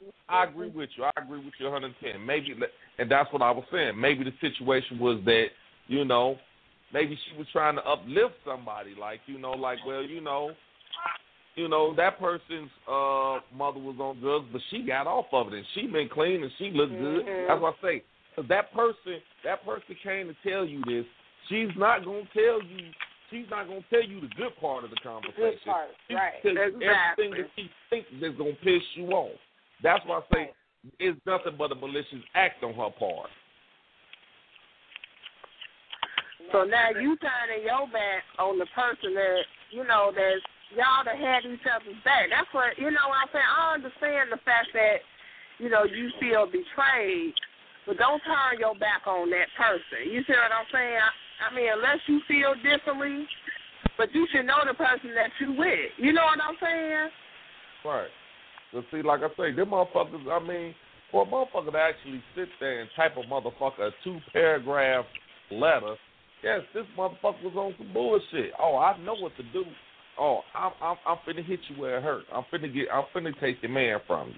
[0.00, 0.12] you.
[0.28, 1.04] I agree with you.
[1.04, 2.24] I agree with you 110.
[2.24, 2.54] Maybe,
[2.98, 3.98] and that's what I was saying.
[4.00, 5.48] Maybe the situation was that
[5.88, 6.36] you know,
[6.92, 10.52] maybe she was trying to uplift somebody, like you know, like well, you know,
[11.56, 15.54] you know that person's uh mother was on drugs, but she got off of it
[15.54, 17.26] and she been clean and she looked good.
[17.26, 17.48] Mhm.
[17.48, 18.02] That's what I say.
[18.42, 21.04] That person, that person came to tell you this.
[21.48, 22.90] She's not gonna tell you.
[23.30, 25.36] She's not gonna tell you the good part of the conversation.
[25.36, 26.34] Good part, right.
[26.44, 26.86] Exactly.
[26.86, 29.36] Everything that she thinks that's gonna piss you off.
[29.82, 30.52] That's why I say
[30.98, 33.30] it's nothing but a malicious act on her part.
[36.52, 40.40] So now you turning your back on the person that you know that
[40.72, 42.30] y'all that had each other's back.
[42.30, 43.44] That's what you know what I'm saying.
[43.44, 45.04] I understand the fact that
[45.58, 47.34] you know you feel betrayed,
[47.88, 50.12] but don't turn your back on that person.
[50.12, 51.00] You see what I'm saying?
[51.00, 53.24] I, I mean, unless you feel differently,
[53.96, 55.96] but you should know the person that you with.
[55.96, 57.08] You know what I'm saying?
[57.88, 58.12] Right.
[58.76, 60.74] But see, like I say, them motherfuckers, I mean,
[61.10, 65.06] for a motherfucker to actually sit there and type a motherfucker a two paragraph
[65.50, 65.96] letter,
[66.44, 68.52] yes, this motherfucker was on some bullshit.
[68.60, 69.64] Oh, I know what to do.
[70.20, 72.24] Oh, I'm I'm I'm finna hit you where it hurt.
[72.34, 74.34] I'm finna get I'm finna take your man from you.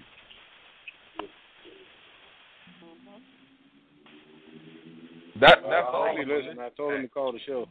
[5.41, 6.07] That that's uh, all.
[6.07, 7.65] Honestly, listen, I told him to call the show.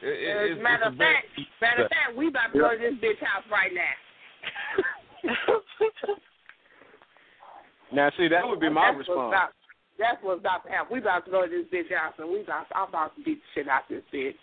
[0.00, 2.52] It, it, As it's, a matter it's of fact, very- matter of fact, we about
[2.52, 3.94] to go to this bitch house right now.
[7.92, 9.30] Now, see, that would be my That's what's response.
[9.30, 9.50] About,
[9.98, 10.92] that's what's about to happen.
[10.92, 13.38] We about to go to this bitch house and we about I'm about to beat
[13.38, 14.34] the shit out this bitch.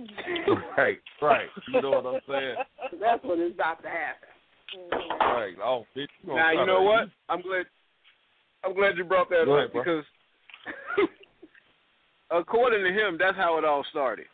[0.78, 1.48] right, right.
[1.72, 2.56] You know what I'm saying?
[3.00, 4.28] That's what is about to happen.
[5.20, 5.54] Right.
[5.62, 6.08] Oh, bitch.
[6.24, 7.10] You Now you know what?
[7.28, 7.66] I'm glad.
[8.64, 10.04] I'm glad you brought that Go up ahead, because,
[12.30, 14.26] according to him, that's how it all started.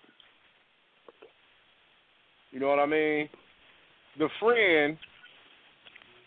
[2.50, 3.28] You know what I mean?
[4.18, 4.96] The friend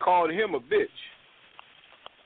[0.01, 0.85] called him a bitch,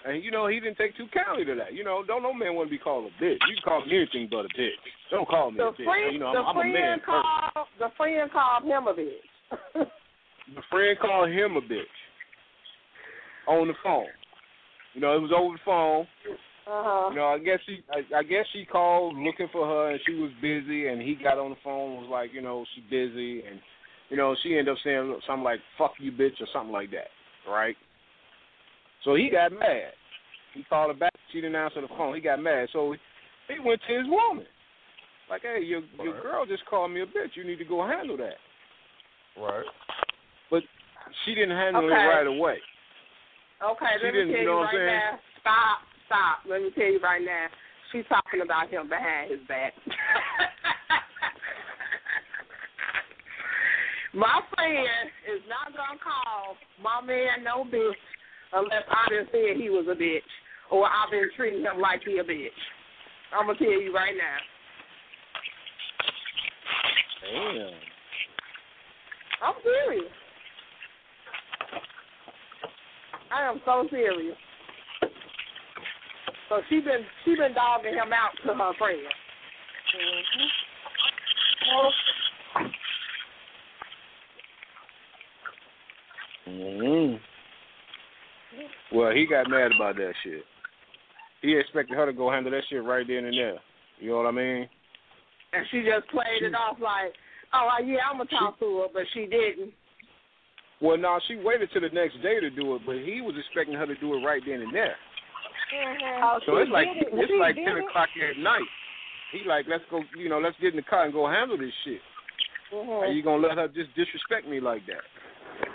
[0.05, 1.73] and you know he didn't take too kindly to that.
[1.73, 3.39] You know, don't no man want to be called a bitch.
[3.47, 4.83] You can call me anything but a bitch.
[5.09, 5.85] Don't call me The a bitch.
[5.85, 6.99] friend, you know, the I'm, I'm a friend man.
[7.05, 9.87] called the friend called him a bitch.
[10.55, 11.97] The friend called him a bitch
[13.47, 14.05] on the phone.
[14.94, 16.07] You know, it was over the phone.
[16.65, 17.10] Uh-huh.
[17.10, 20.14] You know, I guess she, I, I guess she called looking for her, and she
[20.14, 23.44] was busy, and he got on the phone, and was like, you know, she busy,
[23.45, 23.60] and
[24.10, 27.10] you know, she ended up saying something like "fuck you, bitch" or something like that,
[27.49, 27.76] right?
[29.03, 29.91] So he got mad.
[30.53, 31.14] He called her back.
[31.32, 32.15] She didn't answer the phone.
[32.15, 32.95] He got mad, so
[33.49, 34.45] he went to his woman,
[35.30, 37.36] like, "Hey, your your girl just called me a bitch.
[37.36, 38.38] You need to go handle that."
[39.38, 39.65] Right.
[40.49, 40.64] But
[41.26, 41.94] she didn't handle Okay.
[41.94, 42.60] it right away.
[43.64, 44.88] Okay, She let me tell you you, know what right saying?
[44.88, 45.19] now.
[45.40, 45.77] Stop,
[46.07, 46.38] stop.
[46.49, 47.48] Let me tell you right now.
[47.91, 49.72] She's talking about him behind his back.
[54.14, 57.95] my friend is not gonna call my man no bitch
[58.52, 60.27] unless I been saying he was a bitch
[60.69, 62.49] or I've been treating him like he a bitch.
[63.31, 64.38] I'm gonna tell you right now.
[67.31, 67.80] Damn.
[69.41, 70.11] I'm serious.
[73.34, 74.38] I am so serious.
[76.49, 78.99] So she been she been dogging him out to her friend.
[86.45, 87.15] hmm
[88.95, 90.43] Well, he got mad about that shit.
[91.41, 93.57] He expected her to go handle that shit right then and there.
[93.99, 94.69] You know what I mean?
[95.53, 97.14] And she just played it off like,
[97.53, 99.73] oh yeah, I'm gonna talk to her, but she didn't.
[100.84, 103.73] Well, no, she waited till the next day to do it, but he was expecting
[103.76, 104.95] her to do it right then and there.
[106.22, 107.07] Oh, So it's like it.
[107.10, 107.85] it's She like ten it.
[107.88, 108.68] o'clock at night.
[109.31, 111.72] He like, let's go, you know, let's get in the car and go handle this
[111.85, 112.01] shit.
[112.73, 113.01] Mhm.
[113.01, 115.01] Are you gonna let her just disrespect me like that?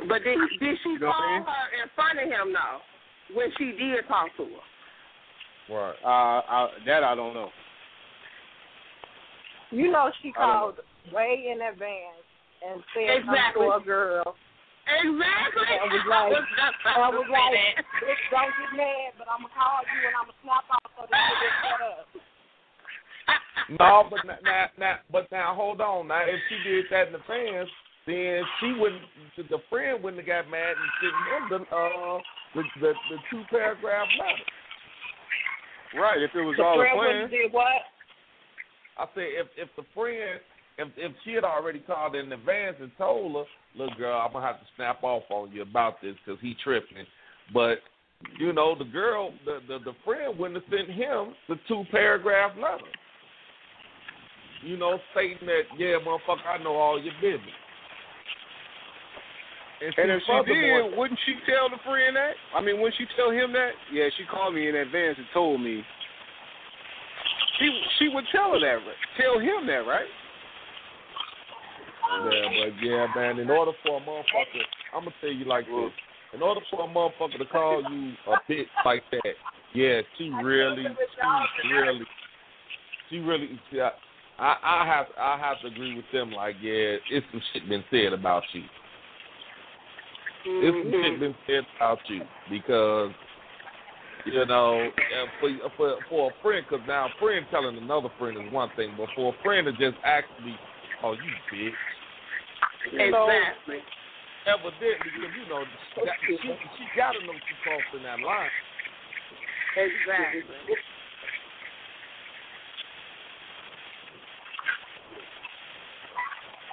[0.07, 1.43] But did did she You know what I call mean?
[1.49, 2.81] her in front of him though?
[3.35, 5.75] When she did talk to her.
[5.75, 5.97] Right.
[6.05, 7.51] Uh, I, that I don't know.
[9.71, 10.59] You know she I don't know.
[10.61, 10.79] called
[11.13, 12.25] way in advance
[12.67, 13.67] and said Exactly.
[13.67, 14.37] something to a girl.
[14.89, 15.69] Exactly.
[15.69, 19.11] And was I like, was just and was to say like, bitch, don't get mad,
[19.21, 21.83] but I'm gonna call you and I'm gonna snap off so that you get shut
[21.85, 22.09] up.
[23.69, 26.09] No, but now, now, now, but now, hold on.
[26.09, 27.69] Now, if she did that in the fans,
[28.07, 29.05] then she wouldn't.
[29.37, 32.19] The, the friend wouldn't have got mad and sent him the uh
[32.57, 36.01] the the, the two paragraph letter.
[36.01, 36.23] Right.
[36.23, 37.29] If it was The all a friend plan.
[37.29, 37.85] wouldn't did what?
[38.97, 40.41] I said if if the friend
[40.79, 43.45] if if she had already called in advance and told her,
[43.79, 47.07] look, girl, I'm gonna have to snap off on you about this because he tripping,
[47.53, 47.79] but.
[48.41, 52.51] You know, the girl, the, the the friend wouldn't have sent him the two paragraph
[52.57, 52.91] letter.
[54.65, 57.55] You know, stating that, yeah, motherfucker, I know all your business.
[59.81, 62.35] And, And if she did, wouldn't she tell the friend that?
[62.57, 63.71] I mean, wouldn't she tell him that?
[63.93, 65.83] Yeah, she called me in advance and told me.
[67.61, 68.79] She she would tell her that.
[69.21, 70.11] Tell him that, right?
[72.09, 73.39] Yeah, but yeah, man.
[73.39, 74.65] In order for a motherfucker,
[74.95, 75.93] I'm gonna tell you like this.
[76.35, 79.35] In order for a motherfucker to call you a bitch like that,
[79.75, 80.85] yeah, she really,
[81.63, 82.05] she really,
[83.11, 83.61] she really.
[83.71, 83.91] See, I,
[84.39, 86.33] I, I have, I have to agree with them.
[86.33, 88.63] Like, yeah, it's some shit been said about you.
[90.47, 91.21] It's some shit mm-hmm.
[91.21, 93.13] been said about you because
[94.27, 94.91] you know,
[95.41, 98.95] for for for a friend, because now a friend telling another friend is one thing,
[98.97, 100.57] but for a friend to just actually,
[101.03, 101.21] oh, you
[101.53, 101.73] bitch.
[102.93, 103.81] You know, Exactly.
[104.47, 105.65] evidently, because you know,
[106.27, 108.51] she, she, she got to know she's crossing that line.
[109.77, 110.57] Exactly.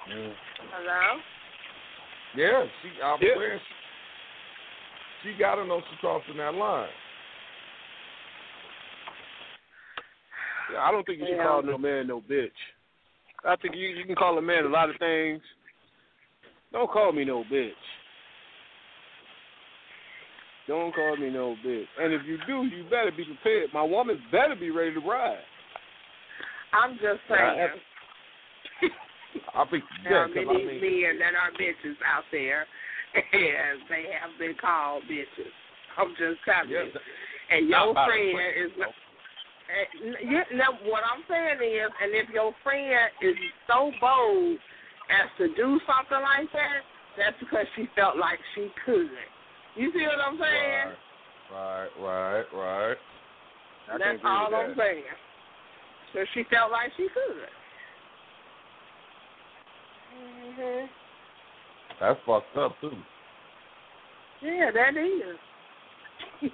[0.08, 1.22] Hello?
[2.36, 3.02] Yeah, she.
[3.02, 3.36] I'm Yeah.
[3.36, 3.60] aware
[5.24, 6.90] she, she got to know she's crossing that line.
[10.72, 11.44] Yeah, I don't think you should Yeah.
[11.44, 12.52] call no man no bitch.
[13.44, 15.42] I think you you can call a man a lot of things.
[16.76, 17.72] Don't call me no bitch.
[20.68, 21.86] Don't call me no bitch.
[21.98, 23.70] And if you do, you better be prepared.
[23.74, 25.40] My woman better be ready to ride.
[26.74, 27.70] I'm just Yeah, saying.
[29.56, 32.68] I think There yeah, are 'cause many I mean, men that are bitches out there,
[33.16, 35.54] and they have been called bitches.
[35.96, 37.00] I'm just telling yeah, you.
[37.52, 38.90] And your friend is not.
[39.72, 43.36] And you know what I'm saying is, and if your friend is
[43.66, 44.60] so bold
[45.10, 46.82] as to do something like that,
[47.18, 49.10] that's because she felt like she could.
[49.76, 50.96] You see what I'm saying?
[51.52, 52.98] Right, right, right.
[53.92, 55.04] I That's all with I'm saying.
[56.14, 57.50] So she felt like she could.
[60.16, 60.90] Mhm.
[62.00, 62.98] That's fucked up too.
[64.42, 66.52] Yeah, that is.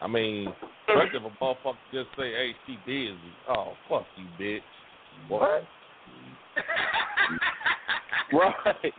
[0.00, 0.52] I mean,
[0.86, 4.62] first if a motherfucker just say, "Hey, she busy," oh fuck you, bitch.
[5.26, 5.64] What?
[8.32, 8.94] right.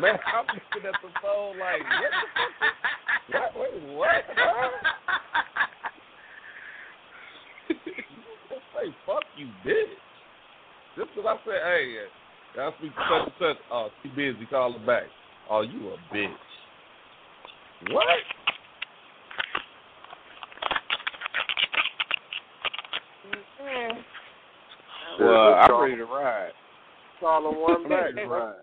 [0.00, 2.74] Man, I'm looking at the phone like, what the fuck?
[3.30, 3.72] What?
[3.72, 4.24] Wait, what?
[8.74, 9.98] Say, fuck you, bitch.
[10.96, 11.84] Just because I said, hey,
[12.60, 15.04] I speak to such and such, oh, she busy, call her back.
[15.50, 16.32] Oh, you a bitch.
[17.90, 18.06] What?
[25.24, 26.52] Well, I'm ready to ride.
[27.20, 28.54] Call them one back, I'm ready to ride.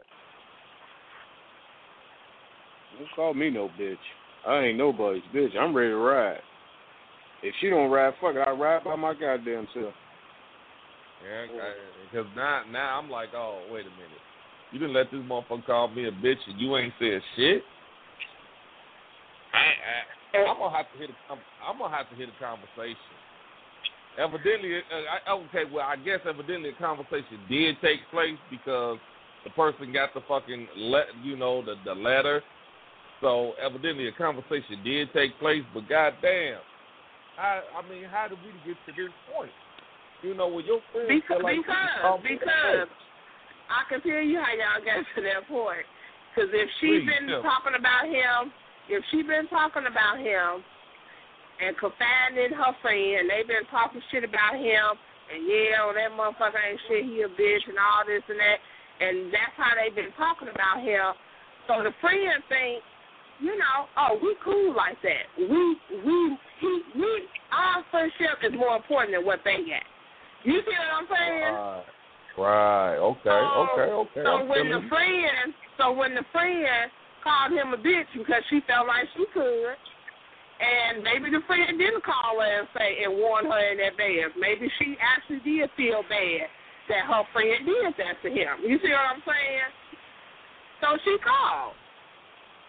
[2.97, 3.97] Don't call me no bitch.
[4.45, 5.55] I ain't nobody's bitch.
[5.57, 6.39] I'm ready to ride.
[7.43, 8.39] If she don't ride, fuck it.
[8.39, 9.93] I ride by my goddamn self.
[11.23, 11.45] Yeah,
[12.11, 14.21] because now, now I'm like, oh, wait a minute.
[14.71, 17.63] You didn't let this motherfucker call me a bitch and you ain't said shit.
[19.53, 21.09] I, I, I'm gonna have to hit.
[21.09, 22.95] A, com- I'm gonna have to hit a conversation.
[24.19, 25.63] Evidently, uh, I, okay.
[25.71, 28.97] Well, I guess evidently a conversation did take place because
[29.43, 32.41] the person got the fucking let, you know, the the letter.
[33.21, 35.63] So evidently a conversation did take place.
[35.73, 36.59] But goddamn,
[37.39, 39.51] I I mean, how did we get to this point?
[40.23, 42.87] You know, when your friends Because like because because.
[43.71, 45.87] I can tell you how y'all got to that point.
[46.35, 47.39] Because if she's Please, been me.
[47.39, 48.51] talking about him,
[48.91, 50.59] if she's been talking about him
[51.61, 54.97] and confiding in her friend, they've been talking shit about him,
[55.29, 58.57] and yeah, oh, that motherfucker ain't shit, he a bitch, and all this and that,
[58.99, 61.13] and that's how they've been talking about him.
[61.69, 62.81] So the friend think,
[63.39, 65.29] you know, oh, we cool like that.
[65.37, 66.17] We we
[66.59, 67.09] he we
[67.53, 69.85] our friendship is more important than what they got.
[70.43, 71.53] You see what I'm saying?
[71.53, 71.85] Right.
[72.37, 72.97] Right.
[72.97, 73.29] Okay.
[73.29, 73.89] Okay.
[73.91, 74.23] Okay.
[74.23, 76.89] So I'm when feeling the friend, so when the friend
[77.23, 79.75] called him a bitch because she felt like she could,
[80.61, 84.37] and maybe the friend didn't call her and say and warn her in advance.
[84.37, 86.45] Maybe she actually did feel bad
[86.85, 88.61] that her friend did that to him.
[88.61, 89.69] You see what I'm saying?
[90.81, 91.73] So she called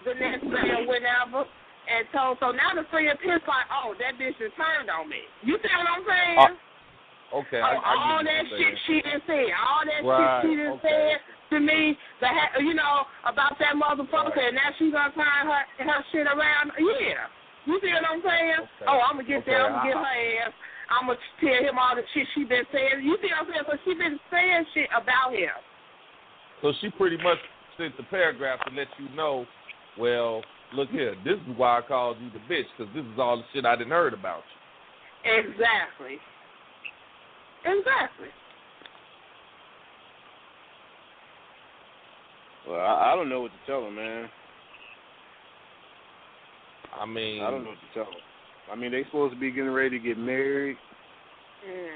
[0.08, 1.44] the next day or whenever.
[1.82, 5.26] And told, so now the friend pissed like, oh, that bitch is turned on me.
[5.42, 6.38] You see what I'm saying?
[6.38, 7.58] Uh, okay.
[7.58, 10.78] Oh, I get all that shit she done said, all that Right, shit she done
[10.78, 11.18] okay.
[11.18, 11.18] said
[11.50, 12.30] to me, the
[12.62, 16.70] you know about that motherfucker, and now she's gonna turn her her shit around.
[16.78, 17.26] Yeah,
[17.66, 18.60] you see what I'm saying?
[18.60, 18.86] Okay.
[18.88, 19.66] Oh, I'm gonna get there.
[19.66, 20.52] I'm gonna get her ass.
[20.90, 23.02] I'm gonna tell him all the shit she been saying.
[23.02, 23.66] You see what I'm saying?
[23.70, 25.54] So she been saying shit about him.
[26.60, 27.38] So she pretty much
[27.78, 29.46] sent the paragraph to let you know,
[29.98, 30.42] well,
[30.74, 33.44] look here, this is why I called you the bitch, because this is all the
[33.52, 34.42] shit I didn't heard about
[35.24, 35.32] you.
[35.38, 36.18] Exactly.
[37.64, 38.28] Exactly.
[42.68, 44.28] Well, I, I don't know what to tell her, man.
[47.00, 48.72] I mean, I don't know what to tell her.
[48.72, 50.76] I mean, they supposed to be getting ready to get married.
[51.66, 51.88] Mm.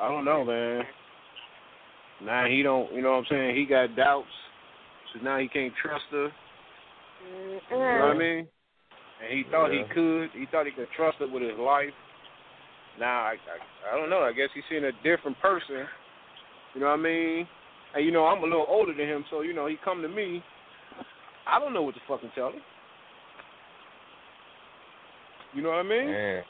[0.00, 0.82] I don't know, man.
[2.24, 3.56] Now he don't, you know what I'm saying?
[3.56, 4.28] He got doubts,
[5.12, 6.28] so now he can't trust her.
[7.70, 8.48] You know what I mean?
[9.22, 9.82] And he thought Yeah.
[9.86, 10.30] he could.
[10.32, 11.92] He thought he could trust her with his life.
[12.98, 14.20] Now I, I, I don't know.
[14.20, 15.86] I guess he's seeing a different person.
[16.74, 17.46] You know what I mean?
[17.94, 20.08] And you know I'm a little older than him, so you know he come to
[20.08, 20.42] me.
[21.46, 22.60] I don't know what to fucking tell him.
[25.54, 26.06] You know what I mean?
[26.06, 26.44] Man,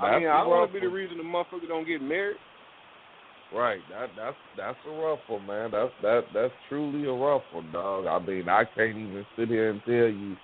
[0.00, 2.36] I mean, I want to be the reason the motherfucker don't get married.
[3.54, 3.80] Right.
[3.90, 5.70] That that's that's a rough one, man.
[5.70, 8.06] That's that that's truly a rough one, dog.
[8.06, 10.36] I mean, I can't even sit here and tell you.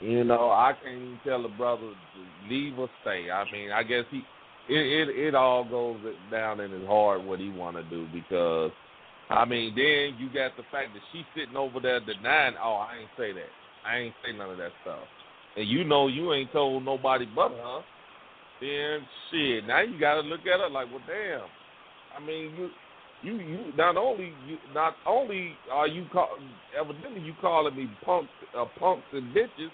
[0.00, 3.30] You know, I can't even tell a brother to leave or stay.
[3.30, 4.22] I mean, I guess he,
[4.68, 5.98] it it, it all goes
[6.30, 8.70] down in his heart what he want to do because,
[9.28, 12.54] I mean, then you got the fact that she's sitting over there denying.
[12.62, 13.50] Oh, I ain't say that.
[13.86, 15.04] I ain't say none of that stuff.
[15.56, 17.80] And you know you ain't told nobody but her.
[18.60, 21.48] Then shit, now you gotta look at her like, well, damn.
[22.16, 22.70] I mean, you,
[23.22, 23.72] you, you.
[23.76, 26.28] Not only you, not only are you call,
[26.78, 29.70] evidently you calling me punks, uh, punks and bitches.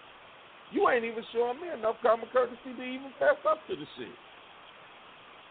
[0.73, 4.09] You ain't even showing me enough common courtesy to even pass up to the shit.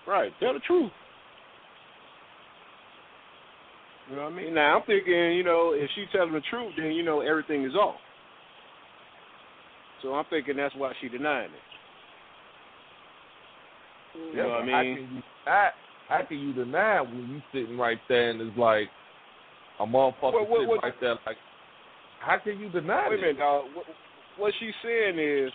[0.08, 0.32] Right.
[0.40, 0.92] Tell the truth.
[4.10, 4.54] You know what I mean?
[4.56, 7.76] Now I'm thinking, you know, if she's telling the truth, then you know everything is
[7.76, 7.96] off.
[10.02, 11.62] So I'm thinking that's why she denying it.
[14.18, 14.74] You Yeah, know what I mean?
[14.76, 18.90] How can you deny, can you deny when you sitting right there and it's like
[19.80, 21.38] a motherfucker What- what- sitting what- right there like
[22.20, 23.66] how can you deny Wait a minute, dog.
[23.74, 23.86] What,
[24.38, 25.52] what she's saying is,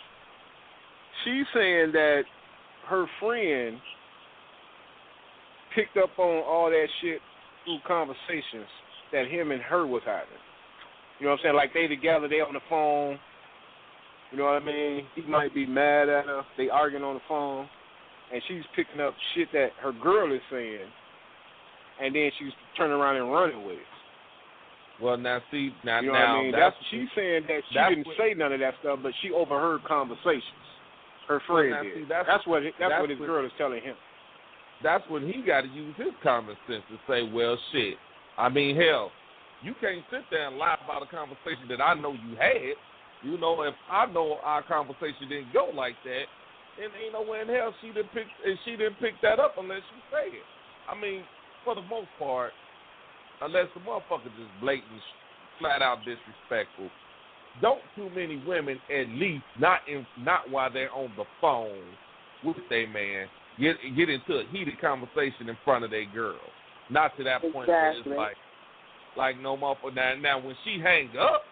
[1.24, 2.24] she's saying that
[2.86, 3.80] her friend
[5.74, 7.20] picked up on all that shit
[7.64, 8.66] through conversations
[9.12, 10.26] that him and her was having.
[11.20, 11.54] You know what I'm saying?
[11.54, 13.18] Like they together, they on the phone.
[14.32, 15.06] You know what I mean?
[15.14, 16.42] He might be mad at her.
[16.58, 17.68] They arguing on the phone,
[18.32, 20.80] and she's picking up shit that her girl is saying,
[22.02, 23.92] and then she's turning around and running with it.
[25.00, 26.52] Well now see now You know now what I mean?
[26.52, 29.30] that's, That's she's saying that she didn't what- say none of that stuff, but she
[29.30, 30.64] overheard conversations.
[31.28, 31.94] Her friend now, did.
[31.94, 33.94] see, that's- that's, what that's, that's what his what- girl is telling him.
[34.82, 37.98] that's when he got to use his common sense to say, well, shit.
[38.38, 39.12] I mean, hell,
[39.62, 42.76] you can't sit there and lie about a conversation that I know you had.
[43.22, 46.24] You know, if I know our conversation didn't go like that,
[46.78, 49.54] then ain't no way in hell she didn't pick and she didn't pick that up
[49.58, 50.44] unless you say it.
[50.88, 51.22] I mean,
[51.64, 52.52] for the most part,
[53.40, 55.00] unless the motherfucker just blatant,
[55.58, 56.90] flat out disrespectful.
[57.62, 61.82] Don't too many women, at least not in not while they're on the phone
[62.44, 63.28] with their man,
[63.58, 66.38] get get into a heated conversation in front of their girl.
[66.90, 68.36] Not to that point where it's like
[69.16, 69.94] like no motherfucker.
[69.94, 71.42] Now, now when she hang up,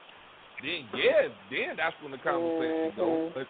[0.65, 3.33] then yeah, then that's when the conversation goes.
[3.33, 3.35] Mhm.
[3.35, 3.49] But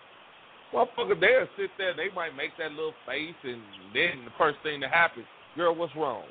[0.74, 3.62] motherfucker, they'll sit there, they might make that little face, and
[3.95, 5.27] then the first thing that happens,
[5.57, 6.24] girl, what's wrong?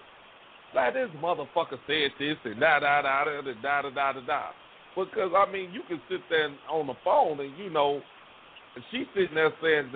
[0.76, 4.44] Like this motherfucker said this and da da da da da da da da da.
[4.96, 8.02] Because I mean, you can sit there on the phone and you know,
[8.76, 9.92] and she's sitting there saying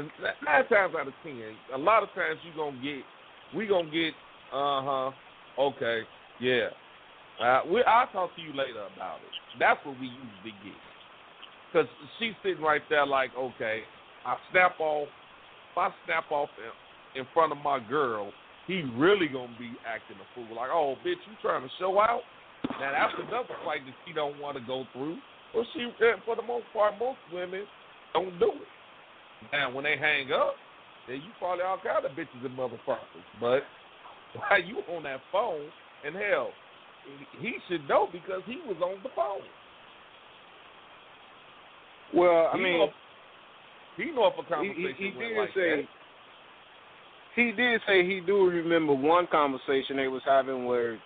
[0.46, 1.42] nine times out of ten,
[1.74, 3.04] a lot of times you gonna get,
[3.56, 4.14] we gonna get,
[4.54, 5.12] uh huh,
[5.60, 6.02] okay,
[6.40, 6.70] yeah.
[7.42, 9.34] Uh, we, I'll talk to you later about it.
[9.60, 10.78] That's what we usually get.
[11.68, 13.82] Because she's sitting right there like, okay,
[14.26, 15.08] I snap off.
[15.72, 18.32] If I snap off in, in front of my girl,
[18.68, 20.56] he really gonna be acting a fool.
[20.56, 22.22] Like, oh, bitch, you trying to show out?
[22.80, 25.18] Now that's another fight that she don't want to go through.
[25.54, 27.64] Well, she, eh, for the most part, most women
[28.14, 29.52] don't do it.
[29.52, 30.56] Now when they hang up,
[31.08, 33.26] then you probably all kind of bitches and motherfuckers.
[33.40, 33.62] But
[34.36, 35.68] why you on that phone,
[36.06, 36.50] and hell,
[37.40, 39.42] he should know because he was on the phone.
[42.14, 42.90] Well, I He mean, know
[43.98, 45.88] he know if a conversation he, he went did like say that.
[47.36, 51.00] he did say he do remember one conversation they was having where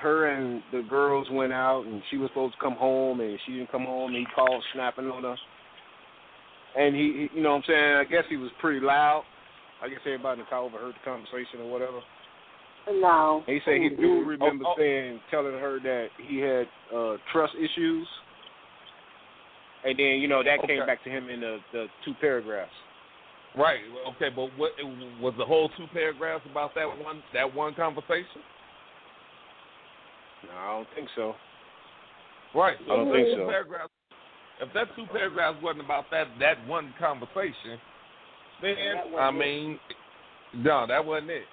[0.00, 3.52] her and the girls went out and she was supposed to come home and she
[3.52, 5.36] didn't come home and he called snapping on her.
[6.76, 9.24] And he, he you know what I'm saying, I guess he was pretty loud.
[9.82, 12.00] I guess everybody in the car overheard the conversation or whatever.
[12.88, 13.42] No.
[13.46, 17.54] And he said he do Oh, remember saying, telling her that he had uh trust
[17.56, 18.06] issues.
[19.84, 22.72] And then, you know, that came back to him in the, the two paragraphs.
[23.56, 23.80] Right.
[24.14, 24.72] Okay, but what
[25.20, 28.42] was the whole two paragraphs about that one that one conversation?
[30.44, 31.34] No, I don't think so.
[32.54, 32.76] Right.
[32.84, 33.48] I don't if think that two so.
[33.48, 33.92] Paragraphs,
[34.60, 37.80] if that two paragraphs wasn't about that that one conversation,
[38.62, 38.74] then
[39.14, 39.78] That I mean,
[40.54, 41.44] no, that wasn't it.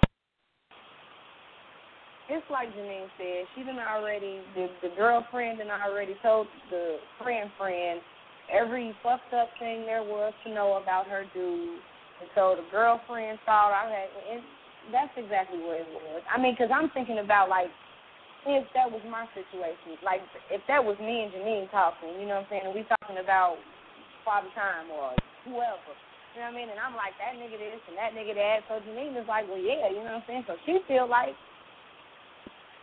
[2.28, 3.44] It's like Janine said.
[3.54, 8.00] She done already the the girlfriend and I already told the friend friend
[8.48, 11.80] every fucked up thing there was to know about her dude.
[12.20, 14.08] And so the girlfriend thought I had.
[14.32, 14.42] And
[14.92, 16.22] that's exactly what it was.
[16.28, 17.68] I mean, because I'm thinking about like
[18.44, 20.20] if that was my situation, like
[20.52, 22.64] if that was me and Janine talking, you know what I'm saying?
[22.68, 23.56] And we talking about
[24.24, 25.12] Father Time or
[25.44, 25.92] whoever.
[26.36, 26.68] You know what I mean?
[26.68, 28.66] And I'm like, that nigga this and that nigga that.
[28.68, 30.44] So Janine is like, well, yeah, you know what I'm saying?
[30.48, 31.32] So she feel like,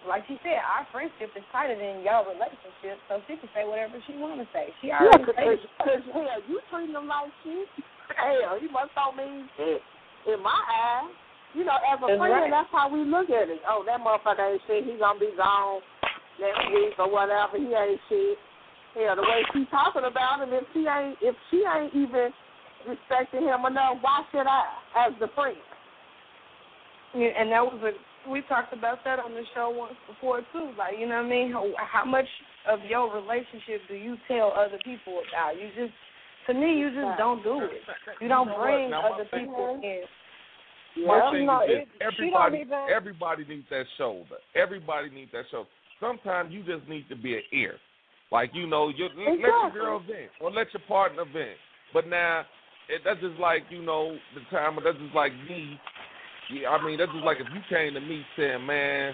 [0.09, 4.01] like she said, our friendship is tighter than y'all relationship, so she can say whatever
[4.09, 4.73] she want to say.
[4.81, 6.13] She Yeah, already because said it.
[6.15, 7.69] hell, you treating them like shit.
[8.17, 9.81] Hell, you must don't mean shit.
[10.25, 11.13] In my eyes,
[11.53, 12.49] you know, as a That's friend, right.
[12.49, 13.61] that's how we look at it.
[13.69, 14.85] Oh, that motherfucker ain't shit.
[14.89, 15.81] He gonna be gone
[16.41, 17.57] next week or whatever.
[17.57, 18.37] He ain't shit.
[18.97, 22.33] Hell, the way she talking about him, if she ain't, if she ain't even
[22.89, 24.65] respecting him enough, why should I,
[24.97, 25.57] as the friend?
[27.13, 27.91] Yeah, and that was a
[28.29, 30.71] we talked about that on the show once before too.
[30.77, 31.51] Like, you know what I mean?
[31.51, 32.25] How, how much
[32.69, 35.55] of your relationship do you tell other people about?
[35.55, 35.93] You just,
[36.47, 37.81] to me, you just don't do it.
[38.21, 40.03] You don't You know bring Now, other people in.
[41.05, 44.35] My Well, thing no, is this: everybody, even- everybody needs that shoulder.
[44.55, 45.69] Everybody needs that shoulder.
[45.99, 47.75] Sometimes you just need to be an ear.
[48.31, 51.57] Like you know, you let your girl vent or let your partner vent.
[51.93, 52.43] But now,
[52.89, 54.75] it, that's just like you know the time.
[54.75, 55.79] but That's just like me.
[56.51, 59.13] Yeah, I mean, that's just like if you came to me saying, "Man,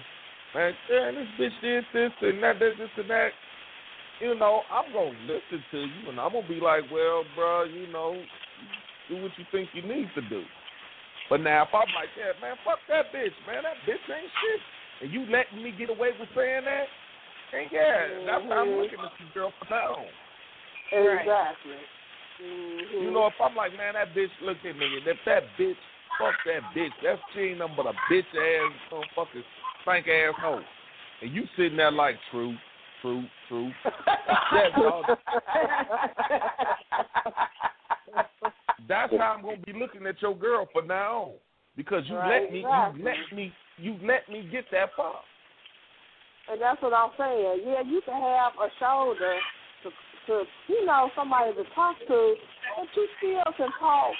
[0.54, 3.30] man, man this bitch did this and that, this, this and that."
[4.20, 7.86] You know, I'm gonna listen to you, and I'm gonna be like, "Well, bro, you
[7.92, 8.18] know,
[9.08, 10.42] do what you think you need to do."
[11.30, 14.60] But now if I'm like, yeah, man, fuck that bitch, man, that bitch ain't shit,
[15.04, 16.88] and you letting me get away with saying that,
[17.52, 20.08] and yeah, that's how I'm looking at you, girl, from now.
[20.88, 21.78] Exactly.
[22.40, 23.04] Mm-hmm.
[23.04, 25.76] You know, if I'm like, man, that bitch, look at me, and if that bitch,
[26.18, 29.44] fuck that bitch, that she ain't nothing but a bitch ass, motherfucking
[29.82, 30.62] stank ass hoe,
[31.22, 32.56] and you sitting there like, true,
[33.00, 33.70] true, true.
[38.88, 41.32] That's how I'm gonna be looking at your girl from now on.
[41.76, 42.98] Because you Right, let me exactly.
[42.98, 45.20] you let me you let me get that far.
[46.50, 47.60] And that's what I'm saying.
[47.64, 49.36] Yeah, you can have a shoulder
[49.84, 49.90] to,
[50.26, 52.34] to you know, somebody to talk to,
[52.76, 54.14] but you still can talk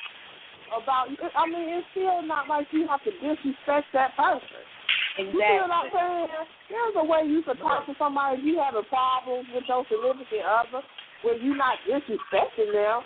[0.72, 1.08] about.
[1.10, 4.62] I mean, it's still not like you have to disrespect that person.
[5.18, 5.34] Exactly.
[5.34, 6.28] You feel what I'm saying?
[6.70, 10.46] There's a way you can talk to somebody if you having problems with your significant
[10.46, 10.82] other,
[11.26, 13.02] where you're not disrespecting them.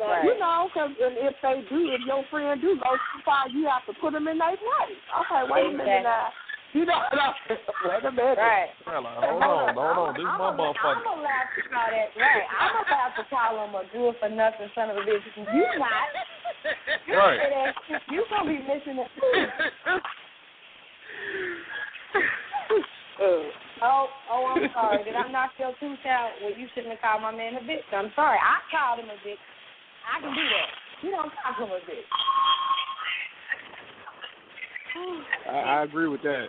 [0.00, 3.68] But, You know, because if they do, if your friend do go too far, you
[3.68, 5.00] have to put them in their place.
[5.24, 6.32] Okay, wait a minute now.
[6.74, 7.02] You know,
[7.50, 8.38] wait a minute.
[8.38, 8.70] Right.
[8.86, 10.14] Well, like, hold on, hold on.
[10.14, 11.02] This my I'm motherfucker.
[11.02, 12.46] allowed to call that right.
[12.46, 15.18] I'm allowed to call him a good for nothing son of a bitch.
[15.34, 16.14] You not.
[17.10, 17.40] You Right.
[17.42, 19.10] say that shit, You gonna be missing it.
[23.82, 25.04] Oh, oh, I'm sorry.
[25.04, 26.30] Did I knock your tooth out?
[26.42, 27.84] Well, you shouldn't have called my man a bitch.
[27.92, 28.36] I'm sorry.
[28.40, 29.40] I called him a bitch.
[30.08, 30.68] I can do that.
[31.04, 32.08] You don't call him a bitch.
[35.48, 36.46] I, I agree with that.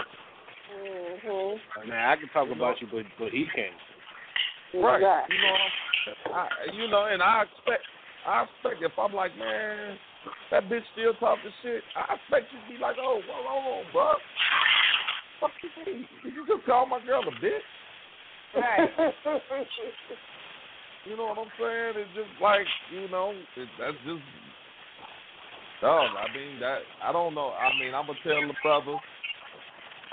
[0.72, 1.90] Mm-hmm.
[1.90, 3.76] Now I can talk about you, but but he can't.
[4.74, 5.02] Right.
[5.30, 7.84] You know, what I'm- you know, and I expect,
[8.26, 9.98] I expect if I'm like, man,
[10.50, 13.92] that bitch still talking shit, I expect you to be like, oh, well, hold on,
[13.92, 14.14] bro.
[15.42, 16.08] Fuck you mean?
[16.24, 17.66] Did you just call my girl a bitch?
[18.56, 18.90] Right.
[21.04, 21.94] You know what I'm saying?
[21.98, 24.22] It's just like, you know, it, that's just,
[25.82, 26.10] dog.
[26.16, 27.50] I mean, that I don't know.
[27.50, 28.98] I mean, I'm gonna tell the brother.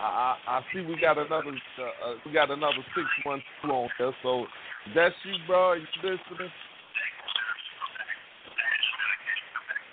[0.00, 3.70] I I, I see we got another uh, uh, we got another six months two
[3.70, 4.12] on there.
[4.22, 4.46] So
[4.94, 5.74] that's you, bro.
[5.74, 6.50] You listening?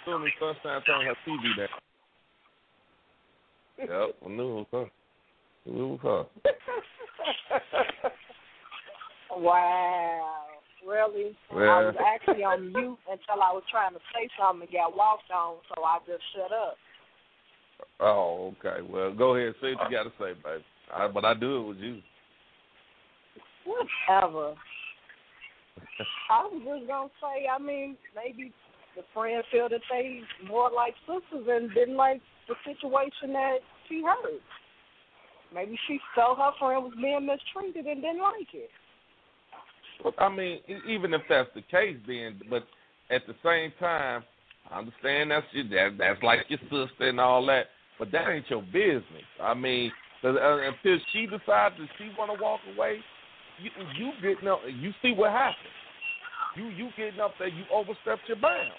[0.06, 1.68] Soon as Sunshine turn her TV down.
[3.78, 4.86] Yep, I knew it was her.
[5.68, 8.12] I knew it was her.
[9.38, 10.45] Wow.
[10.86, 11.36] Really?
[11.52, 15.32] I was actually on mute until I was trying to say something and got walked
[15.34, 16.78] on, so I just shut up.
[18.00, 18.82] Oh, okay.
[18.88, 19.56] Well, go ahead.
[19.62, 20.64] Say what you got to say, baby.
[20.94, 22.02] I, but I do it with you.
[23.66, 24.54] Whatever.
[26.30, 28.54] I was just gonna say, I mean, maybe
[28.96, 33.58] the friend feel that they more like sisters and didn't like the situation that
[33.90, 34.42] she heard.
[35.54, 38.70] Maybe she felt her friend was being mistreated and didn't like it.
[40.04, 42.64] But I mean, even if that's the case, then, but
[43.10, 44.24] at the same time,
[44.72, 47.68] I understand that's your, that that's like your sister and all that,
[48.00, 49.26] but that ain't your business.
[49.42, 49.92] I mean,
[50.24, 53.00] uh, until she decides that she want to walk away,
[53.62, 55.58] you you getting up, you see what happens.
[56.56, 58.74] You you getting up there, you overstepped your bounds.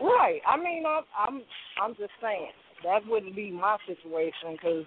[0.00, 0.40] Right.
[0.46, 1.42] I mean, I'm I'm
[1.82, 2.50] I'm just saying
[2.84, 4.84] that wouldn't be my situation because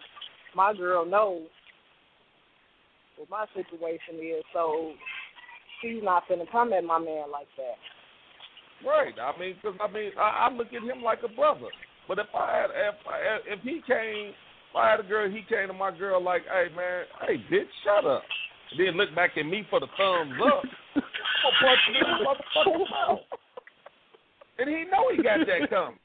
[0.56, 1.48] my girl knows
[3.18, 4.94] what my situation is, so
[5.82, 7.78] she's not gonna come at my man like that.
[8.88, 9.14] Right.
[9.20, 11.68] I mean, because I mean, I, I look at him like a brother.
[12.08, 15.42] But if I had, if I, if he came, if I had a girl, he
[15.50, 18.24] came to my girl like, hey man, hey bitch, shut up.
[18.72, 20.64] And then look back at me for the thumbs up.
[20.96, 23.20] I'm gonna punch him in the motherfucking mouth.
[24.60, 26.00] And he know he got that coming.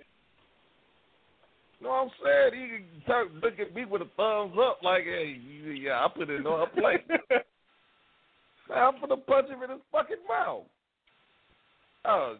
[1.83, 2.63] You know what I'm saying?
[2.63, 5.37] He can talk, look at me with a thumbs up like, hey,
[5.83, 7.21] yeah, I put it on her plate.
[8.69, 10.63] Now I'm gonna punch him in his fucking mouth.
[12.07, 12.37] Oh,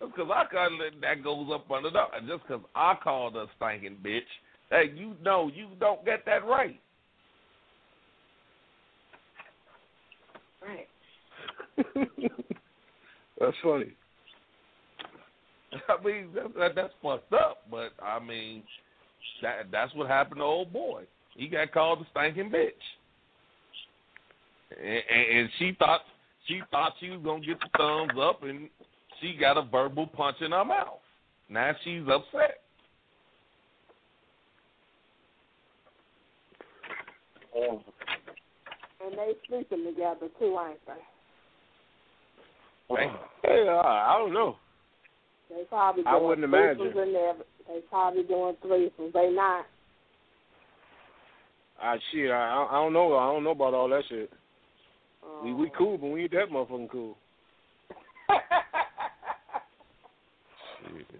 [0.00, 3.44] just because I call it, that goes up under the just because I called her
[3.56, 4.22] stinking bitch.
[4.70, 6.80] Hey, you know you don't get that right.
[10.66, 10.88] Right.
[13.38, 13.92] That's funny.
[15.88, 18.62] I mean that, that, that's fucked up, but I mean
[19.42, 21.04] that that's what happened to old boy.
[21.36, 22.70] He got called a stinking bitch,
[24.78, 26.02] and, and, and she thought
[26.46, 28.68] she thought she was gonna get the thumbs up, and
[29.20, 31.00] she got a verbal punch in her mouth.
[31.48, 32.60] Now she's upset.
[39.04, 40.92] And they sleeping together too, ain't they?
[43.42, 44.56] Hey, uh, I don't know.
[45.48, 46.86] They probably doing I wouldn't imagine.
[46.98, 47.34] in there.
[47.68, 49.12] They probably doing threesomes.
[49.12, 49.66] They not.
[51.80, 53.16] I shit, I, I don't know.
[53.16, 54.30] I don't know about all that shit.
[55.42, 55.70] We we Oh.
[55.76, 57.16] cool, but we ain't that motherfucking cool.
[58.28, 58.40] I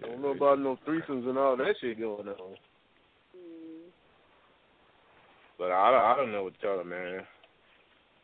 [0.01, 2.55] don't know about no threesomes and all that shit going on.
[3.35, 3.89] Mm.
[5.57, 7.21] But I, don't- I don't know what to tell her, man.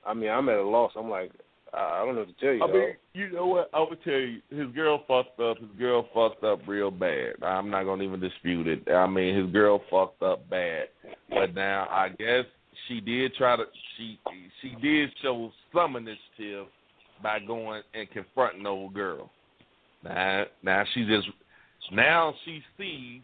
[0.06, 0.92] I mean, I'm at a loss.
[0.98, 1.32] I'm like,
[1.74, 2.64] I I don't know what to tell you.
[2.64, 3.70] I mean, you know what?
[3.74, 5.58] I would tell you, his girl fucked up.
[5.58, 7.36] His girl fucked up real bad.
[7.42, 8.92] I'm not gonna even dispute it.
[8.92, 10.90] I mean, his girl fucked up bad.
[11.30, 12.46] But now, I guess
[12.88, 13.64] she did try to.
[13.98, 14.20] She
[14.62, 16.68] she did show some initiative
[17.22, 19.30] by going and confronting the old girl.
[20.04, 21.28] Now, now she just
[21.92, 23.22] now she sees.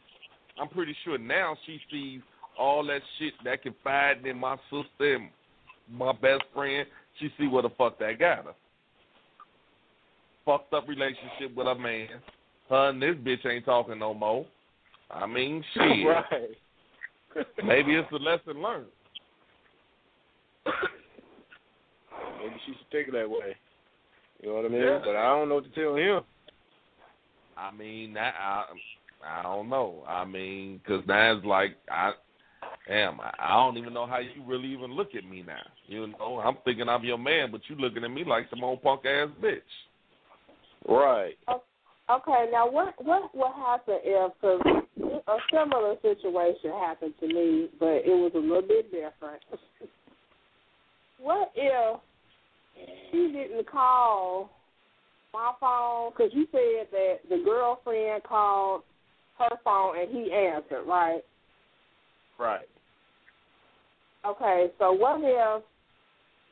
[0.60, 2.22] I'm pretty sure now she sees
[2.58, 5.30] all that shit that confiding in my sister and
[5.90, 6.86] my best friend.
[7.20, 8.54] She see what the fuck that got her.
[10.46, 12.08] Fucked up relationship with her man.
[12.70, 14.46] Her and this bitch ain't talking no more.
[15.12, 16.08] I mean, shit.
[16.08, 17.46] right.
[17.64, 18.86] Maybe it's a lesson learned.
[20.66, 23.56] Maybe she should take it that way.
[24.42, 24.82] You know what I mean?
[24.82, 25.00] Yeah.
[25.04, 26.22] But I don't know what to tell him.
[27.58, 28.64] I mean, that I,
[29.28, 30.04] I don't know.
[30.08, 32.14] I mean, because now it's like I,
[32.88, 35.62] damn, I, I don't even know how you really even look at me now.
[35.88, 38.82] You know, I'm thinking I'm your man, but you looking at me like some old
[38.82, 39.60] punk ass bitch.
[40.88, 41.38] Right.
[41.48, 44.62] Okay, now what what would happen if cause
[45.28, 49.42] a similar situation happened to me, but it was a little bit different.
[51.20, 52.00] what if
[53.12, 54.50] she didn't call
[55.34, 56.12] my phone?
[56.12, 58.82] Because you said that the girlfriend called
[59.38, 61.22] her phone and he answered, right?
[62.40, 62.68] Right.
[64.26, 65.64] Okay, so what if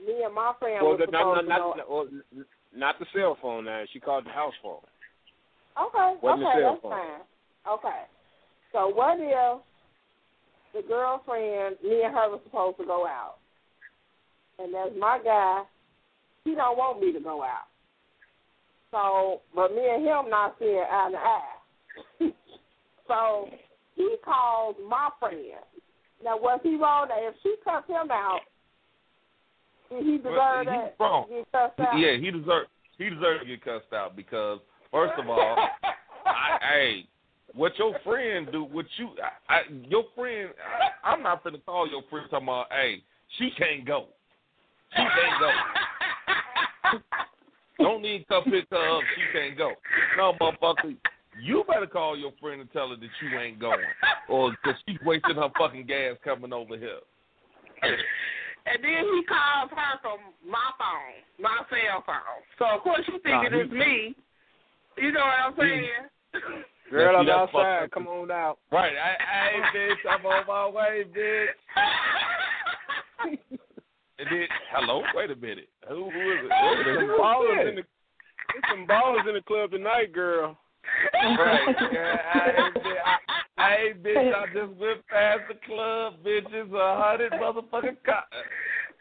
[0.06, 1.48] me and my friend Well, was the, supposed not, to go?
[1.48, 2.08] not, not, well,
[2.76, 3.84] not the cell phone now.
[3.92, 4.80] She called the house phone.
[5.80, 6.92] Okay, Wasn't okay, that's phone.
[6.92, 7.22] fine.
[7.70, 8.02] Okay.
[8.74, 9.62] So what if
[10.74, 13.36] the girlfriend, me and her were supposed to go out,
[14.60, 15.64] and as my guy,
[16.44, 17.68] he don't want me to go out.
[18.92, 22.32] So, but me and him not seeing eye to eye.
[23.08, 23.50] so
[23.98, 25.38] he called my friend.
[26.24, 27.08] Now, was he wrong?
[27.10, 28.40] That if she cussed him out,
[29.90, 30.96] did he deserve Well, that?
[31.00, 31.28] wrong.
[31.28, 32.00] to Get cussed out?
[32.00, 34.60] Yeah, he deserves he deserves to get cussed out because
[34.92, 35.58] first of all,
[36.26, 37.08] I, hey,
[37.54, 38.64] what your friend do?
[38.64, 39.10] What you?
[39.50, 40.50] I, I, your friend?
[41.04, 42.68] I, I'm not gonna call your friend talking about.
[42.72, 43.04] Hey,
[43.38, 44.06] she can't go.
[44.92, 45.52] She can't go.
[47.84, 49.04] Don't need to pick her up.
[49.16, 49.74] She can't go.
[50.18, 50.96] No, motherfucker.
[51.42, 53.80] You better call your friend and tell her that you ain't going,
[54.30, 57.00] or because she's wasting her fucking gas coming over here.
[57.84, 60.20] And then he calls her from
[60.50, 62.44] my phone, my cell phone.
[62.60, 64.16] So of course you thinking Nah, it's me.
[64.98, 65.90] You know what I'm saying?
[66.92, 67.92] Girl, I'm see, that's fucked outside.
[67.92, 68.58] Come on out.
[68.72, 68.94] Right.
[68.98, 71.48] I, hey, bitch, I'm on my way, bitch.
[74.20, 75.70] And then, hello, wait a minute.
[75.88, 76.50] Who, who is it?
[76.50, 77.22] Who There's is some it?
[77.22, 77.84] ballers in the
[78.50, 80.58] there's some ballers in the club tonight, girl.
[81.24, 81.76] Right.
[82.34, 83.18] I, I,
[83.58, 86.74] I, hey, bitch, I just went past the club, bitches.
[86.74, 88.36] A hundred motherfucking cops.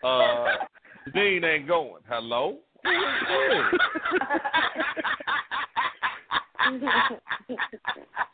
[0.03, 0.67] Uh,
[1.15, 2.03] Dean ain't going.
[2.09, 2.59] Hello?
[2.85, 2.99] Who is
[3.71, 3.81] this?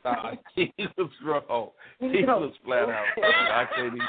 [0.04, 1.70] Nah, he was wrong.
[2.00, 3.04] He was flat out.
[3.18, 4.08] I can't even.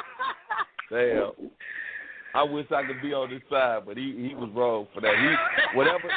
[0.89, 1.49] Damn.
[2.35, 5.13] I wish I could be on his side, but he he was wrong for that.
[5.15, 6.09] He whatever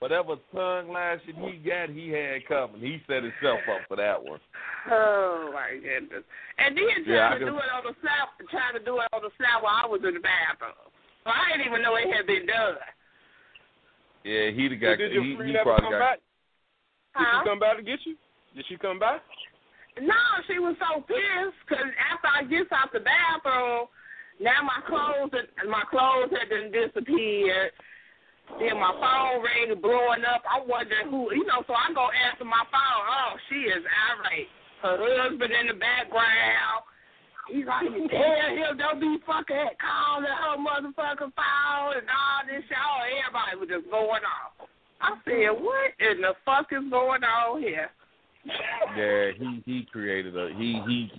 [0.00, 2.80] whatever tongue lashing he got, he had coming.
[2.80, 4.40] He set himself up for that one.
[4.90, 6.24] Oh my goodness!
[6.56, 9.08] And then Yeah, trying to can- do it on the snap, trying to do it
[9.12, 10.72] on the snap while I was in the bathroom.
[11.24, 12.80] So I didn't even know it had been done.
[14.24, 14.96] Yeah, he the guy.
[14.96, 16.00] Did your he friend he ever come got.
[16.00, 16.18] back?
[16.20, 17.40] Did Huh?
[17.44, 18.16] she come back to get you?
[18.56, 19.20] Did she come back?
[20.00, 20.16] No,
[20.48, 23.84] she was so pissed because after I gets out the bathroom,
[24.40, 27.72] now my clothes had- my clothes had been disappeared.
[28.58, 30.42] Then my phone and blowing up.
[30.48, 31.62] I'm wondering who, you know.
[31.66, 33.04] So I go answer my phone.
[33.06, 34.48] Oh, she is irate.
[34.82, 36.88] Her husband in the background.
[37.48, 42.78] He's like, tell him don't be fucking calling her motherfucking phone and all this shit.
[42.78, 44.68] Oh, everybody was just going off.
[45.00, 47.90] I said, what in the fuck is going on here?
[48.96, 51.10] Yeah, he he created a he he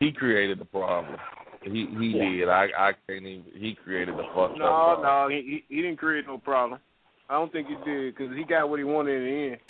[0.00, 1.16] he created the problem.
[1.62, 2.30] He he Yeah.
[2.30, 2.48] did.
[2.48, 3.44] I I can't even.
[3.54, 4.56] He created the fuck.
[4.56, 5.02] No, problem.
[5.06, 6.80] no, he he he didn't create no problem.
[7.28, 9.60] I don't think he did because he got what he wanted in the end.